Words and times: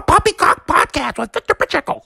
Poppycock 0.00 0.66
Podcast 0.66 1.18
with 1.18 1.32
Victor 1.32 1.54
Pacheco. 1.54 2.02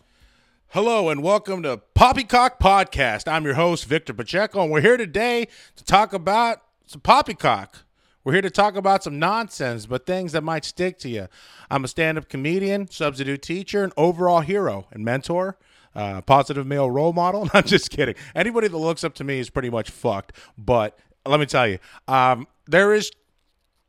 Hello 0.68 1.08
and 1.08 1.22
welcome 1.22 1.62
to 1.62 1.78
Poppycock 1.94 2.60
Podcast. 2.60 3.26
I'm 3.26 3.46
your 3.46 3.54
host, 3.54 3.86
Victor 3.86 4.12
Pacheco, 4.12 4.62
and 4.62 4.70
we're 4.70 4.82
here 4.82 4.98
today 4.98 5.48
to 5.76 5.84
talk 5.84 6.12
about 6.12 6.60
some 6.84 7.00
poppycock. 7.00 7.86
We're 8.24 8.34
here 8.34 8.42
to 8.42 8.50
talk 8.50 8.76
about 8.76 9.02
some 9.02 9.18
nonsense, 9.18 9.86
but 9.86 10.04
things 10.04 10.32
that 10.32 10.44
might 10.44 10.66
stick 10.66 10.98
to 10.98 11.08
you. 11.08 11.28
I'm 11.70 11.82
a 11.82 11.88
stand 11.88 12.18
up 12.18 12.28
comedian, 12.28 12.90
substitute 12.90 13.40
teacher, 13.40 13.82
and 13.82 13.94
overall 13.96 14.40
hero 14.40 14.86
and 14.90 15.02
mentor. 15.02 15.56
Uh, 15.94 16.20
positive 16.20 16.66
male 16.66 16.90
role 16.90 17.14
model. 17.14 17.48
I'm 17.54 17.64
just 17.64 17.88
kidding. 17.88 18.16
Anybody 18.34 18.68
that 18.68 18.76
looks 18.76 19.02
up 19.02 19.14
to 19.14 19.24
me 19.24 19.38
is 19.38 19.48
pretty 19.48 19.70
much 19.70 19.88
fucked. 19.88 20.32
But 20.58 20.98
let 21.24 21.40
me 21.40 21.46
tell 21.46 21.66
you, 21.66 21.78
um, 22.06 22.46
there 22.66 22.92
is 22.92 23.10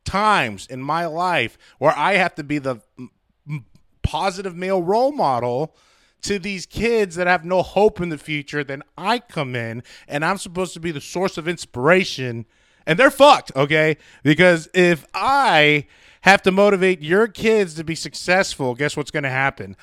times 0.06 0.66
in 0.66 0.80
my 0.80 1.04
life 1.04 1.58
where 1.78 1.92
I 1.96 2.14
have 2.14 2.34
to 2.36 2.44
be 2.44 2.58
the 2.58 2.80
positive 4.02 4.56
male 4.56 4.82
role 4.82 5.12
model 5.12 5.76
to 6.22 6.38
these 6.38 6.64
kids 6.64 7.16
that 7.16 7.26
have 7.26 7.44
no 7.44 7.62
hope 7.62 8.00
in 8.00 8.08
the 8.08 8.18
future. 8.18 8.64
Then 8.64 8.82
I 8.96 9.18
come 9.18 9.54
in 9.54 9.82
and 10.08 10.24
I'm 10.24 10.38
supposed 10.38 10.72
to 10.74 10.80
be 10.80 10.90
the 10.90 11.00
source 11.00 11.36
of 11.36 11.46
inspiration, 11.46 12.46
and 12.86 12.98
they're 12.98 13.10
fucked, 13.10 13.52
okay? 13.54 13.98
Because 14.22 14.68
if 14.72 15.04
I 15.12 15.86
have 16.22 16.42
to 16.42 16.50
motivate 16.50 17.02
your 17.02 17.28
kids 17.28 17.74
to 17.74 17.84
be 17.84 17.94
successful, 17.94 18.74
guess 18.74 18.96
what's 18.96 19.10
going 19.10 19.24
to 19.24 19.30
happen? 19.30 19.76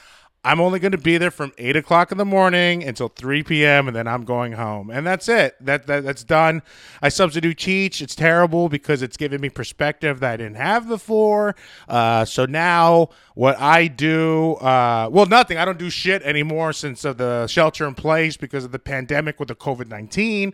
I'm 0.46 0.60
only 0.60 0.80
going 0.80 0.92
to 0.92 0.98
be 0.98 1.18
there 1.18 1.32
from 1.32 1.54
eight 1.58 1.78
o'clock 1.78 2.12
in 2.12 2.18
the 2.18 2.26
morning 2.26 2.84
until 2.84 3.08
three 3.08 3.44
p.m. 3.44 3.88
and 3.88 3.96
then 3.96 4.08
I'm 4.08 4.26
going 4.26 4.52
home, 4.52 4.90
and 4.90 5.08
that's 5.08 5.30
it. 5.30 5.56
That, 5.62 5.88
that 5.88 6.04
that's 6.04 6.26
done. 6.26 6.62
I 7.02 7.08
substitute 7.08 7.58
teach. 7.58 8.02
It's 8.02 8.14
terrible 8.14 8.68
because 8.68 9.02
it's 9.02 9.16
giving 9.16 9.40
me 9.40 9.50
perspective 9.50 10.20
that 10.20 10.34
I 10.34 10.38
didn't 10.38 10.56
have 10.56 10.88
before. 10.88 11.56
Uh, 11.88 12.26
so 12.26 12.46
now 12.46 13.10
what 13.36 13.58
I 13.58 13.88
do, 13.88 14.56
uh, 14.56 15.08
well, 15.10 15.28
nothing. 15.28 15.58
I 15.58 15.64
don't 15.64 15.80
do 15.80 15.90
shit 15.90 16.22
anymore 16.24 16.74
since 16.74 17.06
of 17.06 17.18
the 17.18 17.48
shelter 17.48 17.88
in 17.88 17.96
place 17.96 18.36
because 18.36 18.66
of 18.66 18.74
the 18.74 18.80
pandemic 18.80 19.40
with 19.40 19.48
the 19.48 19.56
COVID 19.56 19.88
nineteen. 19.88 20.54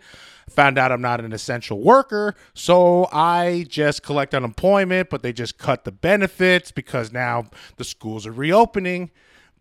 Found 0.51 0.77
out 0.77 0.91
I'm 0.91 1.01
not 1.01 1.19
an 1.19 1.33
essential 1.33 1.81
worker, 1.81 2.35
so 2.53 3.07
I 3.11 3.65
just 3.69 4.01
collect 4.03 4.33
unemployment, 4.33 5.09
but 5.09 5.23
they 5.23 5.33
just 5.33 5.57
cut 5.57 5.83
the 5.83 5.91
benefits 5.91 6.71
because 6.71 7.11
now 7.11 7.45
the 7.77 7.83
schools 7.83 8.27
are 8.27 8.31
reopening. 8.31 9.11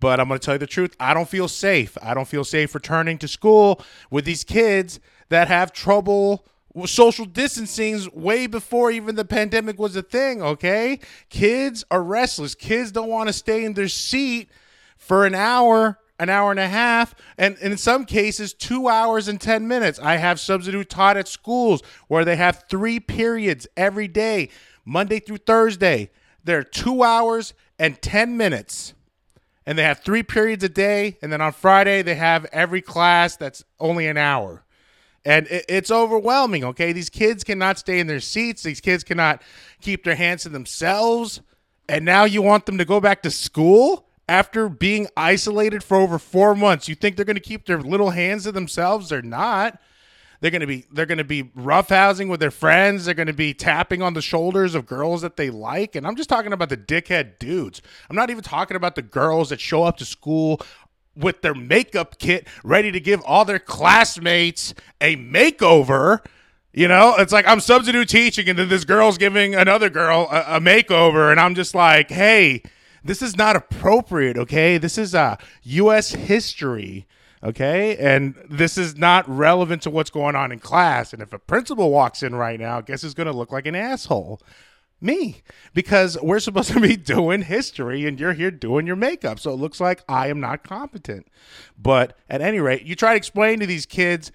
But 0.00 0.20
I'm 0.20 0.28
going 0.28 0.38
to 0.38 0.44
tell 0.44 0.54
you 0.54 0.58
the 0.58 0.66
truth. 0.66 0.94
I 1.00 1.14
don't 1.14 1.28
feel 1.28 1.48
safe. 1.48 1.98
I 2.02 2.14
don't 2.14 2.28
feel 2.28 2.44
safe 2.44 2.74
returning 2.74 3.18
to 3.18 3.28
school 3.28 3.82
with 4.10 4.24
these 4.24 4.44
kids 4.44 5.00
that 5.28 5.48
have 5.48 5.72
trouble 5.72 6.44
social 6.86 7.24
distancing 7.24 8.08
way 8.12 8.46
before 8.46 8.90
even 8.90 9.16
the 9.16 9.24
pandemic 9.24 9.78
was 9.78 9.96
a 9.96 10.02
thing, 10.02 10.42
okay? 10.42 11.00
Kids 11.28 11.84
are 11.90 12.02
restless. 12.02 12.54
Kids 12.54 12.92
don't 12.92 13.08
want 13.08 13.28
to 13.28 13.32
stay 13.32 13.64
in 13.64 13.74
their 13.74 13.88
seat 13.88 14.48
for 14.96 15.26
an 15.26 15.34
hour, 15.34 15.98
an 16.18 16.28
hour 16.28 16.50
and 16.50 16.60
a 16.60 16.68
half, 16.68 17.14
and 17.36 17.56
in 17.58 17.76
some 17.76 18.04
cases, 18.04 18.52
two 18.52 18.88
hours 18.88 19.28
and 19.28 19.40
10 19.40 19.66
minutes. 19.66 19.98
I 19.98 20.16
have 20.16 20.38
substitute 20.38 20.88
taught 20.88 21.16
at 21.16 21.28
schools 21.28 21.82
where 22.08 22.24
they 22.24 22.36
have 22.36 22.64
three 22.68 23.00
periods 23.00 23.66
every 23.76 24.08
day, 24.08 24.50
Monday 24.84 25.20
through 25.20 25.38
Thursday. 25.38 26.10
They're 26.44 26.62
two 26.62 27.02
hours 27.02 27.54
and 27.78 28.00
10 28.00 28.36
minutes 28.36 28.94
and 29.68 29.78
they 29.78 29.82
have 29.82 30.00
three 30.00 30.22
periods 30.22 30.64
a 30.64 30.68
day 30.70 31.18
and 31.20 31.30
then 31.30 31.42
on 31.42 31.52
friday 31.52 32.00
they 32.00 32.14
have 32.14 32.46
every 32.46 32.80
class 32.80 33.36
that's 33.36 33.62
only 33.78 34.06
an 34.06 34.16
hour. 34.16 34.64
And 35.26 35.46
it, 35.48 35.66
it's 35.68 35.90
overwhelming 35.90 36.64
okay? 36.64 36.92
These 36.92 37.10
kids 37.10 37.44
cannot 37.44 37.78
stay 37.78 38.00
in 38.00 38.06
their 38.06 38.18
seats. 38.20 38.62
These 38.62 38.80
kids 38.80 39.04
cannot 39.04 39.42
keep 39.82 40.04
their 40.04 40.14
hands 40.14 40.44
to 40.44 40.48
themselves. 40.48 41.42
And 41.86 42.06
now 42.06 42.24
you 42.24 42.40
want 42.40 42.64
them 42.64 42.78
to 42.78 42.86
go 42.86 42.98
back 42.98 43.22
to 43.24 43.30
school 43.30 44.08
after 44.26 44.70
being 44.70 45.06
isolated 45.18 45.84
for 45.84 45.98
over 45.98 46.18
four 46.18 46.54
months. 46.54 46.88
You 46.88 46.94
think 46.94 47.16
they're 47.16 47.26
going 47.26 47.36
to 47.36 47.40
keep 47.40 47.66
their 47.66 47.82
little 47.82 48.10
hands 48.10 48.44
to 48.44 48.52
themselves? 48.52 49.10
They're 49.10 49.20
not 49.20 49.78
they're 50.40 50.50
gonna 50.50 50.66
be 50.66 50.84
they're 50.92 51.06
gonna 51.06 51.24
be 51.24 51.44
roughhousing 51.44 52.28
with 52.28 52.40
their 52.40 52.50
friends. 52.50 53.04
They're 53.04 53.14
gonna 53.14 53.32
be 53.32 53.54
tapping 53.54 54.02
on 54.02 54.14
the 54.14 54.22
shoulders 54.22 54.74
of 54.74 54.86
girls 54.86 55.22
that 55.22 55.36
they 55.36 55.50
like. 55.50 55.96
And 55.96 56.06
I'm 56.06 56.16
just 56.16 56.28
talking 56.28 56.52
about 56.52 56.68
the 56.68 56.76
dickhead 56.76 57.38
dudes. 57.38 57.82
I'm 58.08 58.16
not 58.16 58.30
even 58.30 58.42
talking 58.42 58.76
about 58.76 58.94
the 58.94 59.02
girls 59.02 59.50
that 59.50 59.60
show 59.60 59.82
up 59.82 59.96
to 59.98 60.04
school 60.04 60.60
with 61.16 61.42
their 61.42 61.54
makeup 61.54 62.18
kit 62.18 62.46
ready 62.62 62.92
to 62.92 63.00
give 63.00 63.20
all 63.22 63.44
their 63.44 63.58
classmates 63.58 64.74
a 65.00 65.16
makeover. 65.16 66.20
You 66.72 66.86
know, 66.86 67.16
it's 67.18 67.32
like 67.32 67.48
I'm 67.48 67.60
substitute 67.60 68.08
teaching, 68.08 68.48
and 68.48 68.58
then 68.58 68.68
this 68.68 68.84
girl's 68.84 69.18
giving 69.18 69.54
another 69.56 69.90
girl 69.90 70.28
a, 70.30 70.56
a 70.56 70.60
makeover, 70.60 71.32
and 71.32 71.40
I'm 71.40 71.56
just 71.56 71.74
like, 71.74 72.10
hey, 72.10 72.62
this 73.02 73.22
is 73.22 73.36
not 73.36 73.56
appropriate. 73.56 74.36
Okay, 74.36 74.78
this 74.78 74.96
is 74.98 75.14
uh, 75.14 75.36
U.S. 75.62 76.10
history 76.10 77.06
okay? 77.42 77.96
And 77.96 78.34
this 78.48 78.78
is 78.78 78.96
not 78.96 79.28
relevant 79.28 79.82
to 79.82 79.90
what's 79.90 80.10
going 80.10 80.36
on 80.36 80.52
in 80.52 80.58
class. 80.58 81.12
And 81.12 81.22
if 81.22 81.32
a 81.32 81.38
principal 81.38 81.90
walks 81.90 82.22
in 82.22 82.34
right 82.34 82.58
now 82.58 82.78
I 82.78 82.82
guess 82.82 83.02
who's 83.02 83.14
going 83.14 83.30
to 83.30 83.36
look 83.36 83.52
like 83.52 83.66
an 83.66 83.74
asshole? 83.74 84.40
Me. 85.00 85.42
Because 85.74 86.18
we're 86.20 86.40
supposed 86.40 86.72
to 86.72 86.80
be 86.80 86.96
doing 87.14 87.42
history 87.42 88.06
and 88.06 88.18
you're 88.18 88.32
here 88.32 88.50
doing 88.50 88.86
your 88.86 88.96
makeup. 88.96 89.38
So 89.38 89.52
it 89.52 89.56
looks 89.56 89.80
like 89.80 90.02
i 90.08 90.28
am 90.28 90.40
not 90.40 90.64
competent. 90.64 91.28
But 91.78 92.16
at 92.28 92.40
any 92.40 92.60
rate 92.60 92.82
you 92.82 92.94
try 92.94 93.12
to 93.12 93.16
explain 93.16 93.60
to 93.60 93.66
these 93.66 93.86
kids 93.86 94.32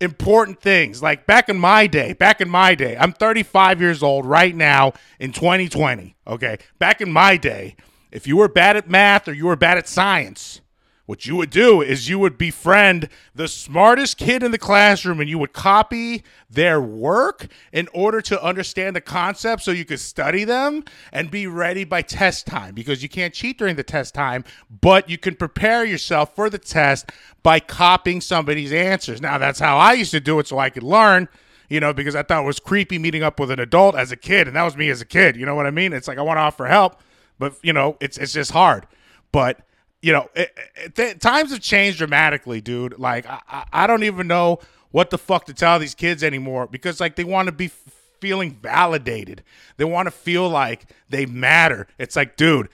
important 0.00 0.60
things. 0.60 1.02
Like 1.02 1.26
back 1.26 1.48
in 1.48 1.58
my 1.58 1.88
day 1.88 2.12
back 2.12 2.40
in 2.40 2.48
my 2.48 2.76
day 2.76 2.96
i'm 2.96 3.12
35 3.12 3.80
years 3.80 4.02
old 4.02 4.24
right 4.24 4.54
now 4.54 4.92
in 5.18 5.32
2020 5.32 6.16
okay? 6.26 6.58
Back 6.78 7.00
in 7.00 7.12
my 7.12 7.36
day 7.36 7.74
if 8.12 8.26
you 8.26 8.36
were 8.36 8.48
bad 8.48 8.76
at 8.76 8.88
math 8.88 9.26
or 9.26 9.32
you 9.32 9.46
were 9.46 9.56
bad 9.56 9.76
at 9.76 9.88
science 9.88 10.60
what 11.08 11.24
you 11.24 11.36
would 11.36 11.48
do 11.48 11.80
is 11.80 12.10
you 12.10 12.18
would 12.18 12.36
befriend 12.36 13.08
the 13.34 13.48
smartest 13.48 14.18
kid 14.18 14.42
in 14.42 14.50
the 14.50 14.58
classroom 14.58 15.20
and 15.20 15.30
you 15.30 15.38
would 15.38 15.54
copy 15.54 16.22
their 16.50 16.82
work 16.82 17.46
in 17.72 17.88
order 17.94 18.20
to 18.20 18.44
understand 18.44 18.94
the 18.94 19.00
concept 19.00 19.62
so 19.62 19.70
you 19.70 19.86
could 19.86 20.00
study 20.00 20.44
them 20.44 20.84
and 21.10 21.30
be 21.30 21.46
ready 21.46 21.82
by 21.82 22.02
test 22.02 22.46
time 22.46 22.74
because 22.74 23.02
you 23.02 23.08
can't 23.08 23.32
cheat 23.32 23.56
during 23.56 23.74
the 23.76 23.82
test 23.82 24.12
time, 24.12 24.44
but 24.82 25.08
you 25.08 25.16
can 25.16 25.34
prepare 25.34 25.82
yourself 25.82 26.34
for 26.34 26.50
the 26.50 26.58
test 26.58 27.10
by 27.42 27.58
copying 27.58 28.20
somebody's 28.20 28.70
answers. 28.70 29.22
Now, 29.22 29.38
that's 29.38 29.60
how 29.60 29.78
I 29.78 29.94
used 29.94 30.10
to 30.10 30.20
do 30.20 30.38
it 30.40 30.46
so 30.46 30.58
I 30.58 30.68
could 30.68 30.82
learn 30.82 31.26
you 31.70 31.80
know, 31.80 31.94
because 31.94 32.16
I 32.16 32.22
thought 32.22 32.42
it 32.42 32.46
was 32.46 32.60
creepy 32.60 32.98
meeting 32.98 33.22
up 33.22 33.40
with 33.40 33.50
an 33.50 33.60
adult 33.60 33.94
as 33.94 34.10
a 34.12 34.16
kid, 34.16 34.46
and 34.46 34.56
that 34.56 34.62
was 34.62 34.76
me 34.76 34.88
as 34.90 35.02
a 35.02 35.06
kid. 35.06 35.36
You 35.36 35.46
know 35.46 35.54
what 35.54 35.66
I 35.66 35.70
mean? 35.70 35.94
It's 35.94 36.08
like 36.08 36.16
I 36.16 36.22
want 36.22 36.36
to 36.36 36.42
offer 36.42 36.64
help, 36.66 37.00
but 37.38 37.54
you 37.62 37.74
know, 37.74 37.98
it's 38.00 38.16
it's 38.16 38.32
just 38.32 38.52
hard. 38.52 38.86
But 39.32 39.60
you 40.00 40.12
know, 40.12 40.28
it, 40.34 40.56
it, 40.76 40.94
th- 40.94 41.18
times 41.18 41.50
have 41.50 41.60
changed 41.60 41.98
dramatically, 41.98 42.60
dude. 42.60 42.98
Like, 42.98 43.26
I, 43.26 43.64
I 43.72 43.86
don't 43.86 44.04
even 44.04 44.26
know 44.26 44.60
what 44.90 45.10
the 45.10 45.18
fuck 45.18 45.46
to 45.46 45.54
tell 45.54 45.78
these 45.78 45.94
kids 45.94 46.22
anymore 46.22 46.66
because, 46.66 47.00
like, 47.00 47.16
they 47.16 47.24
want 47.24 47.46
to 47.46 47.52
be 47.52 47.66
f- 47.66 47.82
feeling 48.20 48.52
validated. 48.52 49.42
They 49.76 49.84
want 49.84 50.06
to 50.06 50.10
feel 50.10 50.48
like 50.48 50.86
they 51.08 51.26
matter. 51.26 51.88
It's 51.98 52.16
like, 52.16 52.36
dude, 52.36 52.68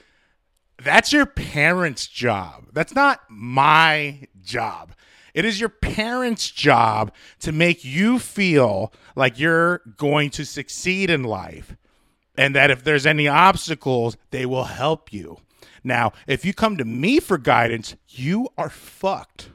that's 0.83 1.11
your 1.13 1.25
parents' 1.25 2.07
job. 2.07 2.67
That's 2.73 2.93
not 2.93 3.21
my 3.29 4.27
job. 4.43 4.93
It 5.33 5.45
is 5.45 5.59
your 5.59 5.69
parents' 5.69 6.49
job 6.49 7.11
to 7.39 7.51
make 7.51 7.83
you 7.83 8.19
feel 8.19 8.93
like 9.15 9.37
you're 9.39 9.81
going 9.97 10.29
to 10.31 10.45
succeed 10.45 11.09
in 11.09 11.23
life 11.23 11.75
and 12.37 12.55
that 12.55 12.71
if 12.71 12.83
there's 12.83 13.05
any 13.05 13.27
obstacles, 13.27 14.17
they 14.31 14.45
will 14.45 14.65
help 14.65 15.11
you. 15.11 15.37
Now, 15.85 16.13
if 16.25 16.43
you 16.43 16.53
come 16.53 16.77
to 16.77 16.85
me 16.85 17.19
for 17.19 17.37
guidance, 17.37 17.95
you 18.09 18.49
are 18.57 18.69
fucked. 18.69 19.51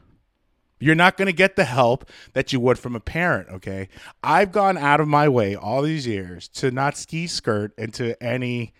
You're 0.78 0.94
not 0.94 1.18
going 1.18 1.26
to 1.26 1.32
get 1.32 1.56
the 1.56 1.64
help 1.64 2.08
that 2.32 2.52
you 2.52 2.60
would 2.60 2.78
from 2.78 2.96
a 2.96 3.00
parent, 3.00 3.48
okay? 3.50 3.88
I've 4.22 4.52
gone 4.52 4.78
out 4.78 5.00
of 5.00 5.08
my 5.08 5.28
way 5.28 5.54
all 5.54 5.82
these 5.82 6.06
years 6.06 6.48
to 6.48 6.70
not 6.70 6.96
ski 6.96 7.26
skirt 7.26 7.74
into 7.76 8.20
any 8.22 8.72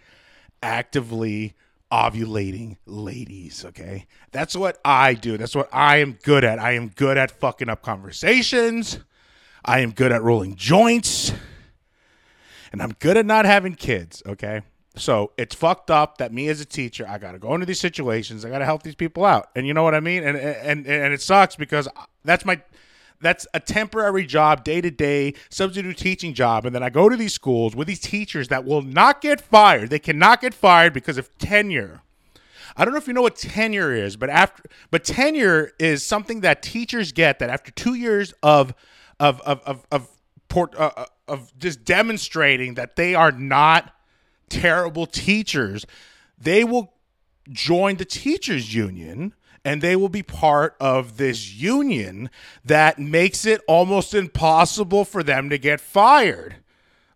actively 0.63 1.55
ovulating 1.93 2.77
ladies, 2.87 3.65
okay? 3.65 4.07
That's 4.31 4.55
what 4.57 4.79
I 4.85 5.15
do. 5.15 5.37
That's 5.37 5.55
what 5.55 5.69
I 5.73 5.97
am 5.99 6.19
good 6.23 6.45
at. 6.45 6.59
I 6.59 6.73
am 6.73 6.89
good 6.89 7.19
at 7.19 7.33
fucking 7.33 7.69
up 7.69 7.83
conversations. 7.83 9.01
I 9.65 9.81
am 9.81 9.91
good 9.91 10.13
at 10.13 10.23
rolling 10.23 10.55
joints. 10.55 11.33
And 12.73 12.81
I'm 12.81 12.93
good 12.93 13.17
at 13.17 13.27
not 13.27 13.45
having 13.45 13.75
kids, 13.75 14.23
okay? 14.25 14.63
So 14.97 15.33
it's 15.37 15.55
fucked 15.55 15.91
up 15.91 16.19
that 16.19 16.33
me 16.33 16.49
as 16.49 16.61
a 16.61 16.65
teacher, 16.65 17.07
I 17.09 17.19
got 17.19 17.33
to 17.33 17.39
go 17.39 17.55
into 17.55 17.67
these 17.67 17.81
situations. 17.81 18.45
I 18.45 18.51
got 18.51 18.59
to 18.59 18.65
help 18.65 18.83
these 18.83 18.97
people 18.97 19.25
out, 19.25 19.49
and 19.55 19.67
you 19.67 19.73
know 19.73 19.85
what 19.85 19.95
I 19.95 20.01
mean. 20.01 20.25
And 20.25 20.37
and 20.37 20.87
and 20.87 21.15
it 21.15 21.23
sucks 21.23 21.57
because 21.57 21.89
that's 22.25 22.45
my 22.45 22.61
that's 23.21 23.47
a 23.55 23.61
temporary 23.61 24.27
job, 24.27 24.65
day 24.65 24.81
to 24.81 24.91
day 24.91 25.35
substitute 25.49 25.97
teaching 25.97 26.35
job, 26.35 26.67
and 26.67 26.75
then 26.75 26.83
I 26.83 26.91
go 26.91 27.09
to 27.09 27.17
these 27.17 27.35
schools 27.35 27.77
with 27.77 27.87
these 27.87 28.01
teachers 28.01 28.49
that 28.49 28.65
will 28.65 28.83
not 28.83 29.21
get 29.21 29.41
fired. 29.41 29.91
They 29.91 29.99
cannot 29.99 30.41
get 30.41 30.55
fired 30.55 30.93
because 30.93 31.19
of 31.19 31.37
tenure. 31.39 32.03
I 32.77 32.85
don't 32.85 32.95
know 32.95 32.99
if 32.99 33.07
you 33.07 33.13
know 33.13 33.23
what 33.23 33.37
tenure 33.37 33.93
is, 33.93 34.17
but 34.17 34.31
after 34.31 34.65
but 34.91 35.05
tenure 35.05 35.73
is 35.79 36.05
something 36.05 36.41
that 36.41 36.63
teachers 36.63 37.13
get 37.13 37.39
that 37.39 37.51
after 37.51 37.71
two 37.71 37.95
years 37.95 38.35
of 38.43 38.75
of 39.21 39.41
of 39.43 39.61
of 39.61 39.87
of, 39.93 40.09
port, 40.49 40.75
uh, 40.77 41.07
of 41.29 41.57
just 41.59 41.85
demonstrating 41.85 42.75
that 42.75 42.97
they 42.97 43.15
are 43.15 43.33
not 43.33 43.95
terrible 44.51 45.07
teachers, 45.07 45.87
they 46.39 46.65
will 46.65 46.93
join 47.49 47.97
the 47.97 48.05
teachers 48.05 48.75
union 48.75 49.35
and 49.65 49.83
they 49.83 49.97
will 49.97 50.09
be 50.09 50.23
part 50.23 50.75
of 50.81 51.17
this 51.17 51.53
union 51.53 52.31
that 52.65 52.99
makes 52.99 53.45
it 53.45 53.61
almost 53.69 54.15
impossible 54.15 55.05
for 55.05 55.23
them 55.23 55.51
to 55.51 55.59
get 55.59 55.81
fired. 55.81 56.57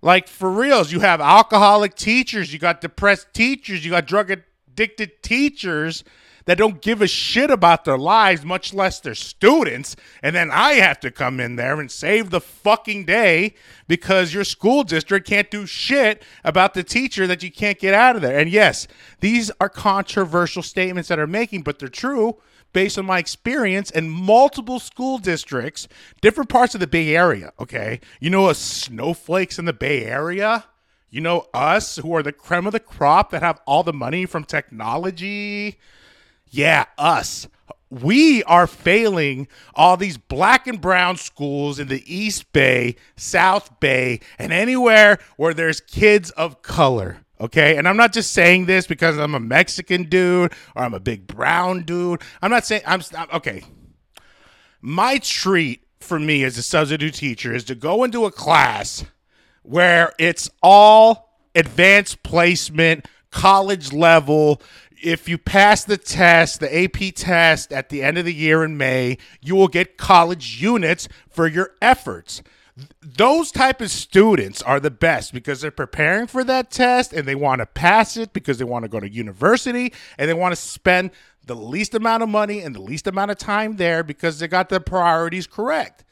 Like 0.02 0.28
for 0.28 0.50
reals, 0.50 0.92
you 0.92 1.00
have 1.00 1.20
alcoholic 1.20 1.94
teachers, 1.94 2.52
you 2.52 2.58
got 2.58 2.82
depressed 2.82 3.32
teachers, 3.32 3.84
you 3.84 3.90
got 3.90 4.06
drug 4.06 4.30
addicted 4.30 5.22
teachers 5.22 6.04
that 6.46 6.58
don't 6.58 6.82
give 6.82 7.00
a 7.00 7.06
shit 7.06 7.50
about 7.50 7.85
their 7.85 7.99
lives, 7.99 8.44
much 8.44 8.75
less 8.75 9.00
their 9.00 9.14
students. 9.14 9.96
And 10.23 10.35
then 10.35 10.50
I 10.50 10.75
have 10.75 11.00
to 11.00 11.11
come 11.11 11.41
in 11.41 11.56
there 11.56 11.81
and 11.81 11.91
save 11.91 12.31
the 12.31 12.41
fucking 12.41 13.05
day 13.05 13.55
because 13.88 14.35
your 14.35 14.44
school 14.44 14.85
district 14.85 15.26
can't 15.26 15.50
do 15.50 15.67
shit 15.67 16.23
about 16.44 16.75
the 16.75 16.85
teacher 16.85 17.26
that 17.26 17.43
you 17.43 17.50
can't 17.50 17.79
get 17.79 17.94
out 17.94 18.17
of 18.17 18.23
there. 18.23 18.38
And 18.38 18.50
yes, 18.50 18.87
these 19.20 19.50
are 19.61 19.69
controversial 19.69 20.62
statements 20.62 21.08
that 21.08 21.19
are 21.19 21.26
making, 21.26 21.62
but 21.62 21.79
they're 21.79 21.88
true 21.88 22.38
based 22.75 22.99
on 22.99 23.06
my 23.06 23.19
experience 23.19 23.90
in 23.90 24.11
multiple 24.11 24.81
school 24.81 25.17
districts, 25.17 25.88
different 26.20 26.50
parts 26.50 26.75
of 26.75 26.81
the 26.81 26.87
Bay 26.87 27.17
Area. 27.17 27.52
Okay. 27.58 28.00
You 28.20 28.29
know, 28.29 28.50
a 28.50 28.55
snowflakes 28.55 29.58
in 29.58 29.64
the 29.64 29.73
Bay 29.73 30.05
Area. 30.05 30.67
You 31.08 31.20
know, 31.20 31.47
us 31.55 31.97
who 31.97 32.14
are 32.17 32.25
the 32.25 32.32
creme 32.32 32.67
of 32.67 32.73
the 32.73 32.81
crop 32.81 33.31
that 33.31 33.40
have 33.40 33.61
all 33.67 33.85
the 33.85 33.93
money 33.93 34.26
from 34.26 34.43
technology, 34.44 35.79
yeah, 36.54 36.84
us. 36.96 37.48
We 37.90 38.42
are 38.44 38.66
failing 38.66 39.48
all 39.74 39.96
these 39.96 40.16
black 40.16 40.66
and 40.66 40.80
brown 40.80 41.16
schools 41.16 41.78
in 41.78 41.88
the 41.88 42.02
East 42.12 42.52
Bay, 42.52 42.96
South 43.16 43.80
Bay, 43.80 44.20
and 44.38 44.52
anywhere 44.52 45.18
where 45.36 45.54
there's 45.54 45.80
kids 45.80 46.30
of 46.32 46.62
color. 46.62 47.18
Okay. 47.40 47.76
And 47.76 47.88
I'm 47.88 47.96
not 47.96 48.12
just 48.12 48.32
saying 48.32 48.66
this 48.66 48.86
because 48.86 49.18
I'm 49.18 49.34
a 49.34 49.40
Mexican 49.40 50.04
dude 50.04 50.52
or 50.74 50.82
I'm 50.82 50.94
a 50.94 51.00
big 51.00 51.26
brown 51.26 51.82
dude. 51.82 52.22
I'm 52.40 52.50
not 52.50 52.64
saying, 52.64 52.82
I'm, 52.86 53.02
okay. 53.32 53.64
My 54.80 55.18
treat 55.18 55.84
for 56.00 56.18
me 56.20 56.44
as 56.44 56.56
a 56.56 56.62
substitute 56.62 57.14
teacher 57.14 57.52
is 57.54 57.64
to 57.64 57.74
go 57.74 58.04
into 58.04 58.24
a 58.24 58.30
class 58.30 59.04
where 59.62 60.12
it's 60.18 60.48
all 60.62 61.40
advanced 61.54 62.22
placement, 62.22 63.06
college 63.30 63.92
level, 63.92 64.62
if 65.04 65.28
you 65.28 65.36
pass 65.36 65.84
the 65.84 65.98
test, 65.98 66.60
the 66.60 66.84
AP 66.84 67.14
test 67.14 67.72
at 67.72 67.90
the 67.90 68.02
end 68.02 68.16
of 68.16 68.24
the 68.24 68.32
year 68.32 68.64
in 68.64 68.78
May, 68.78 69.18
you 69.42 69.54
will 69.54 69.68
get 69.68 69.98
college 69.98 70.62
units 70.62 71.08
for 71.28 71.46
your 71.46 71.72
efforts. 71.82 72.42
Those 73.02 73.52
type 73.52 73.82
of 73.82 73.90
students 73.90 74.62
are 74.62 74.80
the 74.80 74.90
best 74.90 75.34
because 75.34 75.60
they're 75.60 75.70
preparing 75.70 76.26
for 76.26 76.42
that 76.44 76.70
test 76.70 77.12
and 77.12 77.28
they 77.28 77.34
want 77.34 77.60
to 77.60 77.66
pass 77.66 78.16
it 78.16 78.32
because 78.32 78.58
they 78.58 78.64
want 78.64 78.84
to 78.84 78.88
go 78.88 78.98
to 78.98 79.08
university 79.08 79.92
and 80.18 80.28
they 80.28 80.34
want 80.34 80.52
to 80.52 80.60
spend 80.60 81.10
the 81.46 81.54
least 81.54 81.94
amount 81.94 82.22
of 82.22 82.30
money 82.30 82.60
and 82.60 82.74
the 82.74 82.80
least 82.80 83.06
amount 83.06 83.30
of 83.30 83.36
time 83.36 83.76
there 83.76 84.02
because 84.02 84.38
they 84.38 84.48
got 84.48 84.70
their 84.70 84.80
priorities 84.80 85.46
correct 85.46 86.02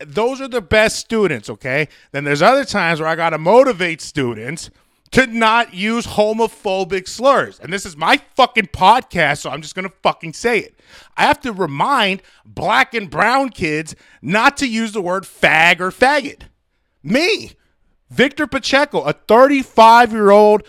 those 0.00 0.40
are 0.40 0.46
the 0.46 0.60
best 0.60 0.96
students, 0.96 1.50
okay? 1.50 1.88
Then 2.12 2.22
there's 2.22 2.40
other 2.40 2.64
times 2.64 3.00
where 3.00 3.08
I 3.08 3.16
got 3.16 3.30
to 3.30 3.38
motivate 3.38 4.00
students 4.00 4.70
to 5.12 5.26
not 5.26 5.74
use 5.74 6.06
homophobic 6.06 7.08
slurs. 7.08 7.58
And 7.60 7.72
this 7.72 7.86
is 7.86 7.96
my 7.96 8.20
fucking 8.36 8.66
podcast, 8.66 9.38
so 9.38 9.50
I'm 9.50 9.62
just 9.62 9.74
gonna 9.74 9.92
fucking 10.02 10.34
say 10.34 10.58
it. 10.58 10.80
I 11.16 11.22
have 11.22 11.40
to 11.42 11.52
remind 11.52 12.22
black 12.44 12.94
and 12.94 13.10
brown 13.10 13.50
kids 13.50 13.94
not 14.20 14.56
to 14.58 14.66
use 14.66 14.92
the 14.92 15.02
word 15.02 15.24
fag 15.24 15.80
or 15.80 15.90
faggot. 15.90 16.42
Me, 17.02 17.52
Victor 18.10 18.46
Pacheco, 18.46 19.02
a 19.02 19.12
35 19.12 20.12
year 20.12 20.30
old, 20.30 20.66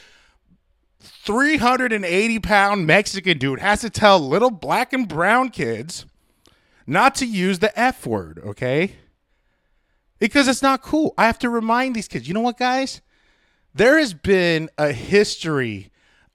380 1.00 2.40
pound 2.40 2.88
Mexican 2.88 3.38
dude, 3.38 3.60
has 3.60 3.82
to 3.82 3.90
tell 3.90 4.20
little 4.20 4.52
black 4.52 4.94
and 4.94 5.08
brown 5.08 5.50
kids 5.50 6.06
not 6.88 7.16
to 7.16 7.26
use 7.26 7.60
the 7.60 7.78
F 7.80 8.06
word, 8.06 8.42
okay? 8.44 8.96
Because 10.18 10.48
it's 10.48 10.62
not 10.62 10.82
cool. 10.82 11.14
I 11.18 11.26
have 11.28 11.40
to 11.40 11.50
remind 11.50 11.96
these 11.96 12.08
kids, 12.08 12.28
you 12.28 12.34
know 12.34 12.42
what, 12.42 12.58
guys? 12.58 13.02
There 13.74 13.98
has 14.00 14.14
been 14.14 14.70
a 14.78 14.92
history 14.92 15.92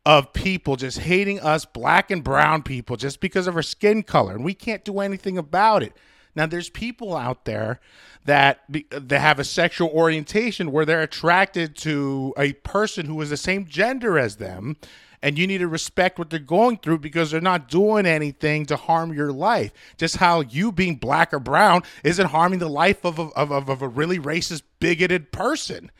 of 0.06 0.32
people 0.32 0.76
just 0.76 0.98
hating 0.98 1.40
us 1.40 1.64
black 1.64 2.10
and 2.10 2.22
brown 2.22 2.62
people 2.62 2.96
just 2.96 3.20
because 3.20 3.46
of 3.46 3.56
our 3.56 3.62
skin 3.62 4.02
color 4.02 4.34
and 4.34 4.44
we 4.44 4.54
can't 4.54 4.84
do 4.84 5.00
anything 5.00 5.38
about 5.38 5.82
it 5.82 5.94
now 6.36 6.46
there's 6.46 6.68
people 6.68 7.16
out 7.16 7.44
there 7.44 7.80
that 8.26 8.64
that 8.90 9.20
have 9.20 9.38
a 9.38 9.44
sexual 9.44 9.88
orientation 9.88 10.72
where 10.72 10.84
they're 10.84 11.02
attracted 11.02 11.76
to 11.76 12.34
a 12.36 12.52
person 12.52 13.06
who 13.06 13.20
is 13.20 13.30
the 13.30 13.36
same 13.36 13.66
gender 13.66 14.18
as 14.18 14.36
them 14.36 14.76
and 15.24 15.38
you 15.38 15.46
need 15.46 15.58
to 15.58 15.68
respect 15.68 16.18
what 16.18 16.28
they're 16.28 16.38
going 16.38 16.76
through 16.76 16.98
because 16.98 17.30
they're 17.30 17.40
not 17.40 17.70
doing 17.70 18.04
anything 18.04 18.66
to 18.66 18.76
harm 18.76 19.14
your 19.14 19.32
life. 19.32 19.72
Just 19.96 20.18
how 20.18 20.42
you 20.42 20.70
being 20.70 20.96
black 20.96 21.32
or 21.32 21.38
brown 21.38 21.82
isn't 22.04 22.26
harming 22.26 22.58
the 22.58 22.68
life 22.68 23.06
of 23.06 23.18
a, 23.18 23.22
of, 23.28 23.50
of 23.50 23.80
a 23.80 23.88
really 23.88 24.18
racist, 24.18 24.60
bigoted 24.80 25.32
person. 25.32 25.90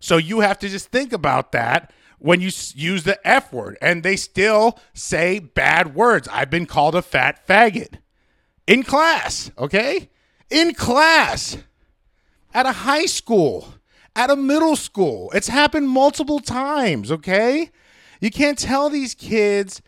So 0.00 0.16
you 0.16 0.40
have 0.40 0.58
to 0.60 0.68
just 0.68 0.90
think 0.90 1.12
about 1.12 1.52
that 1.52 1.92
when 2.18 2.40
you 2.40 2.50
use 2.74 3.04
the 3.04 3.18
F 3.26 3.52
word. 3.52 3.78
And 3.80 4.02
they 4.02 4.16
still 4.16 4.78
say 4.94 5.38
bad 5.38 5.94
words. 5.94 6.28
I've 6.32 6.50
been 6.50 6.66
called 6.66 6.94
a 6.94 7.02
fat 7.02 7.46
faggot 7.46 7.94
in 8.66 8.82
class, 8.82 9.50
okay? 9.58 10.10
In 10.50 10.74
class, 10.74 11.58
at 12.52 12.66
a 12.66 12.72
high 12.72 13.06
school, 13.06 13.74
at 14.16 14.30
a 14.30 14.36
middle 14.36 14.76
school. 14.76 15.30
It's 15.34 15.48
happened 15.48 15.88
multiple 15.88 16.40
times, 16.40 17.12
okay? 17.12 17.70
You 18.20 18.30
can't 18.30 18.58
tell 18.58 18.90
these 18.90 19.14
kids 19.14 19.80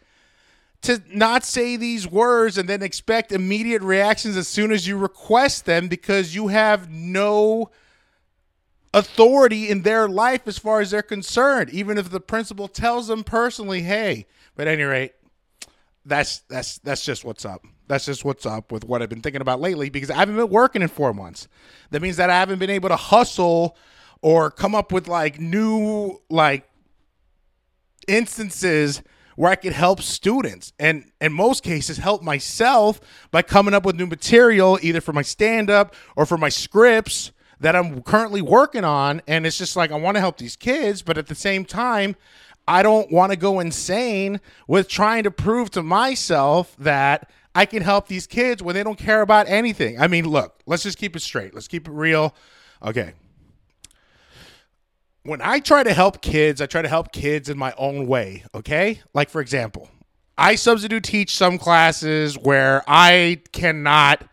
to 0.83 1.03
not 1.13 1.45
say 1.45 1.77
these 1.77 2.09
words 2.09 2.59
and 2.59 2.69
then 2.69 2.83
expect 2.83 3.31
immediate 3.31 3.83
reactions 3.83 4.37
as 4.37 4.49
soon 4.49 4.73
as 4.73 4.87
you 4.87 4.97
request 4.97 5.65
them 5.65 5.89
because 5.89 6.35
you 6.35 6.49
have 6.49 6.91
no 6.91 7.71
authority 8.95 9.69
in 9.69 9.83
their 9.83 10.09
life 10.09 10.47
as 10.47 10.59
far 10.59 10.81
as 10.81 10.91
they're 10.91 11.03
concerned, 11.03 11.71
even 11.71 11.99
if 11.99 12.11
the 12.11 12.21
principal 12.21 12.69
tells 12.69 13.09
them 13.09 13.25
personally, 13.25 13.83
hey, 13.83 14.27
but 14.55 14.67
at 14.67 14.75
any 14.75 14.83
rate, 14.83 15.13
that's 16.05 16.41
that's 16.49 16.79
that's 16.79 17.05
just 17.05 17.25
what's 17.25 17.45
up. 17.45 17.65
That's 17.87 18.07
just 18.07 18.25
what's 18.25 18.47
up 18.47 18.73
with 18.73 18.85
what 18.85 19.03
I've 19.03 19.09
been 19.09 19.21
thinking 19.21 19.41
about 19.41 19.61
lately 19.61 19.89
because 19.91 20.11
I 20.11 20.17
haven't 20.17 20.37
been 20.37 20.49
working 20.49 20.83
in 20.83 20.89
four 20.89 21.13
months. 21.13 21.49
That 21.91 22.03
means 22.03 22.17
that 22.17 22.31
I 22.31 22.39
haven't 22.39 22.59
been 22.59 22.71
able 22.71 22.89
to 22.89 22.97
hustle 22.97 23.77
or 24.21 24.51
come 24.51 24.75
up 24.75 24.93
with 24.93 25.09
like 25.09 25.41
new 25.41 26.21
like 26.29 26.69
instances 28.09 29.03
where 29.37 29.51
I 29.51 29.57
could 29.57 29.73
help 29.73 30.03
students 30.03 30.73
and 30.79 31.11
in 31.21 31.33
most 31.33 31.63
cases 31.63 31.99
help 31.99 32.23
myself 32.23 33.01
by 33.31 33.43
coming 33.43 33.75
up 33.75 33.85
with 33.85 33.97
new 33.97 34.07
material 34.07 34.79
either 34.83 35.01
for 35.01 35.13
my 35.13 35.23
stand 35.23 35.71
up 35.71 35.95
or 36.17 36.27
for 36.27 36.37
my 36.37 36.49
scripts 36.49 37.33
that 37.63 37.77
I'm 37.77 38.03
currently 38.03 38.43
working 38.43 38.85
on. 38.85 39.23
And 39.27 39.47
it's 39.47 39.57
just 39.57 39.77
like, 39.77 39.91
I 39.93 39.97
want 39.97 40.17
to 40.17 40.21
help 40.21 40.37
these 40.37 40.57
kids, 40.57 41.01
but 41.01 41.17
at 41.17 41.29
the 41.29 41.35
same 41.35 41.65
time, 41.65 42.17
I 42.67 42.83
don't 42.83 43.11
want 43.11 43.33
to 43.33 43.39
go 43.39 43.61
insane 43.61 44.41
with 44.67 44.89
trying 44.89 45.23
to 45.25 45.31
prove 45.31 45.71
to 45.71 45.83
myself 45.83 46.77
that 46.79 47.31
I 47.55 47.67
can 47.67 47.83
help 47.83 48.09
these 48.09 48.27
kids 48.27 48.63
when 48.63 48.75
they 48.75 48.83
don't 48.83 48.99
care 48.99 49.23
about 49.23 49.49
anything. 49.49 50.01
I 50.01 50.09
mean, 50.09 50.29
look, 50.29 50.61
let's 50.67 50.83
just 50.83 50.99
keep 50.99 51.15
it 51.17 51.21
straight. 51.21 51.55
Let's 51.55 51.69
keep 51.69 51.87
it 51.87 51.93
real. 51.93 52.35
Okay. 52.85 53.13
When 55.23 55.41
I 55.41 55.61
try 55.61 55.85
to 55.85 55.93
help 55.93 56.21
kids, 56.21 56.61
I 56.61 56.67
try 56.67 56.83
to 56.83 56.89
help 56.89 57.13
kids 57.13 57.49
in 57.49 57.57
my 57.57 57.73
own 57.79 58.09
way. 58.09 58.45
Okay. 58.55 59.01
Like, 59.15 59.31
for 59.31 59.41
example, 59.41 59.89
I 60.37 60.57
substitute 60.57 61.05
teach 61.05 61.37
some 61.37 61.59
classes 61.59 62.37
where 62.37 62.83
I 62.89 63.43
cannot 63.53 64.25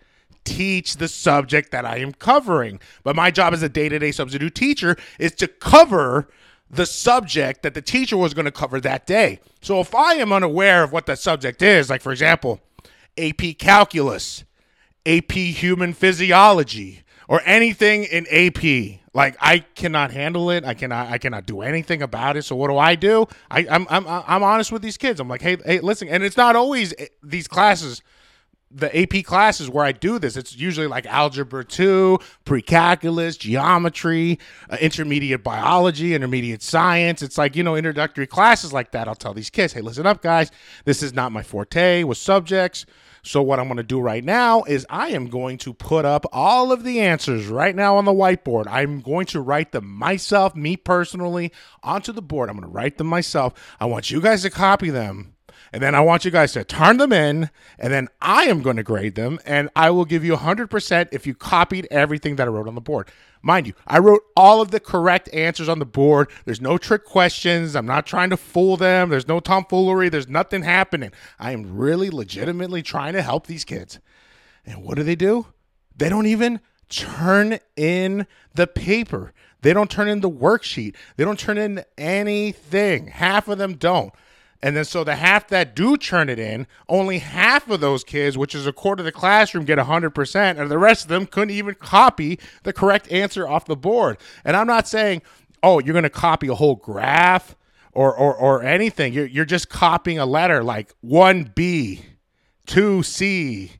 teach 0.50 0.98
the 0.98 1.08
subject 1.08 1.72
that 1.72 1.86
I 1.86 1.98
am 1.98 2.12
covering. 2.12 2.80
But 3.04 3.16
my 3.16 3.30
job 3.30 3.54
as 3.54 3.62
a 3.62 3.70
day 3.70 3.88
to 3.88 4.00
day 4.00 4.12
substitute 4.12 4.56
teacher 4.56 4.98
is 5.20 5.34
to 5.36 5.48
cover 5.48 6.28
the 6.72 6.86
subject 6.86 7.64
that 7.64 7.74
the 7.76 7.82
teacher 7.82 8.18
was 8.18 8.34
going 8.34 8.46
to 8.46 8.52
cover 8.52 8.80
that 8.82 9.06
day. 9.06 9.40
So 9.62 9.80
if 9.80 9.94
I 9.94 10.16
am 10.16 10.34
unaware 10.34 10.84
of 10.84 10.92
what 10.92 11.06
the 11.06 11.16
subject 11.16 11.62
is, 11.62 11.90
like 11.90 12.02
for 12.02 12.12
example, 12.12 12.62
AP 13.18 13.58
calculus, 13.60 14.44
AP 15.06 15.32
human 15.32 15.94
physiology, 15.94 17.04
or 17.28 17.42
anything 17.46 18.06
in 18.06 18.26
AP, 18.32 19.02
like 19.14 19.38
I 19.40 19.60
cannot 19.60 20.12
handle 20.12 20.50
it. 20.50 20.66
I 20.66 20.74
cannot. 20.74 21.10
I 21.12 21.20
cannot 21.20 21.46
do 21.46 21.62
anything 21.62 22.02
about 22.02 22.38
it. 22.38 22.44
So 22.44 22.56
what 22.56 22.70
do 22.70 22.78
I 22.78 22.96
do? 22.96 23.28
I, 23.52 23.68
I'm 23.70 23.86
I'm 23.90 24.06
I'm 24.08 24.44
honest 24.44 24.72
with 24.72 24.82
these 24.82 24.98
kids. 24.98 25.20
I'm 25.20 25.28
like, 25.28 25.42
hey, 25.42 25.58
hey, 25.66 25.80
listen. 25.80 26.08
And 26.08 26.24
it's 26.24 26.38
not 26.38 26.56
always 26.56 26.94
eh, 26.98 27.08
these 27.22 27.48
classes 27.48 28.02
the 28.72 28.96
AP 28.96 29.24
classes 29.26 29.70
where 29.70 29.84
I 29.84 29.92
do 29.92 30.20
this, 30.20 30.38
it's 30.38 30.56
usually 30.56 30.88
like 30.88 31.06
algebra 31.06 31.66
2, 31.66 32.20
pre-calculus, 32.46 33.38
geometry, 33.38 34.40
uh, 34.70 34.78
intermediate 34.80 35.44
biology, 35.44 36.14
intermediate 36.14 36.62
science. 36.62 37.22
It's 37.22 37.38
like, 37.38 37.56
you 37.56 37.64
know, 37.64 37.76
introductory 37.76 38.28
classes 38.28 38.72
like 38.72 38.92
that. 38.92 39.08
I'll 39.08 39.16
tell 39.16 39.34
these 39.34 39.50
kids, 39.50 39.74
"Hey, 39.74 39.82
listen 39.82 40.06
up, 40.06 40.22
guys. 40.22 40.52
This 40.86 41.02
is 41.02 41.14
not 41.14 41.32
my 41.32 41.42
forte 41.42 42.04
with 42.04 42.18
subjects. 42.18 42.86
So 43.22 43.42
what 43.42 43.60
I'm 43.60 43.68
going 43.68 43.78
to 43.78 43.84
do 43.84 44.00
right 44.00 44.24
now 44.24 44.64
is 44.64 44.86
I 44.90 45.10
am 45.10 45.28
going 45.28 45.58
to 45.60 45.74
put 45.74 46.06
up 46.06 46.26
all 46.32 46.72
of 46.72 46.84
the 46.84 47.02
answers 47.02 47.48
right 47.48 47.76
now 47.76 47.98
on 47.98 48.06
the 48.06 48.14
whiteboard. 48.14 48.66
I'm 48.68 49.02
going 49.02 49.26
to 49.28 49.42
write 49.42 49.72
them 49.72 49.90
myself, 49.90 50.56
me 50.56 50.78
personally, 50.78 51.52
onto 51.84 52.12
the 52.12 52.22
board. 52.22 52.50
I'm 52.50 52.56
going 52.56 52.70
to 52.70 52.74
write 52.74 52.98
them 52.98 53.08
myself. 53.08 53.54
I 53.80 53.86
want 53.86 54.10
you 54.10 54.22
guys 54.22 54.44
to 54.44 54.50
copy 54.50 54.90
them 54.90 55.34
and 55.72 55.82
then 55.82 55.96
I 55.96 56.02
want 56.02 56.26
you 56.26 56.32
guys 56.32 56.54
to 56.54 56.64
turn 56.64 56.98
them 56.98 57.14
in, 57.14 57.50
and 57.78 57.94
then 57.94 58.08
I 58.22 58.44
am 58.44 58.62
going 58.62 58.78
to 58.78 58.84
grade 58.84 59.16
them, 59.16 59.40
and 59.46 59.70
I 59.76 59.90
will 59.92 60.06
give 60.06 60.24
you 60.24 60.36
100% 60.36 61.10
if 61.12 61.28
you 61.28 61.36
copied 61.36 61.88
everything 61.92 62.36
that 62.38 62.48
I 62.48 62.52
wrote 62.52 62.68
on 62.68 62.76
the 62.76 62.82
board. 62.82 63.10
Mind 63.42 63.68
you, 63.68 63.74
I 63.88 64.00
wrote 64.00 64.22
all 64.36 64.62
of 64.62 64.72
the 64.72 64.80
correct 64.80 65.30
answers 65.34 65.70
on 65.70 65.80
the 65.80 65.86
board. 65.86 66.30
There's 66.44 66.60
no 66.60 66.78
trick 66.78 67.06
questions. 67.06 67.76
I'm 67.76 67.86
not 67.86 68.06
trying 68.06 68.30
to 68.32 68.38
fool 68.38 68.76
them. 68.76 69.10
There's 69.10 69.28
no 69.28 69.40
tomfoolery. 69.40 70.10
There's 70.10 70.28
nothing 70.28 70.64
happening. 70.64 71.12
I 71.40 71.52
am 71.52 71.78
really 71.78 72.10
legitimately 72.10 72.84
trying 72.84 73.14
to 73.14 73.22
help 73.22 73.48
these 73.48 73.64
kids. 73.64 74.00
And 74.66 74.84
what 74.84 74.98
do 74.98 75.04
they 75.04 75.16
do? 75.16 75.48
They 75.96 76.10
don't 76.10 76.26
even 76.26 76.60
turn 76.90 77.60
in 77.78 78.28
the 78.56 78.68
paper. 78.68 79.34
They 79.62 79.74
don't 79.74 79.92
turn 79.92 80.10
in 80.10 80.22
the 80.22 80.30
worksheet. 80.30 80.96
They 81.16 81.24
don't 81.24 81.40
turn 81.40 81.58
in 81.58 81.84
anything. 81.98 83.08
Half 83.08 83.48
of 83.48 83.58
them 83.58 83.76
don't. 83.76 84.14
And 84.62 84.76
then 84.76 84.84
so 84.84 85.04
the 85.04 85.16
half 85.16 85.48
that 85.50 85.74
do 85.76 85.96
turn 85.96 86.28
it 86.28 86.38
in, 86.38 86.68
only 86.90 87.20
half 87.20 87.70
of 87.70 87.80
those 87.80 88.04
kids, 88.04 88.38
which 88.38 88.54
is 88.54 88.68
a 88.68 88.74
quarter 88.74 89.02
of 89.02 89.06
the 89.06 89.12
classroom, 89.12 89.64
get 89.64 89.80
100%, 89.80 90.60
and 90.60 90.70
the 90.70 90.78
rest 90.78 91.04
of 91.04 91.08
them 91.10 91.26
couldn't 91.26 91.52
even 91.52 91.76
copy 91.76 92.40
the 92.64 92.74
correct 92.74 93.10
answer 93.10 93.48
off 93.48 93.66
the 93.66 93.78
board. 93.78 94.18
And 94.44 94.58
I'm 94.58 94.68
not 94.68 94.88
saying, 94.88 95.22
oh, 95.64 95.80
you're 95.80 95.94
going 95.94 96.04
to 96.04 96.10
copy 96.10 96.48
a 96.48 96.56
whole 96.56 96.76
graph 96.76 97.56
or, 97.94 98.14
or, 98.14 98.36
or 98.36 98.62
anything. 98.62 99.14
You're, 99.14 99.28
you're 99.28 99.46
just 99.46 99.70
copying 99.70 100.20
a 100.20 100.26
letter 100.26 100.62
like 100.62 100.94
1B, 101.06 102.02
2C, 102.68 103.72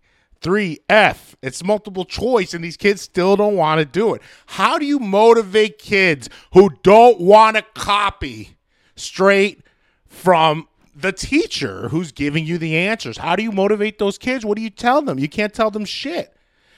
3F. 0.42 1.36
It's 1.42 1.62
multiple 1.62 2.06
choice, 2.06 2.54
and 2.54 2.64
these 2.64 2.78
kids 2.78 3.02
still 3.02 3.36
don't 3.36 3.58
want 3.58 3.80
to 3.80 3.86
do 3.86 4.14
it. 4.14 4.22
How 4.46 4.78
do 4.78 4.86
you 4.86 5.00
motivate 5.00 5.78
kids 5.78 6.30
who 6.54 6.70
don't 6.84 7.20
want 7.20 7.58
to 7.58 7.66
copy 7.74 8.58
straight 8.96 9.62
from 10.08 10.68
the 11.02 11.12
teacher 11.12 11.90
who's 11.90 12.12
giving 12.12 12.46
you 12.46 12.58
the 12.58 12.78
answers. 12.78 13.18
How 13.18 13.36
do 13.36 13.44
you 13.44 13.52
motivate 13.52 14.00
those 14.00 14.18
kids? 14.18 14.46
What 14.46 14.58
do 14.58 14.62
you 14.62 14.70
tell 14.70 15.02
them? 15.02 15.18
You 15.18 15.30
can't 15.30 15.54
tell 15.54 15.72
them 15.72 15.86
shit. 15.86 16.36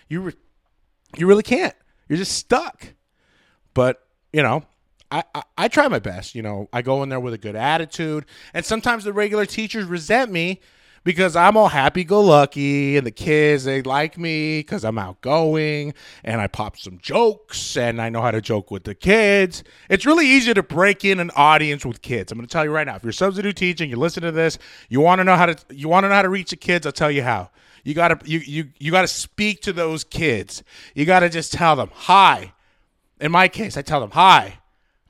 You 0.07 0.21
re- 0.21 0.33
you 1.17 1.27
really 1.27 1.43
can't. 1.43 1.75
You're 2.07 2.17
just 2.17 2.33
stuck. 2.33 2.93
But, 3.73 4.05
you 4.31 4.43
know, 4.43 4.63
I, 5.09 5.23
I, 5.33 5.43
I 5.57 5.67
try 5.67 5.87
my 5.87 5.99
best. 5.99 6.35
You 6.35 6.41
know, 6.41 6.69
I 6.71 6.81
go 6.81 7.03
in 7.03 7.09
there 7.09 7.19
with 7.19 7.33
a 7.33 7.37
good 7.37 7.55
attitude. 7.55 8.25
And 8.53 8.63
sometimes 8.65 9.03
the 9.03 9.13
regular 9.13 9.45
teachers 9.45 9.85
resent 9.85 10.31
me 10.31 10.61
because 11.03 11.35
I'm 11.35 11.57
all 11.57 11.69
happy 11.69 12.03
go 12.03 12.21
lucky 12.21 12.97
and 12.97 13.05
the 13.05 13.11
kids 13.11 13.63
they 13.63 13.81
like 13.81 14.17
me 14.17 14.59
because 14.59 14.83
I'm 14.83 14.97
outgoing 14.97 15.93
and 16.23 16.39
I 16.41 16.47
pop 16.47 16.77
some 16.77 16.99
jokes 16.99 17.75
and 17.75 18.01
I 18.01 18.09
know 18.09 18.21
how 18.21 18.31
to 18.31 18.41
joke 18.41 18.71
with 18.71 18.83
the 18.83 18.95
kids. 18.95 19.63
It's 19.89 20.05
really 20.05 20.27
easy 20.27 20.53
to 20.53 20.63
break 20.63 21.03
in 21.03 21.19
an 21.19 21.31
audience 21.35 21.85
with 21.85 22.01
kids. 22.01 22.31
I'm 22.31 22.37
going 22.37 22.47
to 22.47 22.51
tell 22.51 22.65
you 22.65 22.71
right 22.71 22.85
now. 22.85 22.95
If 22.95 23.03
you're 23.03 23.11
substitute 23.11 23.55
teaching, 23.55 23.89
you 23.89 23.95
listen 23.95 24.23
to 24.23 24.31
this, 24.31 24.57
you 24.89 25.01
want 25.01 25.19
to 25.19 25.23
know 25.23 25.35
how 25.35 25.47
to 25.47 25.55
you 25.69 25.87
want 25.87 26.03
to 26.03 26.09
know 26.09 26.15
how 26.15 26.21
to 26.21 26.29
reach 26.29 26.51
the 26.51 26.55
kids, 26.55 26.85
I'll 26.85 26.91
tell 26.91 27.11
you 27.11 27.23
how. 27.23 27.49
You 27.83 27.95
got 27.95 28.19
to 28.19 28.29
you 28.29 28.39
you 28.39 28.69
you 28.79 28.91
got 28.91 29.01
to 29.01 29.07
speak 29.07 29.61
to 29.63 29.73
those 29.73 30.03
kids. 30.03 30.63
You 30.93 31.05
got 31.05 31.21
to 31.21 31.29
just 31.29 31.51
tell 31.51 31.75
them, 31.75 31.89
"Hi." 31.93 32.53
In 33.19 33.31
my 33.31 33.47
case, 33.47 33.75
I 33.75 33.81
tell 33.81 33.99
them, 33.99 34.11
"Hi. 34.11 34.59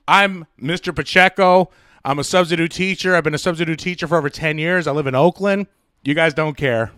I'm 0.08 0.46
Mr. 0.60 0.94
Pacheco. 0.94 1.70
I'm 2.04 2.18
a 2.18 2.24
substitute 2.24 2.72
teacher. 2.72 3.14
I've 3.14 3.24
been 3.24 3.34
a 3.34 3.38
substitute 3.38 3.78
teacher 3.78 4.08
for 4.08 4.16
over 4.16 4.28
10 4.28 4.58
years. 4.58 4.86
I 4.86 4.92
live 4.92 5.06
in 5.06 5.14
Oakland. 5.14 5.68
You 6.04 6.14
guys 6.14 6.34
don't 6.34 6.56
care. 6.56 6.92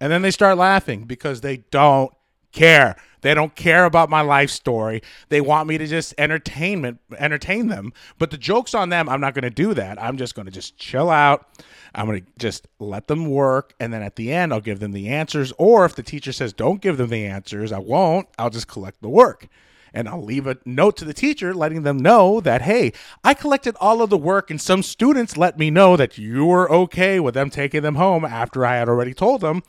And 0.00 0.12
then 0.12 0.22
they 0.22 0.30
start 0.30 0.56
laughing 0.56 1.04
because 1.04 1.40
they 1.40 1.58
don't 1.70 2.12
care. 2.52 2.96
They 3.20 3.34
don't 3.34 3.54
care 3.56 3.84
about 3.84 4.08
my 4.10 4.20
life 4.20 4.50
story. 4.50 5.02
They 5.28 5.40
want 5.40 5.68
me 5.68 5.76
to 5.78 5.86
just 5.86 6.14
entertainment 6.18 7.00
entertain 7.18 7.66
them. 7.66 7.92
But 8.18 8.30
the 8.30 8.38
joke's 8.38 8.74
on 8.74 8.90
them. 8.90 9.08
I'm 9.08 9.20
not 9.20 9.34
going 9.34 9.42
to 9.42 9.50
do 9.50 9.74
that. 9.74 10.00
I'm 10.00 10.16
just 10.16 10.36
going 10.36 10.46
to 10.46 10.52
just 10.52 10.76
chill 10.76 11.10
out. 11.10 11.48
I'm 11.94 12.06
going 12.06 12.22
to 12.22 12.26
just 12.38 12.68
let 12.78 13.08
them 13.08 13.26
work 13.26 13.74
and 13.80 13.92
then 13.92 14.02
at 14.02 14.16
the 14.16 14.30
end 14.32 14.52
I'll 14.52 14.60
give 14.60 14.78
them 14.78 14.92
the 14.92 15.08
answers 15.08 15.52
or 15.58 15.84
if 15.84 15.96
the 15.96 16.02
teacher 16.02 16.32
says 16.32 16.52
don't 16.52 16.80
give 16.80 16.98
them 16.98 17.08
the 17.08 17.26
answers, 17.26 17.72
I 17.72 17.78
won't. 17.78 18.28
I'll 18.38 18.50
just 18.50 18.68
collect 18.68 19.00
the 19.00 19.08
work 19.08 19.48
and 19.92 20.08
I'll 20.08 20.22
leave 20.22 20.46
a 20.46 20.58
note 20.64 20.96
to 20.98 21.04
the 21.04 21.14
teacher 21.14 21.54
letting 21.54 21.82
them 21.82 21.98
know 21.98 22.40
that, 22.40 22.62
hey, 22.62 22.92
I 23.24 23.34
collected 23.34 23.76
all 23.80 24.02
of 24.02 24.10
the 24.10 24.18
work, 24.18 24.50
and 24.50 24.60
some 24.60 24.82
students 24.82 25.36
let 25.36 25.58
me 25.58 25.70
know 25.70 25.96
that 25.96 26.18
you 26.18 26.46
were 26.46 26.70
okay 26.70 27.20
with 27.20 27.34
them 27.34 27.50
taking 27.50 27.82
them 27.82 27.96
home 27.96 28.24
after 28.24 28.64
I 28.64 28.76
had 28.76 28.88
already 28.88 29.14
told 29.14 29.40
them 29.40 29.62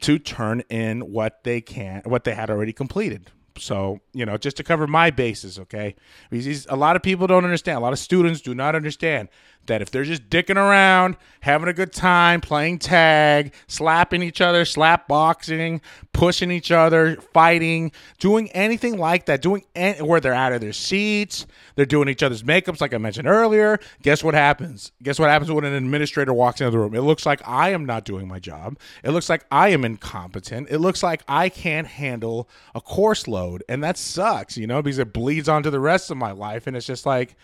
to 0.00 0.18
turn 0.18 0.62
in 0.68 1.12
what 1.12 1.44
they 1.44 1.60
can, 1.60 2.02
what 2.04 2.24
they 2.24 2.34
had 2.34 2.50
already 2.50 2.72
completed. 2.72 3.30
So, 3.58 4.00
you 4.14 4.24
know, 4.24 4.38
just 4.38 4.56
to 4.56 4.64
cover 4.64 4.86
my 4.86 5.10
bases, 5.10 5.58
okay? 5.58 5.94
Because 6.30 6.66
a 6.66 6.76
lot 6.76 6.96
of 6.96 7.02
people 7.02 7.26
don't 7.26 7.44
understand. 7.44 7.76
A 7.76 7.80
lot 7.80 7.92
of 7.92 7.98
students 7.98 8.40
do 8.40 8.54
not 8.54 8.74
understand 8.74 9.28
that 9.66 9.80
if 9.80 9.90
they're 9.90 10.04
just 10.04 10.28
dicking 10.28 10.56
around, 10.56 11.16
having 11.40 11.68
a 11.68 11.72
good 11.72 11.92
time, 11.92 12.40
playing 12.40 12.78
tag, 12.78 13.52
slapping 13.66 14.22
each 14.22 14.40
other, 14.40 14.64
slap 14.64 15.06
boxing, 15.06 15.80
pushing 16.12 16.50
each 16.50 16.70
other, 16.70 17.16
fighting, 17.32 17.92
doing 18.18 18.50
anything 18.50 18.98
like 18.98 19.26
that, 19.26 19.40
doing 19.40 19.64
any, 19.74 20.00
where 20.02 20.20
they're 20.20 20.34
out 20.34 20.52
of 20.52 20.60
their 20.60 20.72
seats, 20.72 21.46
they're 21.76 21.86
doing 21.86 22.08
each 22.08 22.22
other's 22.22 22.42
makeups, 22.42 22.80
like 22.80 22.92
I 22.92 22.98
mentioned 22.98 23.28
earlier. 23.28 23.78
Guess 24.02 24.24
what 24.24 24.34
happens? 24.34 24.92
Guess 25.02 25.18
what 25.18 25.30
happens 25.30 25.50
when 25.50 25.64
an 25.64 25.74
administrator 25.74 26.32
walks 26.32 26.60
into 26.60 26.70
the 26.70 26.78
room? 26.78 26.94
It 26.94 27.02
looks 27.02 27.24
like 27.24 27.46
I 27.46 27.70
am 27.70 27.86
not 27.86 28.04
doing 28.04 28.26
my 28.26 28.38
job. 28.38 28.78
It 29.04 29.10
looks 29.10 29.28
like 29.28 29.44
I 29.50 29.68
am 29.68 29.84
incompetent. 29.84 30.68
It 30.70 30.78
looks 30.78 31.02
like 31.02 31.22
I 31.28 31.48
can't 31.48 31.86
handle 31.86 32.48
a 32.74 32.80
course 32.80 33.28
load. 33.28 33.62
And 33.68 33.82
that 33.84 33.96
sucks, 33.96 34.56
you 34.56 34.66
know, 34.66 34.82
because 34.82 34.98
it 34.98 35.12
bleeds 35.12 35.48
onto 35.48 35.70
the 35.70 35.80
rest 35.80 36.10
of 36.10 36.16
my 36.16 36.32
life. 36.32 36.66
And 36.66 36.76
it's 36.76 36.86
just 36.86 37.06
like, 37.06 37.36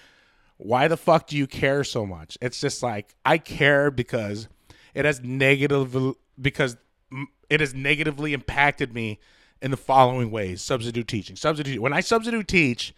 why 0.59 0.89
the 0.89 0.97
fuck 0.97 1.29
do 1.29 1.37
you 1.37 1.47
care 1.47 1.85
so 1.85 2.05
much? 2.05 2.37
It's 2.43 2.61
just 2.61 2.83
like 2.83 3.15
I 3.25 3.39
care 3.39 3.91
because 3.91 4.49
it 4.95 5.05
has 5.05 5.21
negative 5.23 5.97
because 6.41 6.77
it 7.49 7.61
has 7.61 7.75
negatively 7.75 8.33
impacted 8.33 8.93
me 8.93 9.21
in 9.63 9.71
the 9.71 9.77
following 9.77 10.31
ways. 10.31 10.61
Substitute 10.61 11.07
teaching. 11.07 11.37
Substitute 11.37 11.81
when 11.81 11.93
I 11.93 12.01
substitute 12.01 12.49
teach, 12.49 12.93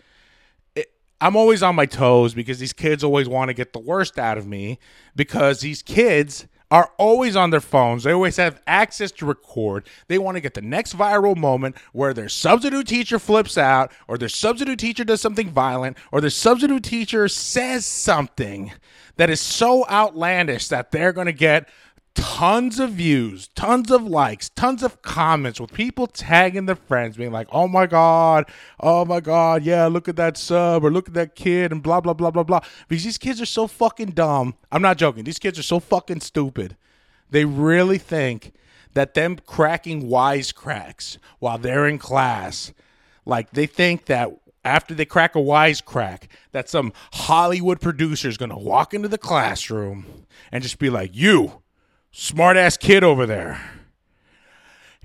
it, 0.74 0.90
I'm 1.20 1.36
always 1.36 1.62
on 1.62 1.74
my 1.74 1.86
toes 1.86 2.34
because 2.34 2.58
these 2.58 2.72
kids 2.72 3.04
always 3.04 3.28
want 3.28 3.50
to 3.50 3.54
get 3.54 3.74
the 3.74 3.78
worst 3.78 4.18
out 4.18 4.38
of 4.38 4.46
me 4.46 4.78
because 5.14 5.60
these 5.60 5.82
kids 5.82 6.46
are 6.70 6.90
always 6.98 7.34
on 7.34 7.50
their 7.50 7.60
phones. 7.60 8.04
They 8.04 8.12
always 8.12 8.36
have 8.36 8.60
access 8.66 9.10
to 9.12 9.26
record. 9.26 9.86
They 10.06 10.18
want 10.18 10.36
to 10.36 10.40
get 10.40 10.54
the 10.54 10.62
next 10.62 10.96
viral 10.96 11.36
moment 11.36 11.76
where 11.92 12.14
their 12.14 12.28
substitute 12.28 12.86
teacher 12.86 13.18
flips 13.18 13.58
out, 13.58 13.90
or 14.06 14.16
their 14.16 14.28
substitute 14.28 14.78
teacher 14.78 15.04
does 15.04 15.20
something 15.20 15.50
violent, 15.50 15.96
or 16.12 16.20
their 16.20 16.30
substitute 16.30 16.84
teacher 16.84 17.28
says 17.28 17.84
something 17.84 18.72
that 19.16 19.30
is 19.30 19.40
so 19.40 19.86
outlandish 19.88 20.68
that 20.68 20.92
they're 20.92 21.12
going 21.12 21.26
to 21.26 21.32
get 21.32 21.68
tons 22.14 22.78
of 22.78 22.90
views, 22.90 23.48
tons 23.54 23.90
of 23.90 24.02
likes, 24.02 24.48
tons 24.50 24.82
of 24.82 25.02
comments 25.02 25.60
with 25.60 25.72
people 25.72 26.06
tagging 26.06 26.66
their 26.66 26.76
friends, 26.76 27.16
being 27.16 27.32
like, 27.32 27.48
oh 27.52 27.68
my 27.68 27.86
God, 27.86 28.46
oh 28.78 29.04
my 29.04 29.20
God, 29.20 29.62
yeah, 29.62 29.86
look 29.86 30.08
at 30.08 30.16
that 30.16 30.36
sub 30.36 30.84
or 30.84 30.90
look 30.90 31.08
at 31.08 31.14
that 31.14 31.34
kid 31.34 31.72
and 31.72 31.82
blah, 31.82 32.00
blah, 32.00 32.14
blah, 32.14 32.30
blah, 32.30 32.42
blah. 32.42 32.60
Because 32.88 33.04
these 33.04 33.18
kids 33.18 33.40
are 33.40 33.46
so 33.46 33.66
fucking 33.66 34.10
dumb. 34.10 34.54
I'm 34.72 34.82
not 34.82 34.98
joking. 34.98 35.24
These 35.24 35.38
kids 35.38 35.58
are 35.58 35.64
so 35.64 35.80
fucking 35.80 36.20
stupid. 36.20 36.76
They 37.30 37.44
really 37.44 37.98
think 37.98 38.52
that 38.94 39.14
them 39.14 39.36
cracking 39.46 40.08
wisecracks 40.08 41.18
while 41.38 41.58
they're 41.58 41.86
in 41.86 41.98
class, 41.98 42.72
like 43.24 43.50
they 43.52 43.66
think 43.66 44.06
that 44.06 44.30
after 44.64 44.94
they 44.94 45.04
crack 45.04 45.34
a 45.34 45.38
wisecrack, 45.38 46.24
that 46.52 46.68
some 46.68 46.92
Hollywood 47.12 47.80
producer 47.80 48.28
is 48.28 48.36
going 48.36 48.50
to 48.50 48.58
walk 48.58 48.92
into 48.92 49.08
the 49.08 49.18
classroom 49.18 50.26
and 50.52 50.62
just 50.62 50.78
be 50.78 50.90
like, 50.90 51.10
you, 51.14 51.59
smart 52.10 52.56
ass 52.56 52.76
kid 52.76 53.04
over 53.04 53.26
there. 53.26 53.60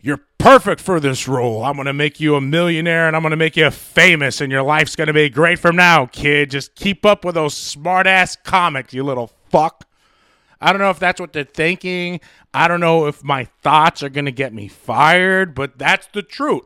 You're 0.01 0.21
perfect 0.38 0.81
for 0.81 1.00
this 1.00 1.27
role. 1.27 1.63
I'm 1.63 1.75
going 1.75 1.88
to 1.88 1.93
make 1.93 2.19
you 2.19 2.35
a 2.35 2.41
millionaire 2.41 3.07
and 3.07 3.15
I'm 3.15 3.24
going 3.24 3.31
to 3.31 3.38
make 3.38 3.57
you 3.57 3.69
famous 3.71 4.41
and 4.41 4.51
your 4.51 4.62
life's 4.62 4.95
going 4.95 5.07
to 5.07 5.13
be 5.13 5.29
great 5.29 5.57
from 5.57 5.75
now, 5.75 6.05
kid. 6.05 6.51
Just 6.51 6.75
keep 6.75 7.05
up 7.05 7.25
with 7.25 7.35
those 7.35 7.55
smart 7.55 8.05
ass 8.05 8.35
comics, 8.35 8.93
you 8.93 9.03
little 9.03 9.31
fuck. 9.50 9.88
I 10.62 10.71
don't 10.71 10.81
know 10.81 10.89
if 10.89 11.00
that's 11.00 11.19
what 11.19 11.33
they're 11.33 11.43
thinking. 11.43 12.19
I 12.53 12.67
don't 12.67 12.79
know 12.79 13.07
if 13.07 13.24
my 13.24 13.45
thoughts 13.45 14.03
are 14.03 14.09
going 14.09 14.25
to 14.25 14.31
get 14.31 14.53
me 14.53 14.67
fired, 14.67 15.53
but 15.55 15.77
that's 15.77 16.07
the 16.07 16.21
truth. 16.21 16.65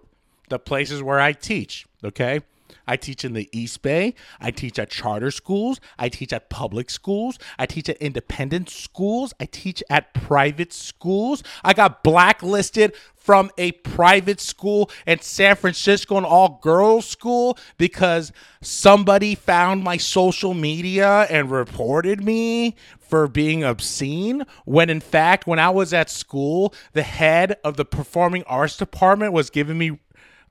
The 0.50 0.60
places 0.60 1.02
where 1.02 1.20
I 1.20 1.34
teach, 1.34 1.86
okay? 2.04 2.42
I 2.90 2.98
teach 2.98 3.24
in 3.24 3.34
the 3.34 3.48
East 3.52 3.84
Bay. 3.84 4.16
I 4.42 4.50
teach 4.50 4.80
at 4.80 4.90
charter 4.90 5.30
schools. 5.30 5.80
I 6.00 6.10
teach 6.10 6.34
at 6.34 6.50
public 6.50 6.90
schools. 6.90 7.38
I 7.60 7.68
teach 7.68 7.88
at 7.88 7.98
independent 7.98 8.68
schools. 8.72 9.32
I 9.40 9.46
teach 9.46 9.84
at 9.92 10.16
private 10.16 10.74
schools. 10.74 11.44
I 11.64 11.74
got 11.74 12.04
blacklisted 12.04 12.96
from 13.16 13.52
a 13.60 13.74
private 13.74 14.42
school 14.42 14.90
in 15.06 15.20
San 15.20 15.56
Francisco, 15.56 16.18
an 16.18 16.26
all 16.26 16.60
girls 16.64 17.06
school, 17.06 17.60
because 17.78 18.32
somebody 18.60 19.36
found 19.36 19.84
my 19.84 19.98
social 19.98 20.56
media 20.56 21.28
and 21.30 21.52
reported 21.52 22.24
me 22.24 22.76
for 22.98 23.28
being 23.28 23.64
obscene. 23.64 24.44
When 24.66 24.90
in 24.90 25.00
fact, 25.00 25.46
when 25.46 25.60
I 25.60 25.70
was 25.70 25.94
at 25.94 26.10
school, 26.10 26.74
the 26.94 27.04
head 27.04 27.58
of 27.64 27.78
the 27.78 27.86
performing 27.86 28.44
arts 28.46 28.78
department 28.78 29.32
was 29.32 29.52
giving 29.52 29.78
me 29.78 30.00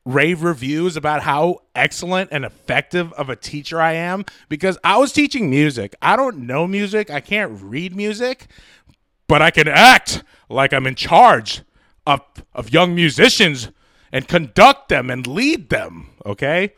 rave 0.09 0.43
reviews 0.43 0.97
about 0.97 1.23
how 1.23 1.61
excellent 1.75 2.31
and 2.33 2.43
effective 2.43 3.13
of 3.13 3.29
a 3.29 3.37
teacher 3.37 3.79
I 3.79 3.93
am 3.93 4.25
because 4.49 4.79
I 4.83 4.97
was 4.97 5.13
teaching 5.13 5.51
music. 5.51 5.95
I 6.01 6.17
don't 6.17 6.47
know 6.47 6.67
music, 6.67 7.11
I 7.11 7.21
can't 7.21 7.61
read 7.63 7.95
music, 7.95 8.47
but 9.27 9.43
I 9.43 9.51
can 9.51 9.69
act 9.69 10.25
like 10.49 10.73
I'm 10.73 10.87
in 10.87 10.95
charge 10.95 11.61
of, 12.07 12.23
of 12.55 12.73
young 12.73 12.95
musicians 12.95 13.69
and 14.11 14.27
conduct 14.27 14.89
them 14.89 15.11
and 15.11 15.27
lead 15.27 15.69
them, 15.69 16.09
okay? 16.25 16.73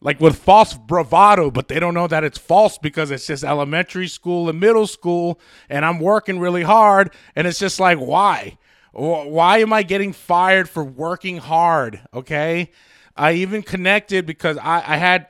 Like 0.00 0.20
with 0.20 0.36
false 0.36 0.74
bravado, 0.74 1.52
but 1.52 1.68
they 1.68 1.78
don't 1.78 1.94
know 1.94 2.08
that 2.08 2.24
it's 2.24 2.38
false 2.38 2.76
because 2.76 3.12
it's 3.12 3.28
just 3.28 3.44
elementary 3.44 4.08
school 4.08 4.48
and 4.48 4.58
middle 4.58 4.88
school, 4.88 5.38
and 5.68 5.84
I'm 5.84 6.00
working 6.00 6.40
really 6.40 6.64
hard, 6.64 7.14
and 7.36 7.46
it's 7.46 7.60
just 7.60 7.78
like, 7.78 7.98
why? 7.98 8.58
Why 8.94 9.58
am 9.58 9.72
I 9.72 9.82
getting 9.82 10.12
fired 10.12 10.68
for 10.68 10.84
working 10.84 11.38
hard? 11.38 12.00
Okay. 12.14 12.70
I 13.16 13.32
even 13.32 13.62
connected 13.62 14.24
because 14.24 14.56
I, 14.58 14.76
I 14.86 14.96
had 14.96 15.28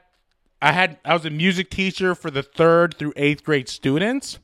I 0.60 0.72
had 0.72 0.98
I 1.04 1.14
was 1.14 1.24
a 1.24 1.30
music 1.30 1.70
teacher 1.70 2.14
for 2.14 2.30
the 2.30 2.42
third 2.42 2.96
through 2.98 3.14
eighth 3.16 3.42
grade 3.44 3.68
students, 3.68 4.38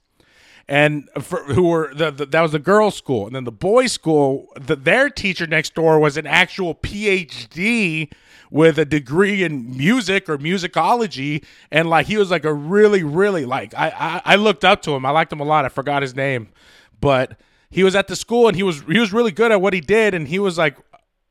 and 0.69 1.09
for, 1.21 1.45
who 1.45 1.69
were 1.69 1.95
the, 1.95 2.11
the, 2.11 2.27
that 2.27 2.41
was 2.41 2.53
the 2.53 2.59
girls' 2.59 2.97
school, 2.97 3.27
and 3.27 3.35
then 3.35 3.45
the 3.45 3.53
boys' 3.53 3.93
school. 3.93 4.49
The, 4.59 4.77
their 4.77 5.09
teacher 5.11 5.47
next 5.47 5.75
door 5.75 5.99
was 5.99 6.17
an 6.17 6.27
actual 6.27 6.75
PhD 6.75 8.12
with 8.50 8.79
a 8.79 8.85
degree 8.85 9.43
in 9.43 9.77
music 9.77 10.29
or 10.29 10.37
musicology, 10.39 11.45
and 11.71 11.89
like 11.89 12.07
he 12.07 12.17
was 12.17 12.31
like 12.31 12.45
a 12.45 12.53
really 12.53 13.03
really 13.03 13.45
like 13.45 13.75
I 13.75 13.89
I, 13.89 14.33
I 14.33 14.37
looked 14.37 14.65
up 14.65 14.83
to 14.83 14.93
him. 14.93 15.05
I 15.05 15.11
liked 15.11 15.33
him 15.33 15.41
a 15.41 15.45
lot. 15.45 15.65
I 15.65 15.69
forgot 15.69 16.03
his 16.03 16.15
name, 16.15 16.49
but 17.00 17.39
he 17.71 17.85
was 17.85 17.95
at 17.95 18.09
the 18.09 18.17
school 18.17 18.49
and 18.49 18.57
he 18.57 18.62
was 18.62 18.83
he 18.83 18.99
was 18.99 19.12
really 19.12 19.33
good 19.33 19.53
at 19.53 19.61
what 19.61 19.73
he 19.73 19.81
did 19.81 20.15
and 20.15 20.29
he 20.29 20.39
was 20.39 20.59
like 20.59 20.77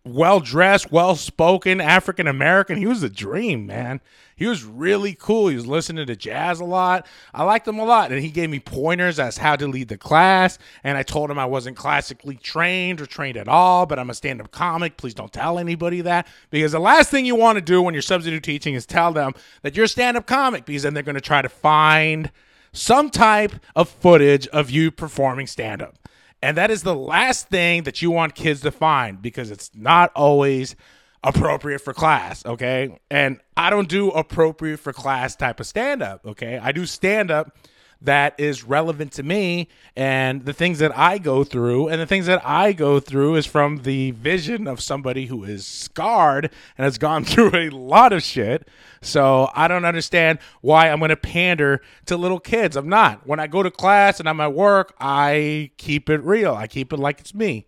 well 0.05 0.39
dressed, 0.39 0.91
well 0.91 1.15
spoken, 1.15 1.81
African 1.81 2.27
American. 2.27 2.77
He 2.77 2.87
was 2.87 3.03
a 3.03 3.09
dream, 3.09 3.65
man. 3.65 4.01
He 4.35 4.47
was 4.47 4.63
really 4.63 5.13
cool. 5.13 5.49
He 5.49 5.55
was 5.55 5.67
listening 5.67 6.07
to 6.07 6.15
jazz 6.15 6.61
a 6.61 6.65
lot. 6.65 7.05
I 7.33 7.43
liked 7.43 7.67
him 7.67 7.77
a 7.77 7.83
lot. 7.83 8.11
And 8.11 8.21
he 8.21 8.31
gave 8.31 8.49
me 8.49 8.59
pointers 8.59 9.19
as 9.19 9.37
how 9.37 9.57
to 9.57 9.67
lead 9.67 9.89
the 9.89 9.97
class. 9.97 10.57
And 10.81 10.97
I 10.97 11.03
told 11.03 11.29
him 11.29 11.37
I 11.37 11.45
wasn't 11.45 11.75
classically 11.75 12.35
trained 12.35 13.01
or 13.01 13.05
trained 13.05 13.35
at 13.35 13.49
all, 13.49 13.85
but 13.85 13.99
I'm 13.99 14.09
a 14.09 14.13
stand 14.13 14.39
up 14.39 14.51
comic. 14.51 14.95
Please 14.95 15.13
don't 15.13 15.33
tell 15.33 15.59
anybody 15.59 15.99
that. 16.01 16.25
Because 16.51 16.71
the 16.71 16.79
last 16.79 17.11
thing 17.11 17.25
you 17.25 17.35
want 17.35 17.57
to 17.57 17.61
do 17.61 17.81
when 17.81 17.93
you're 17.93 18.01
substitute 18.01 18.43
teaching 18.43 18.75
is 18.75 18.85
tell 18.85 19.11
them 19.11 19.33
that 19.61 19.75
you're 19.75 19.85
a 19.85 19.89
stand 19.89 20.15
up 20.15 20.25
comic 20.25 20.63
because 20.63 20.83
then 20.83 20.93
they're 20.93 21.03
going 21.03 21.15
to 21.15 21.21
try 21.21 21.41
to 21.41 21.49
find 21.49 22.31
some 22.71 23.09
type 23.09 23.51
of 23.75 23.89
footage 23.89 24.47
of 24.47 24.69
you 24.69 24.89
performing 24.89 25.47
stand 25.47 25.81
up. 25.81 25.95
And 26.41 26.57
that 26.57 26.71
is 26.71 26.83
the 26.83 26.95
last 26.95 27.49
thing 27.49 27.83
that 27.83 28.01
you 28.01 28.11
want 28.11 28.35
kids 28.35 28.61
to 28.61 28.71
find 28.71 29.21
because 29.21 29.51
it's 29.51 29.71
not 29.75 30.11
always 30.15 30.75
appropriate 31.23 31.79
for 31.79 31.93
class, 31.93 32.45
okay? 32.45 32.97
And 33.11 33.41
I 33.57 33.69
don't 33.69 33.89
do 33.89 34.09
appropriate 34.11 34.79
for 34.79 34.93
class 34.93 35.35
type 35.35 35.59
of 35.59 35.67
stand 35.67 36.01
up, 36.01 36.25
okay? 36.25 36.57
I 36.61 36.71
do 36.71 36.85
stand 36.85 37.29
up 37.29 37.57
that 38.01 38.33
is 38.37 38.63
relevant 38.63 39.11
to 39.13 39.23
me 39.23 39.67
and 39.95 40.45
the 40.45 40.53
things 40.53 40.79
that 40.79 40.97
I 40.97 41.17
go 41.17 41.43
through. 41.43 41.89
And 41.89 41.99
the 41.99 42.05
things 42.05 42.27
that 42.27 42.41
I 42.45 42.71
go 42.71 42.99
through 42.99 43.35
is 43.35 43.45
from 43.45 43.79
the 43.79 44.11
vision 44.11 44.67
of 44.67 44.81
somebody 44.81 45.25
who 45.25 45.43
is 45.43 45.65
scarred 45.65 46.45
and 46.77 46.85
has 46.85 46.97
gone 46.97 47.23
through 47.25 47.51
a 47.53 47.69
lot 47.69 48.13
of 48.13 48.23
shit. 48.23 48.67
So 49.01 49.49
I 49.53 49.67
don't 49.67 49.85
understand 49.85 50.39
why 50.61 50.89
I'm 50.89 50.99
going 50.99 51.09
to 51.09 51.17
pander 51.17 51.81
to 52.05 52.17
little 52.17 52.39
kids. 52.39 52.75
I'm 52.75 52.89
not. 52.89 53.27
When 53.27 53.39
I 53.39 53.47
go 53.47 53.63
to 53.63 53.71
class 53.71 54.19
and 54.19 54.29
I'm 54.29 54.39
at 54.39 54.53
work, 54.53 54.93
I 54.99 55.71
keep 55.77 56.09
it 56.09 56.23
real. 56.23 56.53
I 56.53 56.67
keep 56.67 56.93
it 56.93 56.99
like 56.99 57.19
it's 57.19 57.33
me 57.33 57.65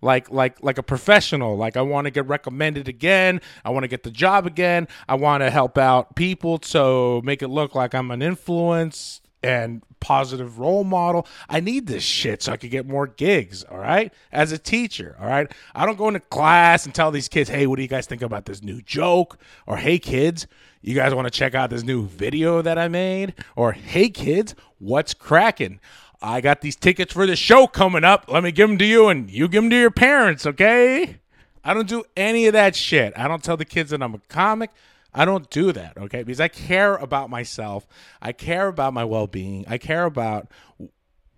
like 0.00 0.30
like 0.30 0.62
like 0.62 0.78
a 0.78 0.82
professional 0.82 1.56
like 1.56 1.76
i 1.76 1.82
want 1.82 2.04
to 2.04 2.10
get 2.12 2.24
recommended 2.28 2.86
again 2.86 3.40
i 3.64 3.70
want 3.70 3.82
to 3.82 3.88
get 3.88 4.04
the 4.04 4.10
job 4.12 4.46
again 4.46 4.86
i 5.08 5.14
want 5.16 5.42
to 5.42 5.50
help 5.50 5.76
out 5.76 6.14
people 6.14 6.60
so 6.62 7.20
make 7.24 7.42
it 7.42 7.48
look 7.48 7.74
like 7.74 7.94
i'm 7.94 8.12
an 8.12 8.22
influence 8.22 9.20
and 9.42 9.82
positive 10.00 10.58
role 10.58 10.84
model. 10.84 11.26
I 11.48 11.60
need 11.60 11.86
this 11.86 12.02
shit 12.02 12.42
so 12.42 12.52
I 12.52 12.56
can 12.56 12.70
get 12.70 12.86
more 12.86 13.06
gigs, 13.06 13.64
all 13.64 13.78
right? 13.78 14.12
As 14.32 14.52
a 14.52 14.58
teacher, 14.58 15.16
all 15.20 15.26
right? 15.26 15.50
I 15.74 15.86
don't 15.86 15.98
go 15.98 16.08
into 16.08 16.20
class 16.20 16.84
and 16.84 16.94
tell 16.94 17.10
these 17.10 17.28
kids, 17.28 17.50
hey, 17.50 17.66
what 17.66 17.76
do 17.76 17.82
you 17.82 17.88
guys 17.88 18.06
think 18.06 18.22
about 18.22 18.46
this 18.46 18.62
new 18.62 18.80
joke? 18.82 19.38
Or 19.66 19.76
hey, 19.76 19.98
kids, 19.98 20.46
you 20.80 20.94
guys 20.94 21.14
want 21.14 21.26
to 21.26 21.36
check 21.36 21.54
out 21.54 21.70
this 21.70 21.82
new 21.82 22.06
video 22.06 22.62
that 22.62 22.78
I 22.78 22.88
made? 22.88 23.34
Or 23.56 23.72
hey, 23.72 24.08
kids, 24.10 24.54
what's 24.78 25.14
cracking? 25.14 25.80
I 26.20 26.40
got 26.40 26.60
these 26.60 26.76
tickets 26.76 27.12
for 27.12 27.26
the 27.26 27.36
show 27.36 27.66
coming 27.66 28.04
up. 28.04 28.24
Let 28.28 28.42
me 28.42 28.50
give 28.50 28.68
them 28.68 28.78
to 28.78 28.84
you 28.84 29.08
and 29.08 29.30
you 29.30 29.46
give 29.48 29.62
them 29.62 29.70
to 29.70 29.78
your 29.78 29.90
parents, 29.90 30.46
okay? 30.46 31.18
I 31.62 31.74
don't 31.74 31.88
do 31.88 32.04
any 32.16 32.46
of 32.46 32.54
that 32.54 32.74
shit. 32.74 33.12
I 33.16 33.28
don't 33.28 33.42
tell 33.42 33.56
the 33.56 33.64
kids 33.64 33.90
that 33.90 34.02
I'm 34.02 34.14
a 34.14 34.20
comic. 34.28 34.70
I 35.18 35.24
don't 35.24 35.50
do 35.50 35.72
that, 35.72 35.98
okay? 35.98 36.22
Because 36.22 36.40
I 36.40 36.46
care 36.48 36.94
about 36.94 37.28
myself. 37.28 37.86
I 38.22 38.30
care 38.32 38.68
about 38.68 38.94
my 38.94 39.04
well-being. 39.04 39.64
I 39.66 39.78
care 39.78 40.04
about 40.04 40.48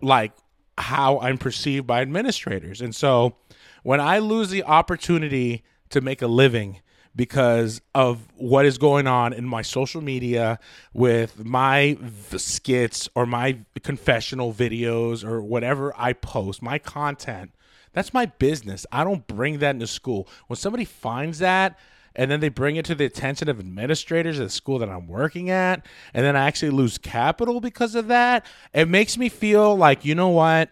like 0.01 0.33
how 0.77 1.19
I'm 1.19 1.37
perceived 1.37 1.87
by 1.87 2.01
administrators. 2.01 2.79
And 2.81 2.95
so 2.95 3.37
when 3.83 3.99
I 3.99 4.19
lose 4.19 4.49
the 4.51 4.63
opportunity 4.63 5.63
to 5.89 5.99
make 5.99 6.21
a 6.21 6.27
living 6.27 6.81
because 7.15 7.81
of 7.93 8.27
what 8.35 8.65
is 8.65 8.77
going 8.77 9.07
on 9.07 9.33
in 9.33 9.45
my 9.45 9.63
social 9.63 10.01
media 10.01 10.59
with 10.93 11.43
my 11.43 11.97
skits 12.37 13.09
or 13.15 13.25
my 13.25 13.57
confessional 13.83 14.53
videos 14.53 15.23
or 15.23 15.41
whatever 15.41 15.91
I 15.97 16.13
post, 16.13 16.61
my 16.61 16.77
content, 16.77 17.51
that's 17.93 18.13
my 18.13 18.27
business. 18.27 18.85
I 18.91 19.03
don't 19.03 19.27
bring 19.27 19.57
that 19.59 19.71
into 19.71 19.87
school. 19.87 20.27
When 20.47 20.55
somebody 20.55 20.85
finds 20.85 21.39
that, 21.39 21.77
and 22.15 22.29
then 22.29 22.39
they 22.39 22.49
bring 22.49 22.75
it 22.75 22.85
to 22.85 22.95
the 22.95 23.05
attention 23.05 23.49
of 23.49 23.59
administrators 23.59 24.39
at 24.39 24.43
the 24.43 24.49
school 24.49 24.79
that 24.79 24.89
I'm 24.89 25.07
working 25.07 25.49
at, 25.49 25.85
and 26.13 26.25
then 26.25 26.35
I 26.35 26.47
actually 26.47 26.71
lose 26.71 26.97
capital 26.97 27.61
because 27.61 27.95
of 27.95 28.07
that. 28.07 28.45
It 28.73 28.87
makes 28.87 29.17
me 29.17 29.29
feel 29.29 29.75
like, 29.75 30.05
you 30.05 30.15
know 30.15 30.29
what? 30.29 30.71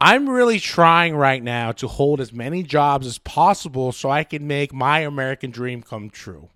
I'm 0.00 0.30
really 0.30 0.58
trying 0.58 1.14
right 1.14 1.42
now 1.42 1.72
to 1.72 1.86
hold 1.86 2.22
as 2.22 2.32
many 2.32 2.62
jobs 2.62 3.06
as 3.06 3.18
possible 3.18 3.92
so 3.92 4.10
I 4.10 4.24
can 4.24 4.46
make 4.46 4.72
my 4.72 5.00
American 5.00 5.50
dream 5.50 5.82
come 5.82 6.08
true. 6.08 6.48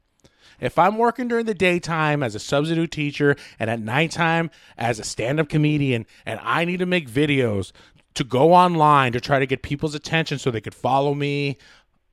If 0.61 0.79
I'm 0.79 0.97
working 0.97 1.29
during 1.29 1.45
the 1.45 1.53
daytime 1.53 2.23
as 2.23 2.35
a 2.35 2.39
substitute 2.39 2.91
teacher 2.91 3.37
and 3.59 3.69
at 3.69 3.81
nighttime 3.81 4.51
as 4.79 4.99
a 4.99 5.05
stand 5.05 5.41
up 5.41 5.51
comedian, 5.51 6.07
and 6.25 6.41
I 6.43 6.65
need 6.65 6.79
to 6.79 6.87
make 6.87 7.11
videos 7.11 7.73
to 8.15 8.25
go 8.25 8.55
online 8.55 9.13
to 9.13 9.21
try 9.21 9.41
to 9.41 9.47
get 9.47 9.63
people's 9.63 9.95
attention 9.95 10.39
so 10.39 10.51
they 10.51 10.61
could 10.61 10.75
follow 10.75 11.15
me 11.15 11.59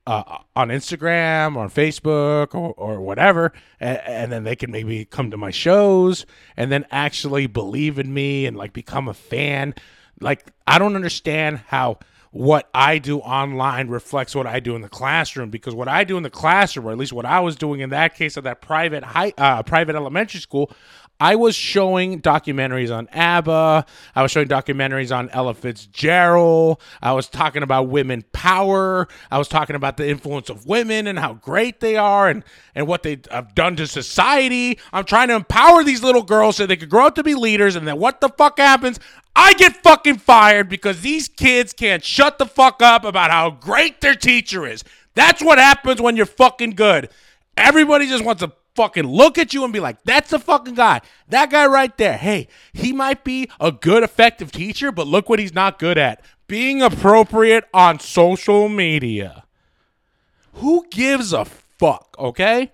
uh, 0.06 0.38
on 0.56 0.68
Instagram 0.68 1.56
or 1.56 1.60
on 1.60 1.70
Facebook 1.70 2.54
or, 2.54 2.72
or 2.72 3.00
whatever, 3.00 3.52
and, 3.78 3.98
and, 4.04 4.32
then 4.32 4.44
they 4.44 4.56
can 4.56 4.70
maybe 4.70 5.04
come 5.04 5.30
to 5.30 5.36
my 5.36 5.50
shows 5.50 6.26
and 6.56 6.72
then 6.72 6.84
actually 6.90 7.46
believe 7.46 7.98
in 7.98 8.12
me 8.12 8.46
and 8.46 8.56
like 8.56 8.72
become 8.72 9.06
a 9.06 9.14
fan. 9.14 9.74
Like, 10.20 10.52
I 10.66 10.78
don't 10.78 10.96
understand 10.96 11.58
how 11.68 11.98
what 12.32 12.68
I 12.72 12.98
do 12.98 13.18
online 13.18 13.88
reflects 13.88 14.34
what 14.34 14.46
I 14.46 14.58
do 14.58 14.74
in 14.74 14.80
the 14.80 14.88
classroom 14.88 15.50
because 15.50 15.74
what 15.74 15.86
I 15.86 16.02
do 16.02 16.16
in 16.16 16.22
the 16.22 16.30
classroom, 16.30 16.86
or 16.86 16.90
at 16.90 16.98
least 16.98 17.12
what 17.12 17.26
I 17.26 17.40
was 17.40 17.56
doing 17.56 17.80
in 17.80 17.90
that 17.90 18.14
case 18.14 18.38
of 18.38 18.44
that 18.44 18.62
private 18.62 19.04
high, 19.04 19.34
uh, 19.36 19.62
private 19.62 19.94
elementary 19.94 20.40
school, 20.40 20.72
I 21.22 21.36
was 21.36 21.54
showing 21.54 22.20
documentaries 22.20 22.92
on 22.92 23.06
ABBA. 23.12 23.86
I 24.16 24.22
was 24.22 24.32
showing 24.32 24.48
documentaries 24.48 25.16
on 25.16 25.30
Ella 25.30 25.54
Fitzgerald. 25.54 26.80
I 27.00 27.12
was 27.12 27.28
talking 27.28 27.62
about 27.62 27.86
women 27.86 28.24
power. 28.32 29.06
I 29.30 29.38
was 29.38 29.46
talking 29.46 29.76
about 29.76 29.98
the 29.98 30.08
influence 30.08 30.50
of 30.50 30.66
women 30.66 31.06
and 31.06 31.16
how 31.20 31.34
great 31.34 31.78
they 31.78 31.96
are 31.96 32.28
and, 32.28 32.42
and 32.74 32.88
what 32.88 33.04
they 33.04 33.20
have 33.30 33.54
done 33.54 33.76
to 33.76 33.86
society. 33.86 34.80
I'm 34.92 35.04
trying 35.04 35.28
to 35.28 35.36
empower 35.36 35.84
these 35.84 36.02
little 36.02 36.24
girls 36.24 36.56
so 36.56 36.66
they 36.66 36.74
could 36.74 36.90
grow 36.90 37.06
up 37.06 37.14
to 37.14 37.22
be 37.22 37.36
leaders. 37.36 37.76
And 37.76 37.86
then 37.86 38.00
what 38.00 38.20
the 38.20 38.28
fuck 38.28 38.58
happens? 38.58 38.98
I 39.36 39.54
get 39.54 39.76
fucking 39.76 40.18
fired 40.18 40.68
because 40.68 41.02
these 41.02 41.28
kids 41.28 41.72
can't 41.72 42.02
shut 42.02 42.38
the 42.38 42.46
fuck 42.46 42.82
up 42.82 43.04
about 43.04 43.30
how 43.30 43.50
great 43.50 44.00
their 44.00 44.16
teacher 44.16 44.66
is. 44.66 44.82
That's 45.14 45.40
what 45.40 45.58
happens 45.58 46.02
when 46.02 46.16
you're 46.16 46.26
fucking 46.26 46.70
good. 46.70 47.10
Everybody 47.56 48.08
just 48.08 48.24
wants 48.24 48.42
to 48.42 48.50
fucking 48.74 49.06
look 49.06 49.38
at 49.38 49.54
you 49.54 49.64
and 49.64 49.72
be 49.72 49.80
like, 49.80 50.02
that's 50.04 50.30
the 50.30 50.38
fucking 50.38 50.74
guy. 50.74 51.00
That 51.28 51.50
guy 51.50 51.66
right 51.66 51.96
there. 51.96 52.16
Hey, 52.16 52.48
he 52.72 52.92
might 52.92 53.24
be 53.24 53.48
a 53.60 53.72
good, 53.72 54.02
effective 54.02 54.52
teacher, 54.52 54.92
but 54.92 55.06
look 55.06 55.28
what 55.28 55.38
he's 55.38 55.54
not 55.54 55.78
good 55.78 55.98
at 55.98 56.24
being 56.46 56.82
appropriate 56.82 57.64
on 57.72 57.98
social 57.98 58.68
media. 58.68 59.44
Who 60.54 60.84
gives 60.90 61.32
a 61.32 61.44
fuck, 61.44 62.14
okay? 62.18 62.72